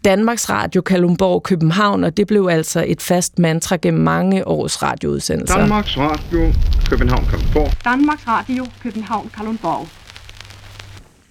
[0.06, 5.58] Danmarks Radio, Kalumborg, København, og det blev altså et fast mantra gennem mange års radioudsendelser.
[5.58, 6.54] Danmarks Radio,
[6.90, 7.72] København, Kalundborg.
[7.86, 9.88] Danmarks Radio, København, Kalundborg.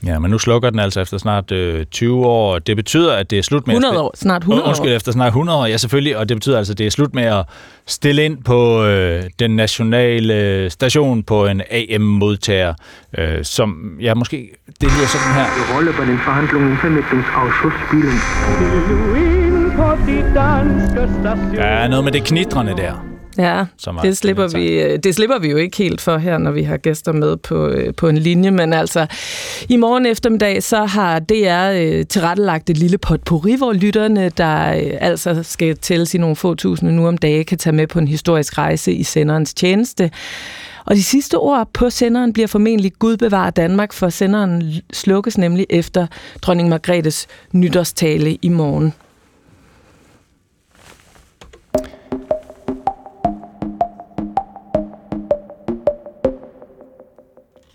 [0.06, 2.58] Ja, men nu slukker den altså efter snart øh, 20 år.
[2.58, 3.74] Det betyder, at det er slut med...
[3.74, 4.12] 100 år.
[4.14, 4.68] Snart 100 år.
[4.68, 5.66] Undskyld, efter snart 100 år.
[5.66, 6.16] Ja, selvfølgelig.
[6.16, 7.44] Og det betyder altså, at det er slut med at
[7.86, 12.74] stille ind på øh, den nationale station på en AM-modtager,
[13.18, 14.48] øh, som, ja, måske...
[14.80, 15.46] Det lyder sådan her.
[15.76, 18.18] Rolle bei den Verhandlungen im Vermittlungsausschuss spielen.
[21.56, 23.15] Der er noget med det knitrende der.
[23.38, 26.50] Ja, som det slipper, vi, øh, det slipper vi jo ikke helt for her, når
[26.50, 29.06] vi har gæster med på, øh, på en linje, men altså
[29.68, 34.54] i morgen eftermiddag, så har DR øh, tilrettelagt et lille potpourri, hvor lytterne, der
[35.00, 38.08] altså skal tælles i nogle få tusinde nu om dage, kan tage med på en
[38.08, 40.10] historisk rejse i senderens tjeneste.
[40.86, 45.66] Og de sidste ord på senderen bliver formentlig Gud bevarer Danmark, for senderen slukkes nemlig
[45.70, 46.06] efter
[46.42, 48.92] dronning Margrethes nytårstale i morgen.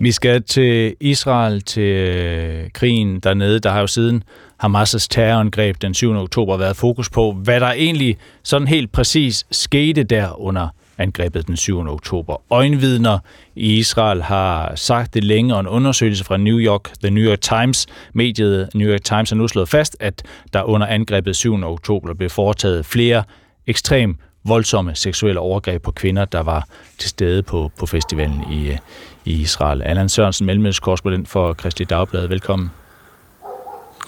[0.01, 3.59] Vi skal til Israel, til øh, krigen dernede.
[3.59, 4.23] Der har jo siden
[4.63, 6.11] Hamas' terrorangreb den 7.
[6.11, 10.67] oktober været fokus på, hvad der egentlig sådan helt præcis skete der under
[10.97, 11.79] angrebet den 7.
[11.87, 12.41] oktober.
[12.49, 13.19] Øjenvidner
[13.55, 17.41] i Israel har sagt det længe, og en undersøgelse fra New York, The New York
[17.41, 20.23] Times, mediet New York Times har nu slået fast, at
[20.53, 21.63] der under angrebet 7.
[21.63, 23.23] oktober blev foretaget flere
[23.67, 26.67] ekstrem voldsomme seksuelle overgreb på kvinder, der var
[26.97, 28.77] til stede på, på festivalen i, øh,
[29.25, 29.81] i Israel.
[29.81, 32.27] Allan Sørensen, mellemøstkorrespondent for Kristi Dagblad.
[32.27, 32.71] Velkommen.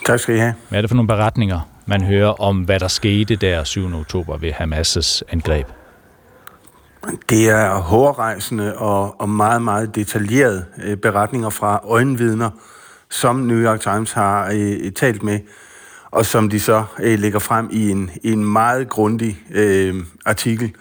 [0.06, 0.54] Tak skal I have.
[0.70, 3.94] Hvad er det for nogle beretninger, man hører om, hvad der skete der 7.
[3.94, 5.68] oktober ved Hamas' angreb?
[7.30, 12.50] Det er hårdrejsende og, og meget, meget detaljerede øh, beretninger fra øjenvidner,
[13.10, 15.40] som New York Times har øh, talt med,
[16.12, 19.96] og som de så øh, lægger frem i en, i en meget grundig øh,
[20.26, 20.76] artikel.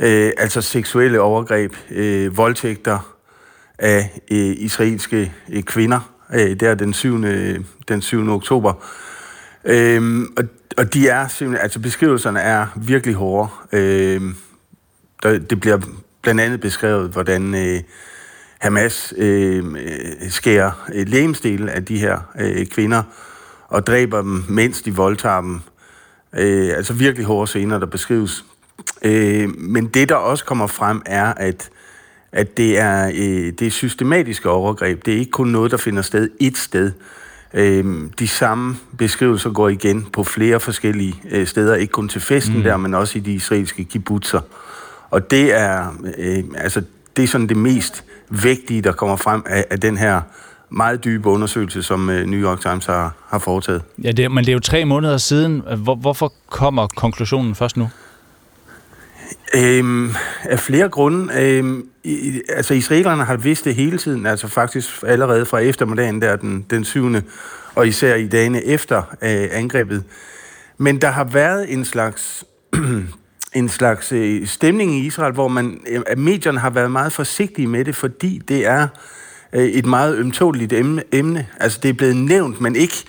[0.00, 3.13] Øh, altså seksuelle overgreb, øh, voldtægter,
[3.78, 7.22] af øh, israelske øh, kvinder, øh, der den 7.
[7.88, 8.28] den 7.
[8.28, 8.72] oktober.
[9.64, 10.44] Øhm, og,
[10.76, 13.48] og de er simpelthen, altså beskrivelserne er virkelig hårde.
[13.72, 14.34] Øhm,
[15.22, 15.78] der, det bliver
[16.22, 17.80] blandt andet beskrevet, hvordan øh,
[18.58, 23.02] Hamas øhm, øh, skærer øh, lægemsdele af de her øh, kvinder
[23.68, 25.60] og dræber dem, mens de voldtager dem.
[26.34, 28.44] Øh, altså virkelig hårde scener, der beskrives.
[29.02, 31.70] Øh, men det, der også kommer frem, er, at
[32.34, 35.06] at det er, øh, det er systematiske overgreb.
[35.06, 36.92] Det er ikke kun noget, der finder sted et sted.
[37.54, 37.84] Øh,
[38.18, 42.62] de samme beskrivelser går igen på flere forskellige øh, steder, ikke kun til festen mm.
[42.62, 44.40] der, men også i de israelske kibbutzer.
[45.10, 46.82] Og det er, øh, altså,
[47.16, 50.20] det er sådan det mest vigtige, der kommer frem af, af den her
[50.70, 53.82] meget dybe undersøgelse, som øh, New York Times har, har foretaget.
[54.04, 55.62] Ja, det, men det er jo tre måneder siden.
[55.76, 57.88] Hvor, hvorfor kommer konklusionen først nu?
[59.56, 60.10] Øhm,
[60.42, 61.34] af flere grunde.
[61.40, 66.36] Øhm, i, altså israelerne har vidst det hele tiden, altså faktisk allerede fra eftermiddagen der
[66.36, 67.14] den, den 7.
[67.74, 70.04] og især i dagene efter øh, angrebet.
[70.78, 72.44] Men der har været en slags
[73.54, 77.84] en slags øh, stemning i Israel, hvor man, øh, medierne har været meget forsigtige med
[77.84, 78.88] det, fordi det er
[79.52, 80.72] øh, et meget ømtåligt
[81.12, 81.46] emne.
[81.60, 83.04] Altså det er blevet nævnt, men ikke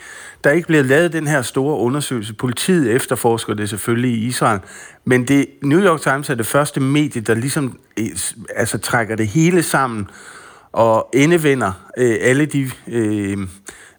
[0.46, 2.34] der er ikke blevet lavet den her store undersøgelse.
[2.34, 4.60] Politiet efterforsker det selvfølgelig i Israel,
[5.06, 7.80] men det, New York Times er det første medie, der ligesom
[8.56, 10.08] altså, trækker det hele sammen
[10.72, 13.38] og endevender øh, alle de øh,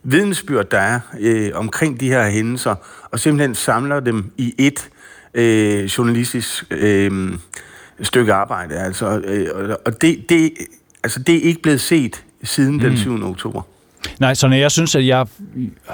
[0.02, 2.74] vidensbyrd, der er øh, omkring de her hændelser,
[3.10, 4.90] og simpelthen samler dem i et
[5.34, 7.32] øh, journalistisk øh,
[8.02, 8.74] stykke arbejde.
[8.74, 10.52] Altså, øh, og det, det,
[11.02, 12.80] altså, det er ikke blevet set siden mm.
[12.80, 13.24] den 7.
[13.24, 13.62] oktober.
[14.20, 15.26] Nej, så når jeg synes, at jeg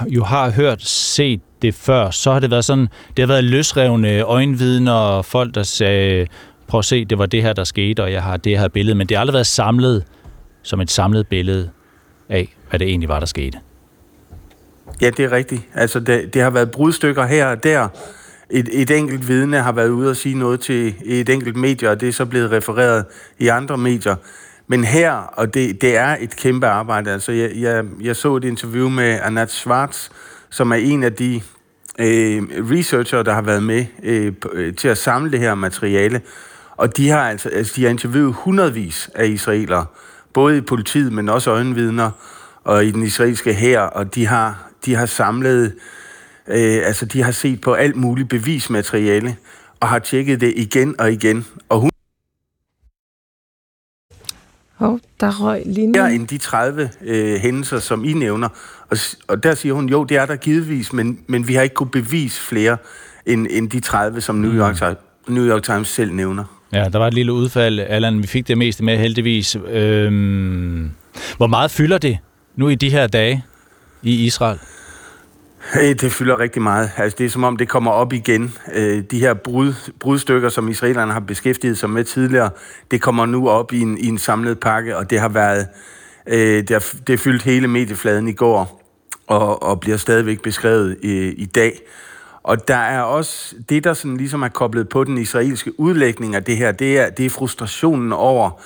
[0.07, 2.87] jo har hørt, set det før, så har det været sådan,
[3.17, 6.27] det har været løsrevne øjenvidner og folk, der sagde,
[6.67, 8.95] prøv at se, det var det her, der skete, og jeg har det her billede,
[8.95, 10.03] men det har aldrig været samlet
[10.63, 11.69] som et samlet billede
[12.29, 13.59] af, hvad det egentlig var, der skete.
[15.01, 15.61] Ja, det er rigtigt.
[15.73, 17.87] Altså, det, det har været brudstykker her og der.
[18.49, 22.01] Et, et enkelt vidne har været ude og sige noget til et enkelt medie, og
[22.01, 23.05] det er så blevet refereret
[23.39, 24.15] i andre medier.
[24.73, 28.43] Men her, og det, det er et kæmpe arbejde, altså jeg, jeg, jeg så et
[28.43, 30.09] interview med Anat Schwartz,
[30.49, 31.41] som er en af de
[31.99, 36.21] øh, researcher, der har været med øh, øh, til at samle det her materiale.
[36.77, 39.85] Og de har altså, altså de har interviewet hundredvis af israelere,
[40.33, 42.11] både i politiet, men også øjenvidner,
[42.63, 45.75] og i den israelske hær, og de har, de har samlet,
[46.47, 49.35] øh, altså de har set på alt muligt bevismateriale,
[49.79, 51.45] og har tjekket det igen og igen.
[51.69, 51.92] Og hun
[54.83, 55.91] oh, der røg linjen.
[55.91, 58.49] Mere end de 30 øh, hændelser, som I nævner.
[58.89, 58.97] Og,
[59.27, 61.91] og der siger hun, jo, det er der givetvis, men, men vi har ikke kunnet
[61.91, 62.77] bevise flere
[63.25, 65.33] end, end de 30, som New York, mm.
[65.33, 66.43] New York Times selv nævner.
[66.73, 68.21] Ja, der var et lille udfald, Allan.
[68.21, 69.57] Vi fik det meste med, heldigvis.
[69.69, 70.91] Øhm,
[71.37, 72.17] hvor meget fylder det
[72.55, 73.43] nu i de her dage
[74.03, 74.59] i Israel?
[75.71, 76.91] Hey, det fylder rigtig meget.
[76.97, 78.53] Altså, det er som om, det kommer op igen.
[78.73, 82.49] Øh, de her brud, brudstykker, som israelerne har beskæftiget sig med tidligere,
[82.91, 85.67] det kommer nu op i en, i en samlet pakke, og det har været...
[86.27, 88.81] Øh, det, har, det fyldt hele mediefladen i går,
[89.27, 91.79] og, og bliver stadigvæk beskrevet i, i dag.
[92.43, 96.43] Og der er også det, der sådan ligesom er koblet på den israelske udlægning af
[96.43, 98.61] det her, det er, det er frustrationen over,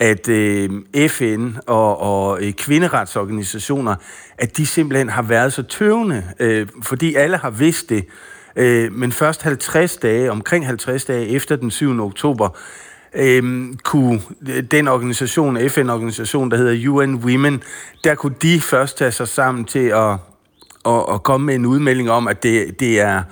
[0.00, 0.70] at øh,
[1.08, 3.94] FN og, og øh, kvinderetsorganisationer,
[4.38, 8.04] at de simpelthen har været så tøvende, øh, fordi alle har vidst det.
[8.56, 12.00] Øh, men først 50 dage, omkring 50 dage efter den 7.
[12.00, 12.58] oktober,
[13.14, 17.62] øh, kunne øh, den organisation, FN-organisation, der hedder UN Women,
[18.04, 20.16] der kunne de først tage sig sammen til at,
[20.86, 23.22] at, at komme med en udmelding om, at det, det er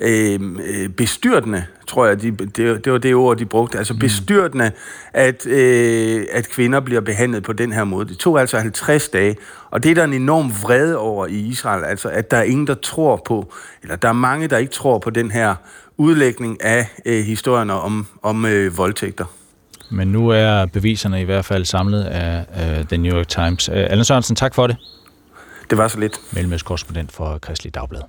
[0.00, 0.40] øh,
[0.88, 3.98] bestyrtende, tror jeg, de, det, det var det ord, de brugte, altså mm.
[3.98, 4.70] bestyrtende,
[5.12, 8.08] at, øh, at kvinder bliver behandlet på den her måde.
[8.08, 9.36] Det tog altså 50 dage,
[9.70, 12.66] og det er der en enorm vrede over i Israel, altså at der er ingen,
[12.66, 13.52] der tror på,
[13.82, 15.54] eller der er mange, der ikke tror på den her
[15.96, 19.24] udlægning af øh, historierne om, om øh, voldtægter.
[19.90, 23.68] Men nu er beviserne i hvert fald samlet af øh, The New York Times.
[23.68, 24.76] Øh, Allan Sørensen, tak for det.
[25.70, 26.20] Det var så lidt.
[26.32, 28.02] Mellemøstkorrespondent for Kristelig Dagblad.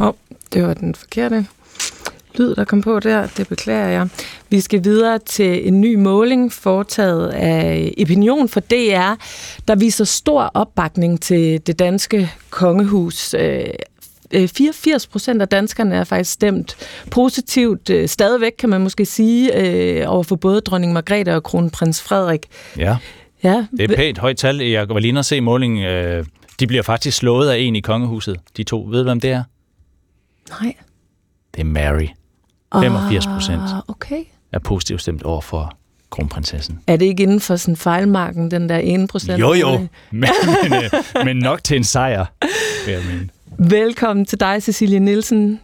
[0.00, 0.14] Åh, oh,
[0.52, 1.46] det var den forkerte
[2.34, 3.26] lyd, der kom på der.
[3.36, 4.08] Det beklager jeg.
[4.48, 9.14] Vi skal videre til en ny måling foretaget af Opinion for DR,
[9.68, 13.34] der viser stor opbakning til det danske kongehus.
[14.32, 16.76] 84 øh, procent af danskerne er faktisk stemt
[17.10, 22.02] positivt, øh, stadigvæk kan man måske sige, øh, over for både dronning Margrethe og kronprins
[22.02, 22.46] Frederik.
[22.76, 22.96] Ja,
[23.44, 23.66] ja.
[23.70, 24.56] det er pænt højt tal.
[24.56, 26.24] Jeg var lige at se målingen.
[26.60, 28.80] De bliver faktisk slået af en i kongehuset, de to.
[28.90, 29.42] Ved du, hvem det er?
[30.62, 30.74] Nej.
[31.54, 32.06] Det er Mary.
[32.74, 34.24] 85 procent ah, okay.
[34.52, 35.76] er positivt stemt over for
[36.10, 36.80] kronprinsessen.
[36.86, 39.40] Er det ikke inden for sådan fejlmarken, den der 1 procent?
[39.40, 39.78] Jo, jo,
[40.10, 40.30] men,
[40.62, 42.26] men, øh, men nok til en sejr,
[42.86, 43.28] vil jeg mene.
[43.70, 45.60] Velkommen til dig, Cecilie Nielsen.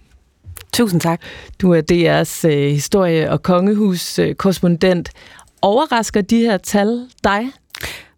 [0.73, 1.20] Tusind tak.
[1.62, 5.11] Du er DR's øh, historie- og kongehus-korrespondent.
[5.62, 7.47] Overrasker de her tal dig?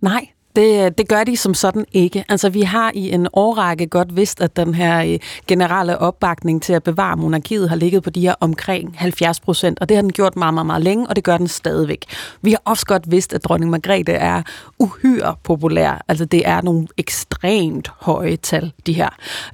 [0.00, 2.24] Nej, det, det gør de som sådan ikke.
[2.28, 6.72] Altså, vi har i en årrække godt vidst, at den her øh, generelle opbakning til
[6.72, 10.12] at bevare monarkiet har ligget på de her omkring 70 procent, og det har den
[10.12, 12.04] gjort meget, meget, meget længe, og det gør den stadigvæk.
[12.42, 14.42] Vi har også godt vidst, at dronning Margrethe er
[14.78, 16.04] uhyre populær.
[16.08, 19.08] Altså, det er nogle ekstremt høje tal, de her.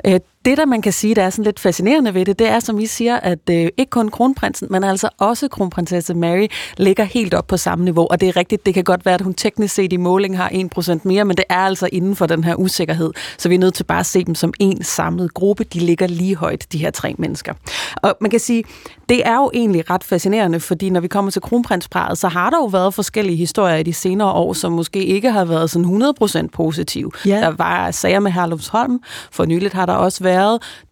[0.06, 2.60] Øh, det, der man kan sige, der er sådan lidt fascinerende ved det, det er,
[2.60, 6.46] som I siger, at øh, ikke kun kronprinsen, men altså også kronprinsesse Mary
[6.76, 8.06] ligger helt op på samme niveau.
[8.10, 10.48] Og det er rigtigt, det kan godt være, at hun teknisk set i måling har
[10.78, 13.12] 1% mere, men det er altså inden for den her usikkerhed.
[13.38, 15.64] Så vi er nødt til bare at se dem som en samlet gruppe.
[15.64, 17.54] De ligger lige højt, de her tre mennesker.
[17.96, 18.64] Og man kan sige,
[19.08, 22.56] det er jo egentlig ret fascinerende, fordi når vi kommer til kronprinsparet, så har der
[22.56, 26.02] jo været forskellige historier i de senere år, som måske ikke har været sådan
[26.46, 27.10] 100% positive.
[27.26, 27.40] Ja.
[27.40, 29.00] Der var sager med Herlufsholm.
[29.30, 30.33] For nyligt har der også været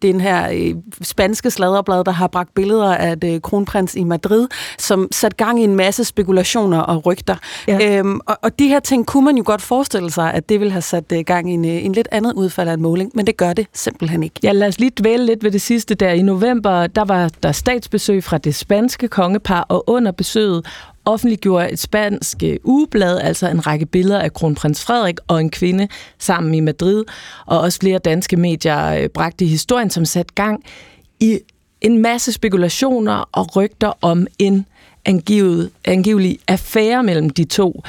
[0.01, 4.47] den her øh, spanske sladderblad, der har bragt billeder af det kronprins i Madrid,
[4.79, 7.35] som sat gang i en masse spekulationer og rygter.
[7.67, 7.97] Ja.
[7.99, 10.71] Øhm, og, og de her ting kunne man jo godt forestille sig, at det ville
[10.71, 13.27] have sat øh, gang i en, øh, en lidt andet udfald af en måling, men
[13.27, 14.39] det gør det simpelthen ikke.
[14.43, 16.09] Ja, lad os lige dvæle lidt ved det sidste der.
[16.09, 20.65] I november, der var der statsbesøg besøg fra det spanske kongepar, og under besøget
[21.05, 25.87] offentliggjorde et spansk øh, ugeblad, altså en række billeder af kronprins Frederik og en kvinde
[26.19, 27.03] sammen i Madrid,
[27.45, 30.63] og også flere danske medier øh, bragte historien, som satte gang
[31.19, 31.39] i
[31.81, 34.65] en masse spekulationer og rygter om en
[35.05, 37.83] angivet, angivelig affære mellem de to.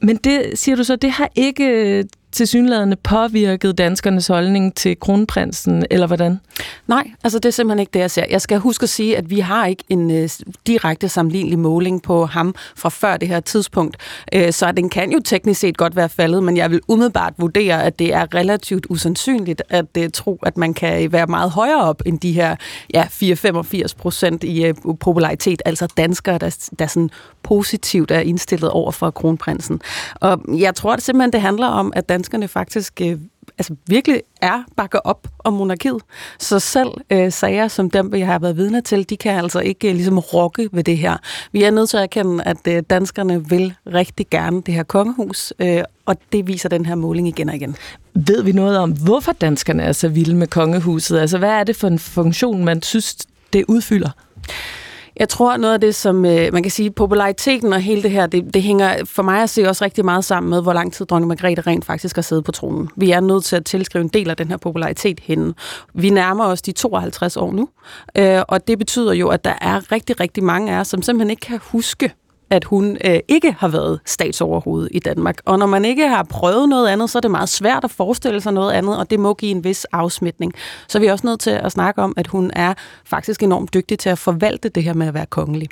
[0.00, 2.04] Men det, siger du så, det har ikke øh,
[2.34, 6.40] tilsyneladende påvirket danskernes holdning til kronprinsen, eller hvordan?
[6.86, 8.24] Nej, altså det er simpelthen ikke det, jeg ser.
[8.30, 10.28] Jeg skal huske at sige, at vi har ikke en øh,
[10.66, 13.96] direkte sammenlignelig måling på ham fra før det her tidspunkt.
[14.32, 17.84] Øh, så den kan jo teknisk set godt være faldet, men jeg vil umiddelbart vurdere,
[17.84, 22.02] at det er relativt usandsynligt at øh, tro, at man kan være meget højere op
[22.06, 22.56] end de her
[22.94, 27.10] ja, 4-85 procent i øh, popularitet, altså danskere, der, der sådan
[27.42, 29.80] positivt er indstillet over for kronprinsen.
[30.14, 33.18] Og jeg tror at det simpelthen, det handler om, at danskerne faktisk øh,
[33.58, 36.02] altså virkelig er bakker op om monarkiet.
[36.38, 39.88] Så selv øh, sager som dem, vi har været vidne til, de kan altså ikke
[39.88, 41.16] øh, ligesom rokke ved det her.
[41.52, 45.52] Vi er nødt til at erkende, at øh, danskerne vil rigtig gerne det her kongehus,
[45.58, 47.76] øh, og det viser den her måling igen og igen.
[48.14, 51.18] Ved vi noget om, hvorfor danskerne er så vilde med kongehuset?
[51.18, 53.16] Altså, hvad er det for en funktion, man synes,
[53.52, 54.10] det udfylder?
[55.16, 58.26] Jeg tror, noget af det, som øh, man kan sige, populariteten og hele det her,
[58.26, 61.06] det, det hænger for mig at se også rigtig meget sammen med, hvor lang tid
[61.06, 62.88] dronning Margrethe rent faktisk har siddet på tronen.
[62.96, 65.54] Vi er nødt til at tilskrive en del af den her popularitet hende.
[65.94, 67.68] Vi nærmer os de 52 år nu,
[68.18, 71.30] øh, og det betyder jo, at der er rigtig, rigtig mange af os, som simpelthen
[71.30, 72.14] ikke kan huske,
[72.50, 75.38] at hun øh, ikke har været statsoverhoved i Danmark.
[75.44, 78.40] Og når man ikke har prøvet noget andet, så er det meget svært at forestille
[78.40, 80.52] sig noget andet, og det må give en vis afsmitning.
[80.88, 82.74] Så vi er også nødt til at snakke om, at hun er
[83.06, 85.68] faktisk enormt dygtig til at forvalte det her med at være kongelig.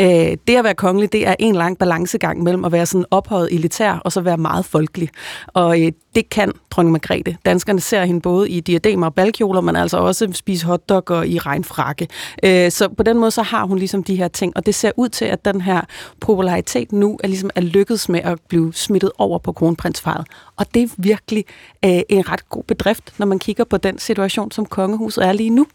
[0.00, 0.06] Øh,
[0.46, 3.92] det at være kongelig, det er en lang balancegang mellem at være sådan ophøjet elitær,
[3.92, 5.08] og så være meget folkelig.
[5.46, 7.36] Og øh, det kan dronning Margrethe.
[7.44, 11.38] Danskerne ser hende både i diademer og balkjoler, men altså også spise hotdog og i
[11.38, 12.08] regnfrakke.
[12.42, 14.90] Øh, så på den måde så har hun ligesom de her ting, og det ser
[14.96, 15.80] ud til, at den her
[16.20, 20.26] popularitet nu er ligesom er lykkedes med at blive smittet over på kronprinsfaret.
[20.60, 21.44] Og det er virkelig
[21.84, 25.50] øh, en ret god bedrift, når man kigger på den situation, som kongehuset er lige
[25.50, 25.66] nu.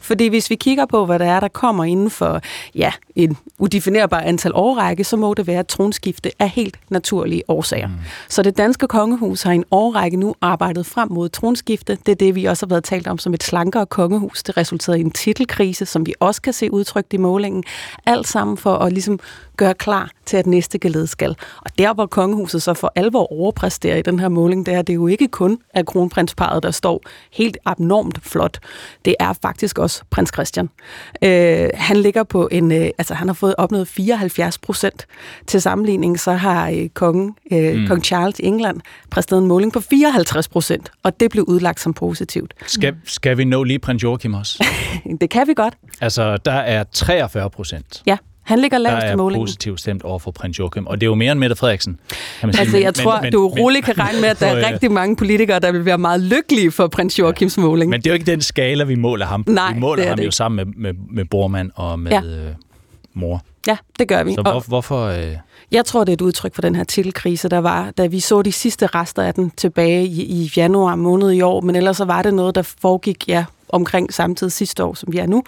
[0.00, 2.40] Fordi hvis vi kigger på, hvad der er, der kommer inden for
[2.74, 7.86] ja, en udefinerbar antal årrække, så må det være tronskifte af helt naturlige årsager.
[7.86, 7.94] Mm.
[8.28, 11.98] Så det danske kongehus har i en årrække nu arbejdet frem mod tronskifte.
[12.06, 14.42] Det er det, vi også har været talt om som et slankere kongehus.
[14.42, 17.64] Det resulterede i en titelkrise, som vi også kan se udtrykt i målingen.
[18.06, 19.20] Alt sammen for at ligesom
[19.58, 21.36] gøre klar til, at næste geled skal.
[21.62, 24.92] Og der, hvor kongehuset så for alvor overpræsterer i den her måling, det er, det
[24.92, 27.02] er jo ikke kun af kronprinsparet, der står
[27.32, 28.58] helt abnormt flot.
[29.04, 30.68] Det er faktisk også prins Christian.
[31.22, 35.06] Øh, han ligger på en, øh, altså han har fået opnået 74 procent.
[35.46, 37.86] Til sammenligning så har øh, kongen, øh, mm.
[37.86, 38.80] kong Charles i England
[39.10, 42.54] præsteret en måling på 54 procent, og det blev udlagt som positivt.
[42.66, 44.64] Skal, skal vi nå lige prins Joachim også?
[45.20, 45.74] det kan vi godt.
[46.00, 48.02] Altså, der er 43 procent.
[48.06, 48.16] Ja.
[48.48, 49.40] Han ligger lavest i målingen.
[49.40, 51.56] Der er positivt stemt over for prins Joachim, og det er jo mere end Mette
[51.56, 52.00] Frederiksen.
[52.40, 52.60] Kan man sige.
[52.60, 54.92] Altså, jeg men, tror, men, du roligt kan regne med, at der er øh, rigtig
[54.92, 57.62] mange politikere, der vil være meget lykkelige for prins Joachims ja.
[57.62, 57.90] måling.
[57.90, 59.44] Men det er jo ikke den skala, vi måler ham.
[59.46, 62.22] Nej, vi måler ham det jo sammen med, med, med Bormand og med ja.
[62.22, 62.54] øh,
[63.14, 63.42] mor.
[63.66, 64.34] Ja, det gør vi.
[64.34, 65.06] Så hvor, hvorfor...
[65.06, 65.36] Øh...
[65.72, 68.42] Jeg tror, det er et udtryk for den her titelkrise, der var, da vi så
[68.42, 72.04] de sidste rester af den tilbage i, i januar måned i år, men ellers så
[72.04, 75.42] var det noget, der foregik, ja, omkring samtidig sidste år, som vi er nu.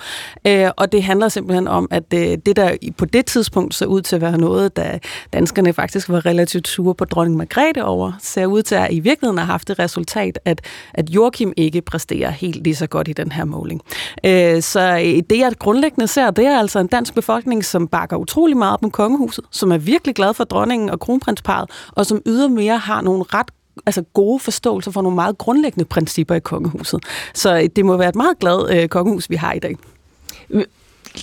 [0.46, 4.00] Øh, og det handler simpelthen om, at øh, det der på det tidspunkt så ud
[4.00, 4.98] til at være noget, da
[5.32, 9.38] danskerne faktisk var relativt sure på dronning Margrethe over, ser ud til at i virkeligheden
[9.38, 10.60] har haft det resultat, at,
[10.94, 13.82] at Joachim ikke præsterer helt lige så godt i den her måling.
[14.24, 18.16] Øh, så øh, det jeg grundlæggende ser, det er altså en dansk befolkning, som bakker
[18.16, 22.22] utrolig meget op om kongehuset, som er virkelig glad for dronningen og kronprinsparet, og som
[22.26, 23.50] ydermere har nogle ret
[23.86, 27.00] altså gode forståelser for nogle meget grundlæggende principper i kongehuset.
[27.34, 29.76] Så øh, det må være et meget glad øh, kongehus, vi har i dag.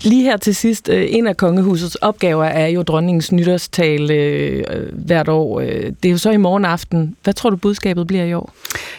[0.04, 5.30] Lige her til sidst, øh, en af kongehusets opgaver er jo dronningens nytårstale øh, hvert
[5.30, 5.60] år.
[5.60, 7.16] Øh, det er jo så i morgen aften.
[7.24, 8.54] Hvad tror du, budskabet bliver i år?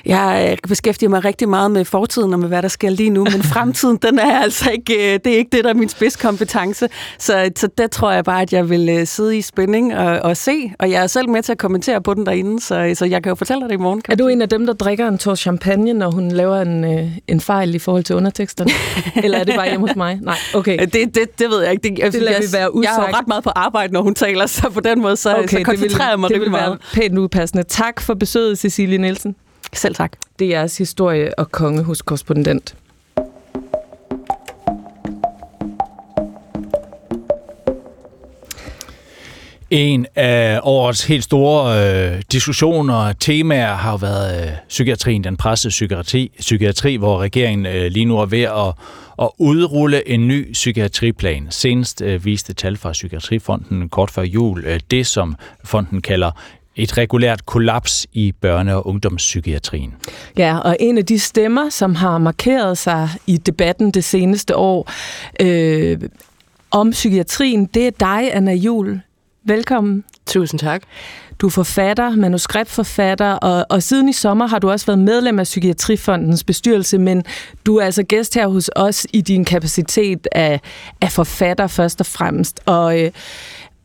[0.06, 3.42] Jeg beskæftiger mig rigtig meget med fortiden og med, hvad der sker lige nu, men
[3.54, 6.88] fremtiden, den er altså ikke, det er ikke det, der er min spidskompetence.
[7.18, 10.72] Så, så der tror jeg bare, at jeg vil sidde i spænding og, og se,
[10.78, 13.30] og jeg er selv med til at kommentere på den derinde, så, så jeg kan
[13.30, 14.02] jo fortælle dig det i morgen.
[14.08, 16.84] Er du en af dem, der drikker en tår champagne, når hun laver en,
[17.28, 18.70] en fejl i forhold til underteksterne?
[19.24, 20.18] Eller er det bare hjemme hos mig?
[20.22, 20.77] Nej, okay.
[20.86, 21.88] Det, det, det ved jeg ikke.
[21.88, 22.96] Det, det lader jeg, vi være usagt.
[22.98, 25.58] Jeg har ret meget på arbejde, når hun taler, så på den måde, så, okay,
[25.58, 27.62] så koncentrerer jeg mig det vil, være pænt upassende.
[27.62, 29.36] Tak for besøget, Cecilie Nielsen.
[29.72, 30.12] Selv tak.
[30.38, 32.74] Det er jeres historie- og kongehuskorrespondent.
[39.70, 45.70] En af årets helt store øh, diskussioner og temaer har været øh, psykiatrien, den pressede
[45.70, 48.72] psykiatri, psykiatri hvor regeringen øh, lige nu er ved at,
[49.22, 51.46] at udrulle en ny psykiatriplan.
[51.50, 56.30] Senest øh, viste tal fra Psykiatrifonden kort før jul øh, det, som fonden kalder
[56.76, 59.94] et regulært kollaps i børne- og ungdomspsykiatrien.
[60.38, 64.90] Ja, og en af de stemmer, som har markeret sig i debatten det seneste år
[65.40, 65.98] øh,
[66.70, 69.00] om psykiatrien, det er dig, Anna Jul.
[69.48, 70.82] Velkommen Tusind tak.
[71.38, 75.44] Du er forfatter, manuskriptforfatter, og, og siden i sommer har du også været medlem af
[75.44, 77.24] Psykiatrifondens bestyrelse, men
[77.66, 80.60] du er altså gæst her hos os i din kapacitet af,
[81.00, 82.60] af forfatter først og fremmest.
[82.66, 83.10] Og, øh,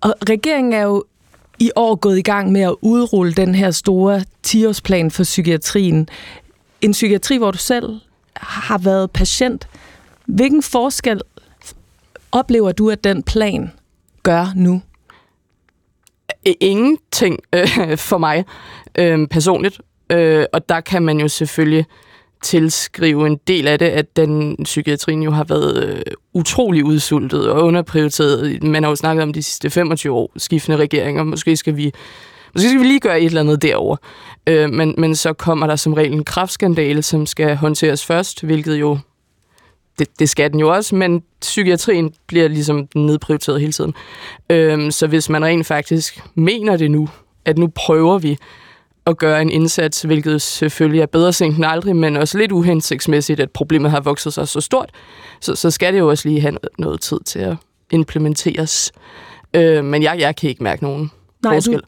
[0.02, 1.04] og regeringen er jo
[1.60, 6.08] i år gået i gang med at udrulle den her store 10-årsplan for psykiatrien.
[6.82, 8.00] En psykiatri, hvor du selv
[8.38, 9.68] har været patient.
[10.26, 11.22] Hvilken forskel
[12.32, 13.72] oplever du, at den plan
[14.24, 14.82] gør nu?
[16.46, 18.46] Ingenting øh, for mig
[18.98, 19.82] øh, personligt.
[20.12, 21.86] Øh, og der kan man jo selvfølgelig
[22.44, 26.02] tilskrive en del af det, at den psykiatrien jo har været øh,
[26.34, 28.64] utrolig udsultet og underprioriteret.
[28.64, 31.24] Man har jo snakket om de sidste 25 år, skiftende regeringer.
[31.24, 31.92] Måske skal vi,
[32.54, 33.98] måske skal vi lige gøre et eller andet derover.
[34.48, 38.76] Øh, men, men så kommer der som regel en kraftskandale, som skal håndteres først, hvilket
[38.76, 38.98] jo
[40.00, 43.94] det, det skal den jo også, men psykiatrien bliver ligesom nedprioriteret hele tiden.
[44.50, 47.10] Øhm, så hvis man rent faktisk mener det nu,
[47.46, 48.38] at nu prøver vi
[49.06, 53.40] at gøre en indsats, hvilket selvfølgelig er bedre sent end aldrig, men også lidt uhensigtsmæssigt,
[53.40, 54.92] at problemet har vokset sig så stort,
[55.42, 57.56] så, så skal det jo også lige have noget tid til at
[57.92, 58.92] implementeres.
[59.54, 61.12] Øh, men jeg, jeg kan ikke mærke nogen
[61.44, 61.76] Nej, forskel.
[61.76, 61.88] Du,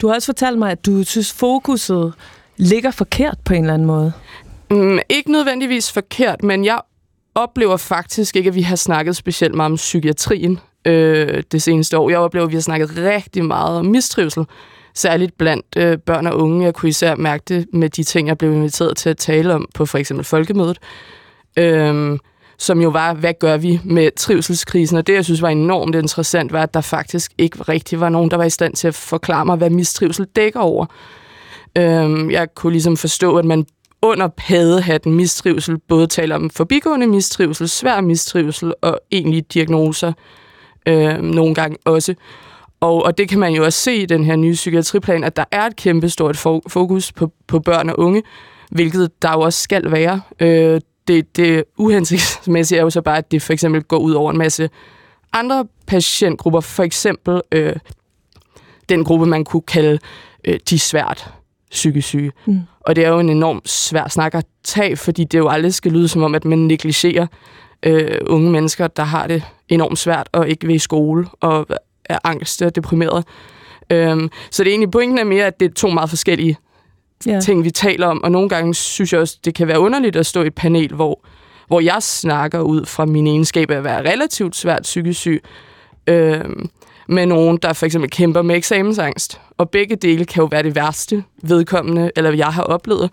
[0.00, 2.12] du har også fortalt mig, at du synes, fokuset
[2.56, 4.12] ligger forkert på en eller anden måde.
[4.70, 6.80] Mm, ikke nødvendigvis forkert, men jeg
[7.36, 12.10] oplever faktisk ikke, at vi har snakket specielt meget om psykiatrien øh, det seneste år.
[12.10, 14.46] Jeg oplever, at vi har snakket rigtig meget om mistrivsel,
[14.94, 16.64] særligt blandt øh, børn og unge.
[16.64, 19.68] Jeg kunne især mærke det med de ting, jeg blev inviteret til at tale om
[19.74, 20.78] på for eksempel folkemødet,
[21.58, 22.18] øh,
[22.58, 24.96] som jo var, hvad gør vi med trivselskrisen?
[24.96, 28.30] Og det, jeg synes var enormt interessant, var, at der faktisk ikke rigtig var nogen,
[28.30, 30.86] der var i stand til at forklare mig, hvad mistrivsel dækker over.
[31.78, 33.66] Øhm, jeg kunne ligesom forstå, at man
[34.02, 40.12] under paddehatten mistrivsel både taler om forbigående mistrivsel, svær mistrivsel og egentlige diagnoser
[40.86, 42.14] øh, nogle gange også.
[42.80, 45.44] Og, og det kan man jo også se i den her nye psykiatriplan, at der
[45.50, 46.36] er et kæmpe stort
[46.68, 48.22] fokus på, på børn og unge,
[48.70, 50.20] hvilket der jo også skal være.
[50.40, 54.30] Øh, det, det uhensigtsmæssige er jo så bare, at det for eksempel går ud over
[54.30, 54.70] en masse
[55.32, 57.76] andre patientgrupper, for eksempel øh,
[58.88, 59.98] den gruppe, man kunne kalde
[60.44, 61.30] øh, de svært
[61.76, 62.32] psykisk syge.
[62.46, 62.60] Mm.
[62.80, 65.92] Og det er jo en enormt svær snak at tage, fordi det jo aldrig skal
[65.92, 67.26] lyde som om, at man negligerer
[67.82, 71.66] øh, unge mennesker, der har det enormt svært og ikke vil i skole og
[72.04, 73.24] er angst og deprimeret.
[73.90, 76.56] Øhm, så det er egentlig pointen er mere, at det er to meget forskellige
[77.26, 77.40] ja.
[77.40, 78.24] ting, vi taler om.
[78.24, 80.94] Og nogle gange synes jeg også, det kan være underligt at stå i et panel,
[80.94, 81.24] hvor,
[81.66, 85.42] hvor jeg snakker ud fra min egenskab af at være relativt svært psykisk syg,
[86.06, 86.70] øhm,
[87.08, 89.40] med nogen, der for eksempel kæmper med eksamensangst.
[89.58, 93.10] Og begge dele kan jo være det værste vedkommende, eller jeg har oplevet.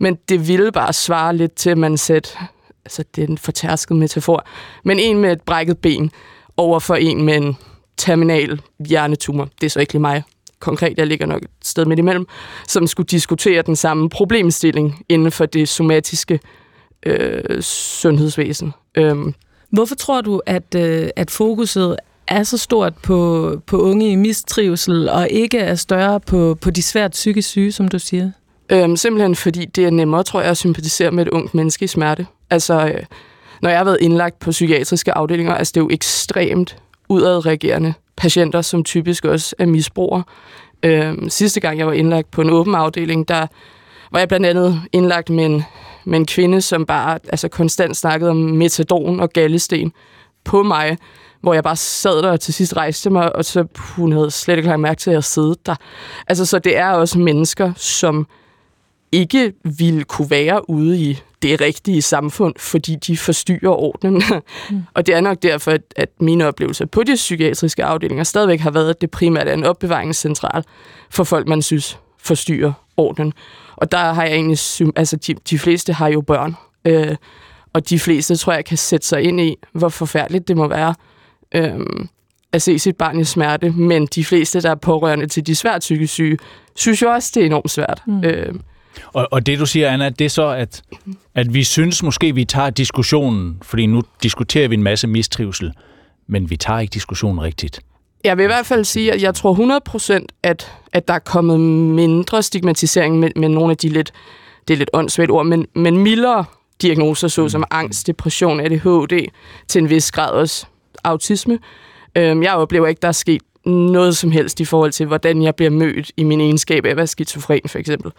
[0.00, 2.48] Men det ville bare svare lidt til, at man sætter,
[2.84, 4.46] altså det er en fortærsket metafor,
[4.84, 6.10] men en med et brækket ben
[6.56, 7.56] over for en med en
[7.96, 9.48] terminal hjernetumor.
[9.60, 10.22] Det er så ikke lige mig
[10.60, 12.26] konkret, jeg ligger nok et sted midt imellem,
[12.68, 16.40] som skulle diskutere den samme problemstilling inden for det somatiske
[17.06, 18.74] øh, sundhedsvæsen.
[18.94, 19.34] Øhm.
[19.70, 21.96] Hvorfor tror du, at, øh, at fokuset
[22.28, 26.82] er så stort på, på unge i mistrivsel, og ikke er større på, på de
[26.82, 28.30] svært psykisk syge, som du siger?
[28.70, 31.88] Øhm, simpelthen fordi det er nemmere, tror jeg, at sympatisere med et ungt menneske i
[31.88, 32.26] smerte.
[32.50, 33.04] Altså, øh,
[33.62, 36.76] når jeg har været indlagt på psykiatriske afdelinger, altså det er jo ekstremt
[37.08, 40.22] udadreagerende patienter, som typisk også er misbrugere.
[40.82, 43.46] Øhm, sidste gang, jeg var indlagt på en åben afdeling, der
[44.12, 45.62] var jeg blandt andet indlagt med en,
[46.04, 49.92] med en kvinde, som bare altså, konstant snakkede om metadon og gallesten
[50.44, 50.98] på mig,
[51.40, 54.56] hvor jeg bare sad der og til sidst rejste mig, og så hun havde slet
[54.56, 55.74] ikke lagt mærke til, at jeg sidde der.
[56.28, 58.26] Altså, så det er også mennesker, som
[59.12, 64.22] ikke ville kunne være ude i det rigtige samfund, fordi de forstyrrer ordenen.
[64.70, 64.82] Mm.
[64.94, 68.70] og det er nok derfor, at, at mine oplevelser på de psykiatriske afdelinger stadigvæk har
[68.70, 70.64] været, at det primært er en opbevaringscentral
[71.10, 73.32] for folk, man synes forstyrrer ordenen.
[73.76, 74.58] Og der har jeg egentlig,
[74.96, 77.16] altså de, de fleste har jo børn, øh,
[77.72, 80.94] og de fleste tror jeg kan sætte sig ind i, hvor forfærdeligt det må være
[81.54, 81.80] øh,
[82.52, 85.80] at se sit barn i smerte, men de fleste, der er pårørende til de svært
[85.80, 86.38] psykisk syge,
[86.74, 88.02] synes jo også, det er enormt svært.
[88.06, 88.24] Mm.
[88.24, 88.54] Øh,
[89.12, 90.82] og, og det du siger, Anna, det er så, at,
[91.34, 95.72] at vi synes måske, vi tager diskussionen, fordi nu diskuterer vi en masse mistrivsel,
[96.26, 97.80] men vi tager ikke diskussionen rigtigt.
[98.24, 99.80] Jeg vil i hvert fald sige, at jeg tror
[100.18, 104.12] 100% at, at der er kommet mindre stigmatisering med, med nogle af de lidt,
[104.68, 106.44] det er lidt åndssvagt ord, men, men mildere
[106.82, 107.64] diagnoser, såsom mm.
[107.70, 109.28] angst, depression, ADHD,
[109.68, 110.66] til en vis grad også
[111.06, 111.58] autisme.
[112.16, 115.54] Øhm, jeg oplever ikke, der er sket noget som helst i forhold til, hvordan jeg
[115.54, 118.12] bliver mødt i min egenskab af at være skizofren, for eksempel.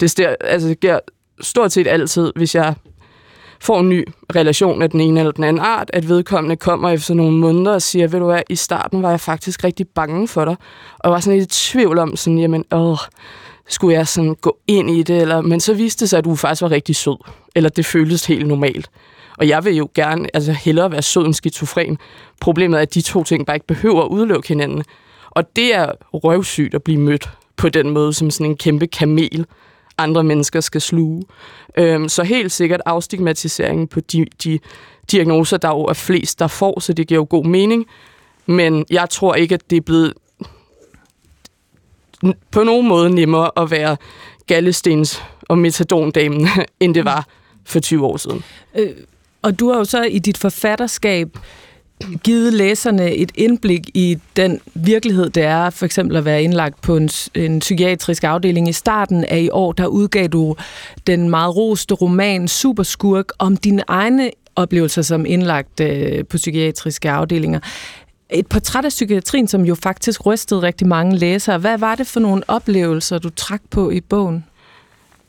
[0.00, 0.98] Det sker, altså, det sker
[1.40, 2.74] stort set altid, hvis jeg
[3.60, 7.14] får en ny relation af den ene eller den anden art, at vedkommende kommer efter
[7.14, 10.44] nogle måneder og siger, ved du hvad, i starten var jeg faktisk rigtig bange for
[10.44, 10.56] dig,
[10.98, 12.98] og jeg var sådan lidt i tvivl om, sådan, jamen, åh,
[13.68, 16.34] skulle jeg sådan gå ind i det, eller, men så viste det sig, at du
[16.34, 17.16] faktisk var rigtig sød,
[17.54, 18.90] eller det føltes helt normalt.
[19.40, 21.98] Og jeg vil jo gerne, altså hellere være sød end skizofren.
[22.40, 24.84] Problemet er, at de to ting bare ikke behøver at udelukke hinanden.
[25.30, 29.46] Og det er røvsygt at blive mødt på den måde, som sådan en kæmpe kamel,
[29.98, 31.22] andre mennesker skal sluge.
[31.78, 34.58] Øhm, så helt sikkert afstigmatiseringen på de, de
[35.10, 37.86] diagnoser, der jo er flest, der får, så det giver jo god mening.
[38.46, 40.14] Men jeg tror ikke, at det er blevet
[42.50, 43.96] på nogen måde nemmere at være
[44.46, 46.48] gallestens og metadondamen,
[46.80, 47.26] end det var
[47.64, 48.44] for 20 år siden.
[48.74, 48.90] Øh,
[49.42, 51.38] og du har jo så i dit forfatterskab
[52.24, 56.96] givet læserne et indblik i den virkelighed, det er for eksempel at være indlagt på
[56.96, 58.68] en, en psykiatrisk afdeling.
[58.68, 60.56] I starten af i år, der udgav du
[61.06, 67.60] den meget roste roman Superskurk om dine egne oplevelser som indlagt øh, på psykiatriske afdelinger.
[68.30, 71.58] Et portræt af psykiatrien, som jo faktisk rystede rigtig mange læsere.
[71.58, 74.44] Hvad var det for nogle oplevelser, du trak på i bogen?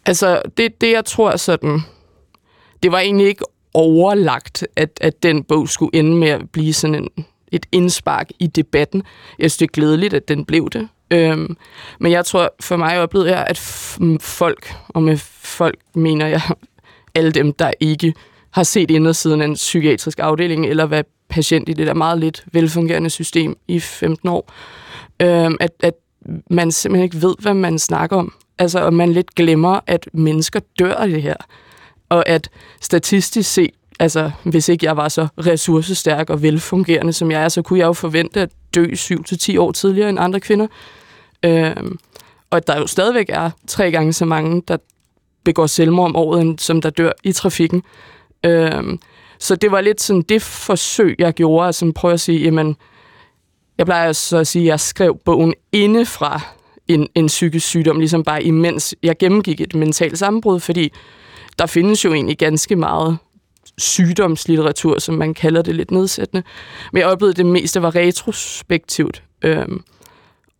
[0.05, 1.79] Altså, det, det jeg tror sådan,
[2.83, 6.95] det var egentlig ikke overlagt, at, at den bog skulle ende med at blive sådan
[6.95, 9.03] en, et indspark i debatten.
[9.39, 10.87] Jeg synes, det er glædeligt, at den blev det.
[11.11, 11.57] Øhm,
[11.99, 13.57] men jeg tror, for mig oplevede jeg, at
[14.19, 16.41] folk, og med folk mener jeg
[17.15, 18.13] alle dem, der ikke
[18.51, 22.45] har set indersiden af en psykiatrisk afdeling, eller hvad patient i det der meget lidt
[22.51, 24.51] velfungerende system i 15 år,
[25.21, 25.93] øhm, at, at
[26.49, 28.33] man simpelthen ikke ved, hvad man snakker om.
[28.59, 31.35] Altså, og man lidt glemmer, at mennesker dør af det her
[32.11, 32.49] og at
[32.81, 37.61] statistisk set, altså hvis ikke jeg var så ressourcestærk og velfungerende, som jeg er, så
[37.61, 40.67] kunne jeg jo forvente at dø 7-10 år tidligere end andre kvinder.
[41.45, 41.97] Øhm,
[42.49, 44.77] og at der jo stadigvæk er tre gange så mange, der
[45.43, 47.83] begår selvmord om året, end som der dør i trafikken.
[48.45, 48.99] Øhm,
[49.39, 52.75] så det var lidt sådan det forsøg, jeg gjorde, at sådan prøve at sige, jamen,
[53.77, 56.41] jeg plejer så at sige, at jeg skrev bogen indefra
[56.87, 60.93] en, en psykisk sygdom, ligesom bare imens jeg gennemgik et mentalt sammenbrud, fordi
[61.59, 63.17] der findes jo egentlig ganske meget
[63.77, 66.43] sygdomslitteratur, som man kalder det lidt nedsættende.
[66.93, 69.23] Men jeg oplevede, at det meste var retrospektivt.
[69.41, 69.83] Øhm,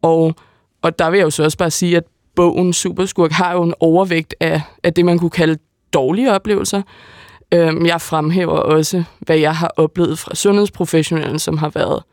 [0.02, 0.36] og,
[0.82, 2.04] og der vil jeg jo så også bare sige, at
[2.36, 5.58] bogen Superskurk har jo en overvægt af, af det, man kunne kalde
[5.94, 6.82] dårlige oplevelser.
[7.54, 12.04] Øhm, jeg fremhæver også, hvad jeg har oplevet fra sundhedsprofessionelle, som har været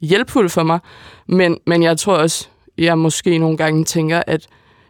[0.00, 0.78] hjælpfuld for mig.
[1.26, 4.46] Men, men jeg tror også, jeg måske nogle gange tænker, at,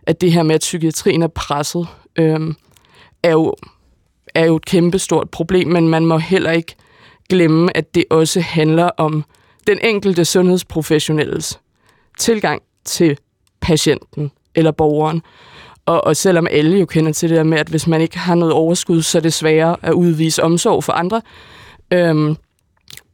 [0.06, 1.86] at det her med, at psykiatrien er presset,
[2.18, 2.56] øhm,
[3.22, 3.54] er jo,
[4.34, 6.74] er jo et kæmpestort problem, men man må heller ikke
[7.28, 9.24] glemme, at det også handler om
[9.66, 11.60] den enkelte sundhedsprofessionelles
[12.18, 13.18] tilgang til
[13.60, 15.22] patienten eller borgeren.
[15.86, 18.34] Og, og selvom alle jo kender til det der med, at hvis man ikke har
[18.34, 21.22] noget overskud, så er det sværere at udvise omsorg for andre.
[21.92, 22.36] Øhm,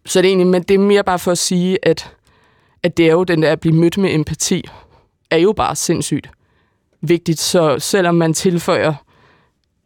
[0.07, 2.13] så er det egentlig, men det er mere bare for at sige, at,
[2.83, 4.65] at det er jo den der at blive mødt med empati,
[5.31, 6.31] er jo bare sindssygt
[7.01, 7.39] vigtigt.
[7.39, 8.95] Så selvom man tilføjer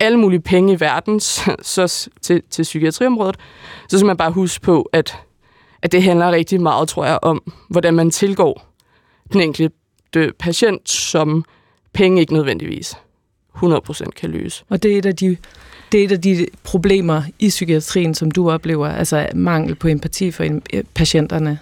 [0.03, 3.37] alle mulige penge i verden så, så, til, til psykiatriområdet,
[3.89, 5.19] så skal man bare huske på, at,
[5.83, 8.75] at det handler rigtig meget, tror jeg, om, hvordan man tilgår
[9.33, 11.45] den enkelte patient, som
[11.93, 12.95] penge ikke nødvendigvis
[13.57, 14.65] 100% kan løse.
[14.69, 15.37] Og det er et af de
[15.93, 20.31] det er et af de problemer i psykiatrien, som du oplever, altså mangel på empati
[20.31, 21.59] for eh, patienterne.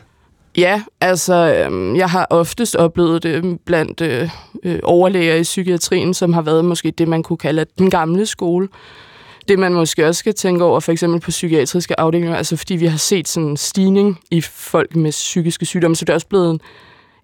[0.57, 4.31] Ja, altså øh, jeg har oftest oplevet det øhm, blandt øh,
[4.63, 8.69] øh, overlæger i psykiatrien, som har været måske det, man kunne kalde den gamle skole.
[9.49, 12.87] Det man måske også skal tænke over, for eksempel på psykiatriske afdelinger, altså fordi vi
[12.87, 16.51] har set sådan en stigning i folk med psykiske sygdomme, så det er også blevet
[16.51, 16.61] en,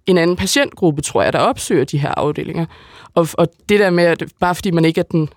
[0.07, 2.67] en anden patientgruppe, tror jeg, der opsøger de her afdelinger.
[3.15, 5.29] Og, og det der med, at bare fordi man ikke er den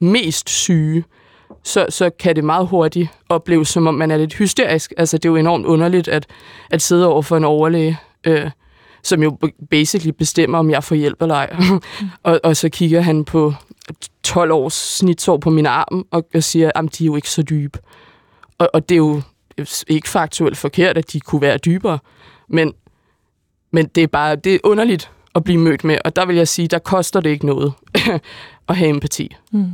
[0.00, 1.04] mest syge,
[1.62, 4.92] så, så kan det meget hurtigt opleves, som om man er lidt hysterisk.
[4.96, 6.26] Altså, det er jo enormt underligt at,
[6.70, 8.50] at sidde over for en overlæge, øh,
[9.02, 9.38] som jo
[9.70, 11.56] basically bestemmer, om jeg får hjælp eller ej.
[12.22, 13.54] og, og så kigger han på
[14.22, 17.42] 12 års snitsår på min arm og, og siger, at de er jo ikke så
[17.42, 17.78] dybe.
[18.58, 19.22] Og, og det er jo
[19.88, 21.98] ikke faktuelt forkert, at de kunne være dybere,
[22.48, 22.74] men,
[23.70, 26.48] men det er bare det er underligt at blive mødt med, og der vil jeg
[26.48, 27.72] sige, der koster det ikke noget
[28.68, 29.36] at have empati.
[29.52, 29.72] Mm.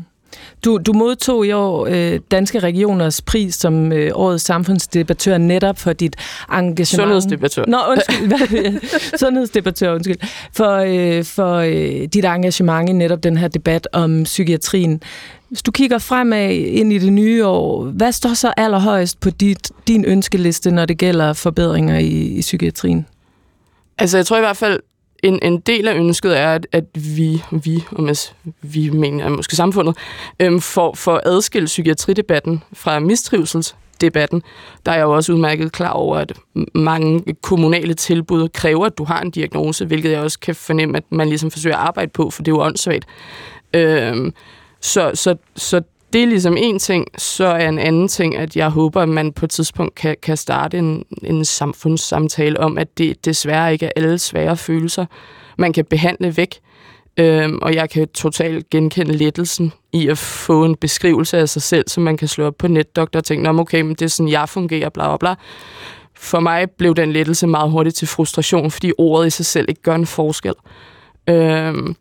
[0.64, 5.92] Du, du modtog i år øh, Danske Regioners pris som øh, årets samfundsdebattør netop for
[5.92, 6.16] dit
[6.52, 6.88] engagement.
[6.88, 7.64] Sundhedsdebattør.
[7.68, 8.80] Nå, undskyld.
[9.20, 10.16] Sundhedsdebattør, undskyld.
[10.52, 15.02] For, øh, for øh, dit engagement i netop den her debat om psykiatrien.
[15.48, 19.70] Hvis du kigger fremad ind i det nye år, hvad står så allerhøjst på dit,
[19.88, 23.06] din ønskeliste, når det gælder forbedringer i, i psykiatrien?
[23.98, 24.80] Altså, jeg tror i hvert fald,
[25.22, 28.32] en, en del af ønsket er, at, at vi, vi, og med,
[28.62, 29.96] vi mener måske samfundet,
[30.40, 34.42] øhm, får, får adskilt psykiatridebatten fra mistrivselsdebatten.
[34.86, 36.32] Der er jeg jo også udmærket klar over, at
[36.74, 41.04] mange kommunale tilbud kræver, at du har en diagnose, hvilket jeg også kan fornemme, at
[41.10, 43.06] man ligesom forsøger at arbejde på, for det er jo åndssvagt.
[43.74, 44.32] Øhm,
[44.80, 45.82] så, så, så
[46.12, 49.32] det er ligesom en ting, så er en anden ting, at jeg håber, at man
[49.32, 53.90] på et tidspunkt kan, kan starte en, en samfundssamtale om, at det desværre ikke er
[53.96, 55.06] alle svære følelser,
[55.58, 56.60] man kan behandle væk.
[57.16, 61.84] Øhm, og jeg kan totalt genkende lettelsen i at få en beskrivelse af sig selv,
[61.88, 64.32] som man kan slå op på netdoktor og tænke, Nå, okay, men det er sådan,
[64.32, 65.34] jeg fungerer, bla bla bla.
[66.14, 69.82] For mig blev den lettelse meget hurtigt til frustration, fordi ordet i sig selv ikke
[69.82, 70.54] gør en forskel.
[71.28, 71.96] Øhm,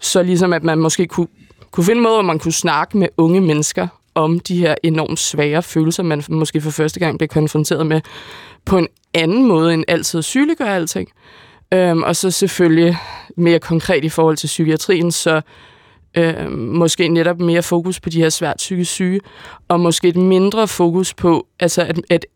[0.00, 1.28] så ligesom at man måske kunne
[1.74, 5.18] kunne finde en måde, hvor man kunne snakke med unge mennesker om de her enormt
[5.18, 8.00] svære følelser, man måske for første gang bliver konfronteret med,
[8.64, 11.08] på en anden måde end altid sygeliggør alting.
[11.72, 12.98] Øhm, og så selvfølgelig
[13.36, 15.40] mere konkret i forhold til psykiatrien, så
[16.16, 19.20] øhm, måske netop mere fokus på de her svært psykisk syge,
[19.68, 22.26] og måske et mindre fokus på, altså at, at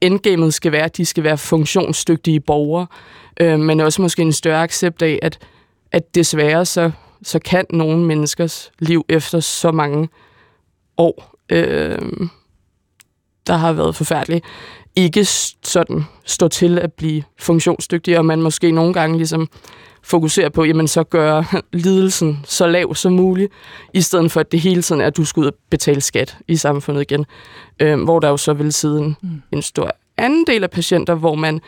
[0.00, 2.86] endgamet skal være, at de skal være funktionsdygtige borgere,
[3.40, 5.38] øhm, men også måske en større accept af, at,
[5.92, 6.90] at desværre så
[7.22, 10.08] så kan nogle menneskers liv efter så mange
[10.96, 11.98] år, øh,
[13.46, 14.42] der har været forfærdelige,
[14.96, 15.24] ikke
[15.62, 19.48] sådan stå til at blive funktionsdygtige, og man måske nogle gange ligesom
[20.02, 21.42] fokuserer på, jamen så gør
[21.72, 23.52] lidelsen så lav som muligt,
[23.94, 26.38] i stedet for at det hele tiden er, at du skal ud og betale skat
[26.48, 27.26] i samfundet igen.
[27.80, 29.42] Øh, hvor der jo så vil sidde en, mm.
[29.52, 31.60] en stor anden del af patienter, hvor man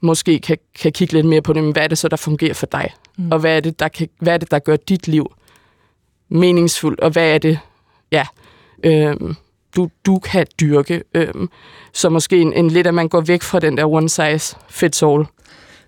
[0.00, 2.54] måske kan, kan kigge lidt mere på det, men hvad er det så, der fungerer
[2.54, 2.90] for dig?
[3.16, 3.32] Mm.
[3.32, 5.32] Og hvad er, det, der kan, hvad er det, der gør dit liv
[6.28, 7.00] meningsfuldt?
[7.00, 7.58] Og hvad er det,
[8.12, 8.26] ja,
[8.84, 9.36] øhm,
[9.76, 11.02] du, du kan dyrke?
[11.14, 11.50] Øhm,
[11.92, 15.02] så måske en, en lidt, at man går væk fra den der one size fits
[15.02, 15.24] all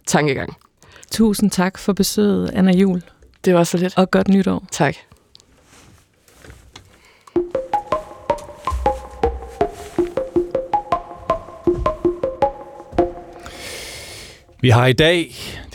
[0.06, 0.56] tankegang.
[1.10, 3.02] Tusind tak for besøget, Anna Jul.
[3.44, 3.98] Det var så lidt.
[3.98, 4.64] Og godt nytår.
[4.70, 4.96] Tak.
[14.60, 15.34] Vi har i dag,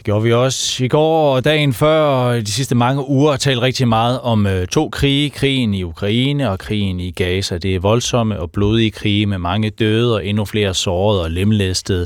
[0.10, 3.88] gjorde vi også i går og dagen før, og de sidste mange uger talt rigtig
[3.88, 5.30] meget om øh, to krige.
[5.30, 7.58] Krigen i Ukraine og krigen i Gaza.
[7.58, 12.06] Det er voldsomme og blodige krige med mange døde og endnu flere sårede og lemlæstede.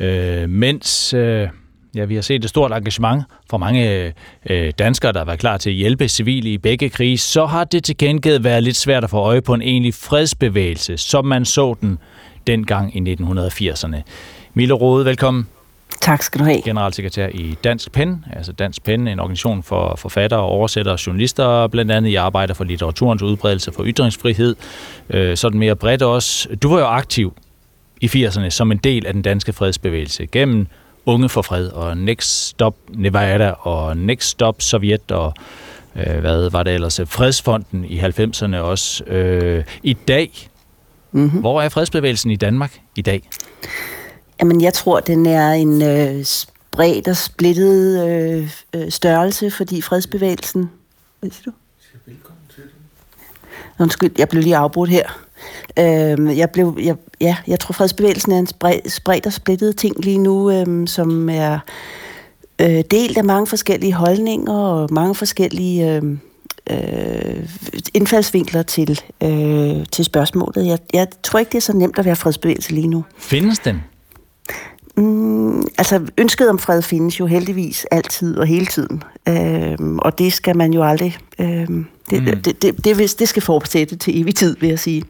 [0.00, 1.48] Øh, mens øh,
[1.94, 4.12] ja, vi har set et stort engagement fra mange
[4.50, 7.64] øh, danskere, der har været klar til at hjælpe civile i begge krige, så har
[7.64, 11.44] det til gengæld været lidt svært at få øje på en egentlig fredsbevægelse, som man
[11.44, 11.98] så den
[12.46, 14.02] dengang i 1980'erne.
[14.54, 15.53] Mille Rode, velkommen.
[16.04, 16.62] Tak skal du have.
[16.64, 21.92] Generalsekretær i Dansk Pen, altså Dansk Pen, en organisation for forfattere, oversættere og journalister, blandt
[21.92, 24.56] andet i arbejder for litteraturens udbredelse for ytringsfrihed,
[25.10, 26.48] øh, sådan mere bredt også.
[26.62, 27.32] Du var jo aktiv
[28.00, 30.66] i 80'erne som en del af den danske fredsbevægelse gennem
[31.06, 35.34] Unge for Fred og Next Stop Nevada og Next Stop Sovjet og
[35.96, 39.04] øh, hvad var det ellers, Fredsfonden i 90'erne også.
[39.04, 40.30] Øh, I dag,
[41.12, 41.40] mm-hmm.
[41.40, 43.22] hvor er fredsbevægelsen i Danmark i dag?
[44.40, 50.70] Jamen, jeg tror, den er en øh, spredt og splittet øh, øh, størrelse, fordi fredsbevægelsen...
[51.20, 51.56] Hvad siger du?
[52.06, 52.62] Velkommen til
[53.78, 55.24] Undskyld, jeg blev lige afbrudt her.
[55.78, 60.04] Øh, jeg, blev, jeg, ja, jeg tror, fredsbevægelsen er en spredt, spredt og splittet ting
[60.04, 61.58] lige nu, øh, som er
[62.58, 65.96] øh, delt af mange forskellige holdninger og mange forskellige...
[65.96, 66.02] Øh,
[66.70, 67.48] øh,
[67.94, 70.66] indfaldsvinkler til, øh, til spørgsmålet.
[70.66, 73.04] Jeg, jeg tror ikke, det er så nemt at være fredsbevægelse lige nu.
[73.18, 73.82] Findes den?
[74.96, 79.02] Mm, altså, ønsket om fred findes jo heldigvis altid og hele tiden.
[79.28, 81.16] Øhm, og det skal man jo aldrig...
[81.38, 82.42] Øhm, det, mm.
[82.42, 85.02] det, det, det, det skal fortsætte til evig tid, vil jeg sige.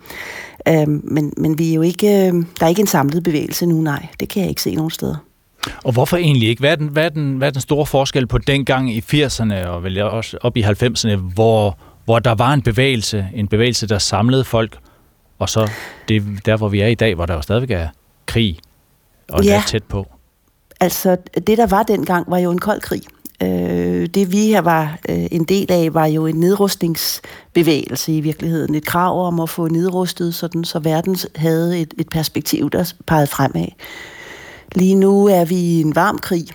[0.68, 2.06] Øhm, men, men vi er jo ikke...
[2.06, 4.06] Øh, der er ikke en samlet bevægelse nu, nej.
[4.20, 5.16] Det kan jeg ikke se nogen steder.
[5.84, 6.60] Og hvorfor egentlig ikke?
[6.60, 9.66] Hvad er den, hvad er den, hvad er den store forskel på dengang i 80'erne
[9.66, 13.98] og vel også op i 90'erne, hvor, hvor der var en bevægelse, en bevægelse, der
[13.98, 14.78] samlede folk,
[15.38, 15.70] og så
[16.08, 17.88] det, der, hvor vi er i dag, hvor der jo stadigvæk er
[18.26, 18.58] krig
[19.28, 19.62] og ja.
[19.66, 20.06] tæt på?
[20.80, 23.02] Altså, det der var dengang, var jo en kold krig.
[23.42, 28.74] Øh, det vi her var øh, en del af, var jo en nedrustningsbevægelse i virkeligheden.
[28.74, 33.26] Et krav om at få nedrustet, sådan, så verden havde et, et perspektiv, der pegede
[33.26, 33.68] fremad.
[34.74, 36.46] Lige nu er vi i en varm krig,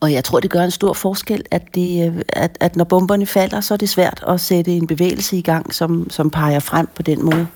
[0.00, 3.26] og jeg tror, det gør en stor forskel, at, det, øh, at, at når bomberne
[3.26, 6.88] falder, så er det svært at sætte en bevægelse i gang, som, som peger frem
[6.94, 7.46] på den måde.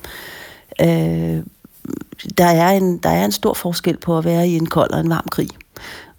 [0.80, 1.42] Øh,
[2.38, 5.00] der er, en, der er en stor forskel på at være i en kold og
[5.00, 5.48] en varm krig.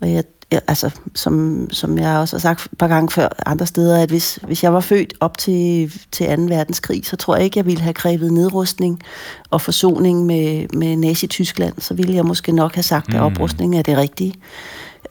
[0.02, 3.66] Og jeg, jeg, altså, som, som jeg også har sagt et par gange før andre
[3.66, 6.44] steder, at hvis, hvis jeg var født op til, til 2.
[6.44, 9.02] verdenskrig, så tror jeg ikke, jeg ville have krævet nedrustning
[9.50, 11.74] og forsoning med, med Nazi-Tyskland.
[11.82, 13.26] Så ville jeg måske nok have sagt, at mm.
[13.26, 14.34] oprustning er det rigtige.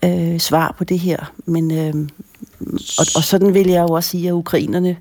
[0.05, 1.33] øh, svar på det her.
[1.47, 1.95] Men, øh,
[2.99, 4.97] og, og sådan vil jeg jo også sige, at ukrainerne,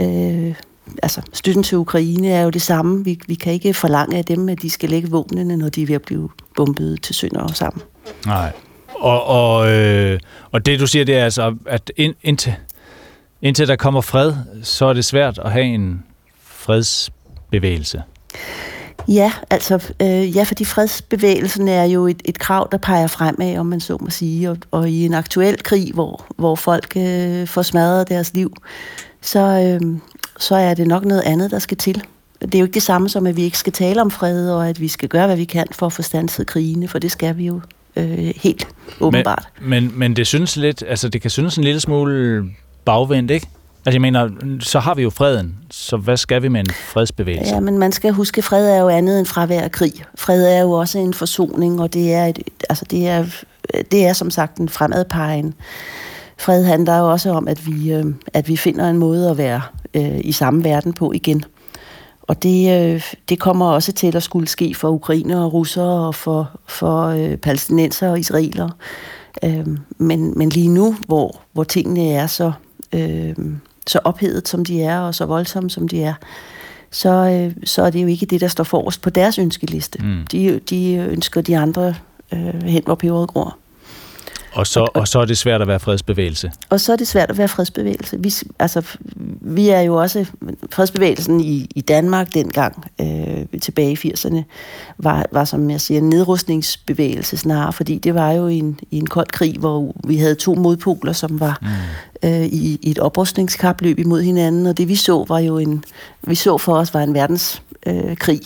[0.00, 0.54] øh,
[1.02, 3.04] altså støtten til Ukraine er jo det samme.
[3.04, 5.86] Vi, vi kan ikke forlange af dem, at de skal lægge våbnene, når de er
[5.86, 7.82] ved at blive bombet til sønder og sammen.
[8.26, 8.52] Nej.
[8.94, 10.20] Og, og, øh,
[10.50, 12.54] og det du siger, det er altså, at ind, indtil,
[13.42, 14.32] indtil der kommer fred,
[14.62, 16.02] så er det svært at have en
[16.42, 18.02] fredsbevægelse.
[19.08, 23.66] Ja, altså, øh, ja, fordi fredsbevægelsen er jo et, et krav, der peger fremad, om
[23.66, 27.62] man så må sige, og, og i en aktuel krig, hvor, hvor folk øh, får
[27.62, 28.52] smadret deres liv,
[29.20, 29.98] så, øh,
[30.38, 32.02] så er det nok noget andet, der skal til.
[32.42, 34.68] Det er jo ikke det samme som, at vi ikke skal tale om fred, og
[34.68, 37.36] at vi skal gøre, hvad vi kan for at få stanset krigene, for det skal
[37.36, 37.60] vi jo
[37.96, 38.68] øh, helt
[39.00, 39.48] åbenbart.
[39.60, 42.44] Men, men, men det synes lidt, altså det kan synes en lille smule
[42.84, 43.48] bagvendt, ikke?
[43.86, 47.54] Altså jeg mener, så har vi jo freden, så hvad skal vi med en fredsbevægelse?
[47.54, 49.92] Ja, men man skal huske, at fred er jo andet end fravær af krig.
[50.14, 52.38] Fred er jo også en forsoning, og det er, et,
[52.68, 53.26] altså det er,
[53.90, 55.54] det er som sagt en fremadpegen.
[56.38, 58.04] Fred handler jo også om, at vi, øh,
[58.34, 59.62] at vi finder en måde at være
[59.94, 61.44] øh, i samme verden på igen.
[62.22, 66.14] Og det, øh, det kommer også til at skulle ske for ukrainer og russere og
[66.14, 68.70] for, for øh, palæstinenser og israelere.
[69.44, 69.66] Øh,
[69.98, 72.52] men, men lige nu, hvor, hvor tingene er så,
[72.92, 73.34] øh,
[73.86, 76.14] så ophedet, som de er, og så voldsomme, som de er,
[76.90, 79.98] så, øh, så er det jo ikke det, der står forrest på deres ønskeliste.
[80.02, 80.26] Mm.
[80.32, 81.94] De, de ønsker de andre
[82.32, 83.56] øh, hen, hvor peberet gror.
[84.58, 86.52] Og så, og så er det svært at være fredsbevægelse.
[86.70, 88.16] Og så er det svært at være fredsbevægelse.
[88.20, 88.96] Vi, altså,
[89.40, 90.24] vi er jo også...
[90.70, 94.42] Fredsbevægelsen i, i Danmark dengang, øh, tilbage i 80'erne,
[94.98, 98.98] var, var, som jeg siger, en nedrustningsbevægelse snarere, fordi det var jo i en, i
[98.98, 102.28] en kold krig, hvor vi havde to modpoler, som var mm.
[102.28, 105.84] øh, i, i et oprustningskapløb imod hinanden, og det vi så var jo en...
[106.22, 107.62] Vi så for os var en verdenskrig.
[107.86, 108.40] Øh, krig.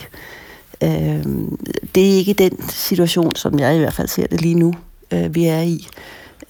[0.83, 1.25] øh,
[1.95, 4.75] det er ikke den situation, som jeg i hvert fald ser det lige nu
[5.13, 5.87] øh, vi er i.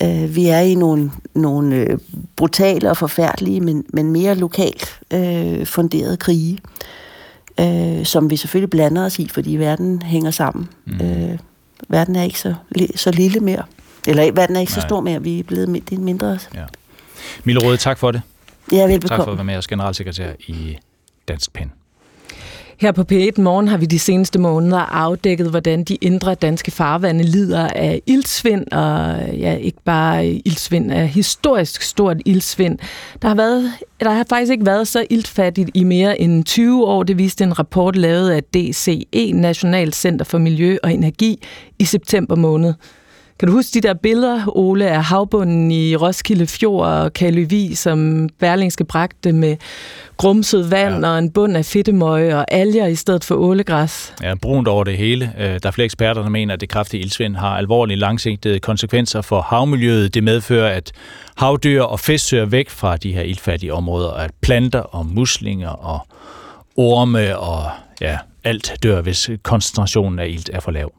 [0.03, 1.99] Øh, vi er i nogle, nogle øh,
[2.37, 6.59] brutale og forfærdelige, men, men mere lokalt øh, funderede krige,
[7.61, 10.69] øh, som vi selvfølgelig blander os i, fordi verden hænger sammen.
[10.85, 11.07] Mm.
[11.07, 11.39] Øh,
[11.89, 12.55] verden er ikke så,
[12.95, 13.63] så lille mere.
[14.07, 14.81] Eller verden er ikke Nej.
[14.81, 16.39] så stor mere, vi er blevet er mindre.
[16.55, 16.65] Ja.
[17.45, 18.23] Mille Røde, tak for det.
[18.73, 19.19] Ja, velbekomme.
[19.19, 20.77] Tak for at være med os generalsekretær i
[21.29, 21.73] Dansk Pen.
[22.83, 27.25] Her på P1 Morgen har vi de seneste måneder afdækket, hvordan de indre danske farvande
[27.25, 32.79] lider af ildsvind, og ja, ikke bare ildsvind, af historisk stort ildsvind.
[33.23, 37.03] Der har, været, der har faktisk ikke været så iltfattigt i mere end 20 år.
[37.03, 41.43] Det viste en rapport lavet af DCE, National Center for Miljø og Energi,
[41.79, 42.75] i september måned.
[43.39, 48.29] Kan du huske de der billeder, Ole, af havbunden i Roskilde Fjord og Kaløvi, som
[48.39, 49.57] Berlingske bragte med
[50.17, 51.11] grumset vand ja.
[51.11, 54.15] og en bund af fedtemøg og alger i stedet for ålegræs?
[54.23, 55.33] Ja, brunt over det hele.
[55.39, 59.21] Øh, der er flere eksperter, der mener, at det kraftige ildsvind har alvorlige langsigtede konsekvenser
[59.21, 60.15] for havmiljøet.
[60.15, 60.93] Det medfører, at
[61.37, 65.69] havdyr og fisk søger væk fra de her iltfattige områder, og at planter og muslinger
[65.71, 66.07] og
[66.77, 70.93] orme og ja, alt dør, hvis koncentrationen af ilt er for lav.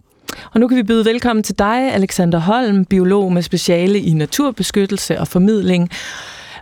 [0.53, 5.19] Og nu kan vi byde velkommen til dig, Alexander Holm, biolog med speciale i naturbeskyttelse
[5.19, 5.89] og formidling,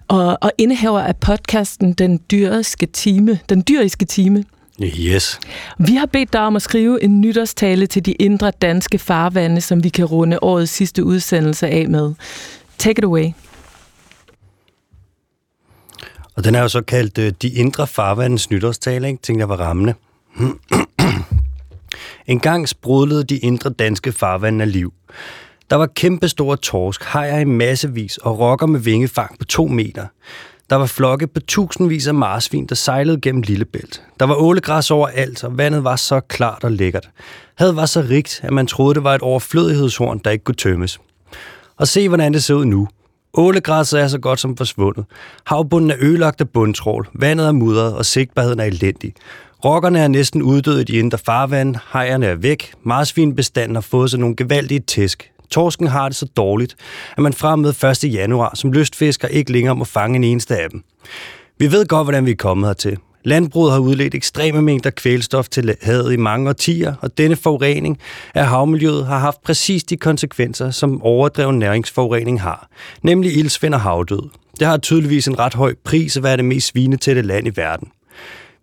[0.07, 3.39] og, og indehaver af podcasten Den dyriske time.
[3.49, 4.45] Den dyriske time.
[4.83, 5.39] Yes.
[5.79, 9.83] Vi har bedt dig om at skrive en nytårstale til de indre danske farvande, som
[9.83, 12.13] vi kan runde årets sidste udsendelse af med.
[12.77, 13.25] Take it away.
[16.35, 19.21] Og den er jo så kaldt uh, De Indre Farvandes Nytårstale, ikke?
[19.21, 19.93] Tænkte jeg var rammende.
[22.31, 24.93] En gang sprudlede de indre danske farvande af liv.
[25.69, 30.05] Der var kæmpe store torsk, hajer i massevis og rokker med vingefang på to meter.
[30.69, 34.03] Der var flokke på tusindvis af marsvin, der sejlede gennem Lillebælt.
[34.19, 37.09] Der var ålegræs overalt, og vandet var så klart og lækkert.
[37.55, 40.99] Havet var så rigt, at man troede, det var et overflødighedshorn, der ikke kunne tømmes.
[41.77, 42.87] Og se, hvordan det ser ud nu.
[43.33, 45.05] Ålegræsset er så godt som forsvundet.
[45.45, 49.13] Havbunden er ødelagt af bundtrål, vandet er mudret, og sigtbarheden er elendig.
[49.65, 54.19] Rokkerne er næsten uddøde i de indre farvand, hejerne er væk, marsvinbestanden har fået sig
[54.19, 55.31] nogle gevaldige tæsk.
[55.49, 56.75] Torsken har det så dårligt,
[57.17, 58.13] at man frem med 1.
[58.13, 60.83] januar som lystfisker ikke længere må fange en eneste af dem.
[61.59, 62.97] Vi ved godt, hvordan vi er kommet hertil.
[63.23, 67.99] Landbruget har udledt ekstreme mængder kvælstof til havet i mange årtier, og denne forurening
[68.35, 72.69] af havmiljøet har haft præcis de konsekvenser, som overdreven næringsforurening har,
[73.03, 74.29] nemlig ildsvind og havdød.
[74.59, 77.87] Det har tydeligvis en ret høj pris at være det mest svinetætte land i verden.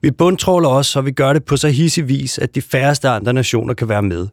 [0.01, 3.33] Vi bundtråler også, og vi gør det på så hissig vis, at de færreste andre
[3.33, 4.29] nationer kan være med.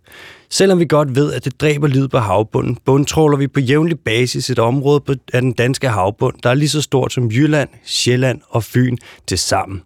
[0.49, 4.49] Selvom vi godt ved, at det dræber livet på havbunden, bundtråler vi på jævnlig basis
[4.49, 8.41] et område på, af den danske havbund, der er lige så stort som Jylland, Sjælland
[8.49, 8.97] og Fyn
[9.27, 9.81] til sammen.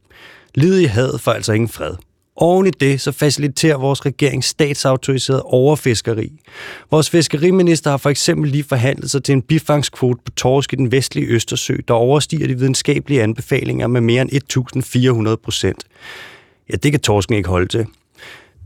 [0.56, 1.96] Livet i havet får altså ingen fred.
[2.42, 6.32] Oven i det, så faciliterer vores regering statsautoriseret overfiskeri.
[6.92, 10.92] Vores fiskeriminister har for eksempel lige forhandlet sig til en bifangskvote på torsk i den
[10.92, 15.84] vestlige Østersø, der overstiger de videnskabelige anbefalinger med mere end 1.400 procent.
[16.72, 17.86] Ja, det kan torsken ikke holde til.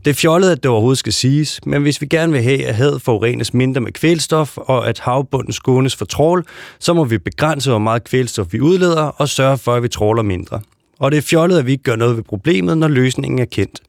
[0.04, 2.74] Det er fjollet, at det overhovedet skal siges, men hvis vi gerne vil have, at
[2.74, 6.44] havet forurenes mindre med kvælstof, og at havbunden skånes for trål,
[6.78, 10.22] så må vi begrænse, hvor meget kvælstof vi udleder, og sørge for, at vi tråler
[10.22, 10.60] mindre.
[11.04, 13.80] Og det er fjollet, at vi ikke gør noget ved problemet, når løsningen er kendt.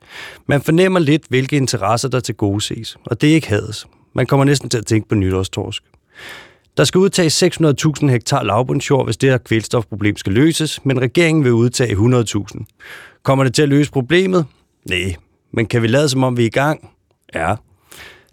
[0.47, 3.87] Man fornemmer lidt, hvilke interesser der til gode ses, og det er ikke hades.
[4.13, 5.83] Man kommer næsten til at tænke på nytårstorsk.
[6.77, 11.51] Der skal udtages 600.000 hektar lavbundsjord, hvis det her kvælstofproblem skal løses, men regeringen vil
[11.51, 13.19] udtage 100.000.
[13.23, 14.45] Kommer det til at løse problemet?
[14.89, 15.15] Nej,
[15.53, 16.89] men kan vi lade som om vi er i gang?
[17.35, 17.55] Ja.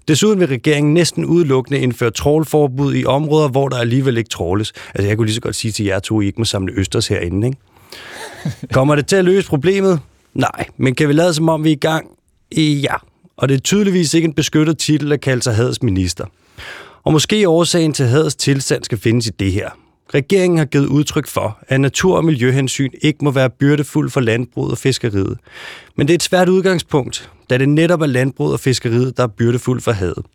[0.09, 4.72] Desuden vil regeringen næsten udelukkende indføre trålforbud i områder, hvor der alligevel ikke tråles.
[4.94, 7.09] Altså jeg kunne lige så godt sige til jer to, I ikke må samle østers
[7.09, 7.59] herinde, ikke?
[8.73, 10.01] Kommer det til at løse problemet?
[10.35, 12.06] Nej, men kan vi lade som om vi er i gang?
[12.56, 12.94] Ja.
[13.36, 16.24] Og det er tydeligvis ikke en beskyttet titel at kalde sig hadets minister.
[17.05, 19.70] Og måske årsagen til hadets tilstand skal findes i det her.
[20.14, 24.73] Regeringen har givet udtryk for, at natur- og miljøhensyn ikke må være byrdefuld for landbruget
[24.73, 25.39] og fiskeriet.
[25.97, 29.27] Men det er et svært udgangspunkt, da det netop er landbruget og fiskeriet, der er
[29.27, 30.27] byrdefuld for hadet.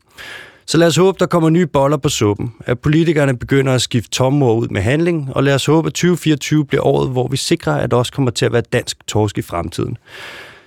[0.69, 4.09] Så lad os håbe, der kommer nye boller på suppen, at politikerne begynder at skifte
[4.09, 7.73] tomme ud med handling, og lad os håbe, at 2024 bliver året, hvor vi sikrer,
[7.73, 9.97] at der også kommer til at være dansk torsk i fremtiden.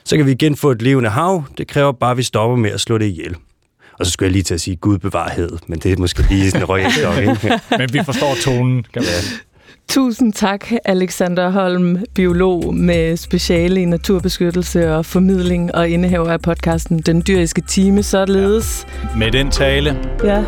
[0.04, 1.44] Så kan vi igen få et levende hav.
[1.58, 3.36] Det kræver bare, at vi stopper med at slå det ihjel.
[3.98, 6.22] Og så skulle jeg lige til at sige, Gud bevar hed, men det er måske
[6.28, 6.84] lige sådan en røg
[7.20, 7.60] ikke?
[7.78, 9.49] Men vi forstår tonen, kan være.
[9.90, 16.98] Tusind tak, Alexander Holm, biolog med speciale i naturbeskyttelse og formidling og indehaver af podcasten
[16.98, 18.86] Den Dyriske Time, således.
[19.02, 19.16] Ja.
[19.16, 20.44] Med den tale ja.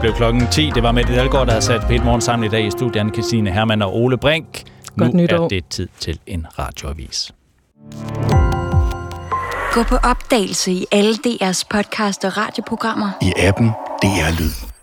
[0.00, 0.70] blev klokken 10.
[0.74, 3.12] Det var med det Dalgaard, der havde sat Pete Morgen sammen i dag i studiet.
[3.12, 4.62] Christine Hermann og Ole Brink.
[4.98, 5.44] Godt nu nytår.
[5.44, 7.32] er det tid til en radioavis.
[9.72, 13.10] Gå på opdagelse i alle DR's podcast og radioprogrammer.
[13.22, 13.68] I appen
[14.02, 14.73] DR Lyd.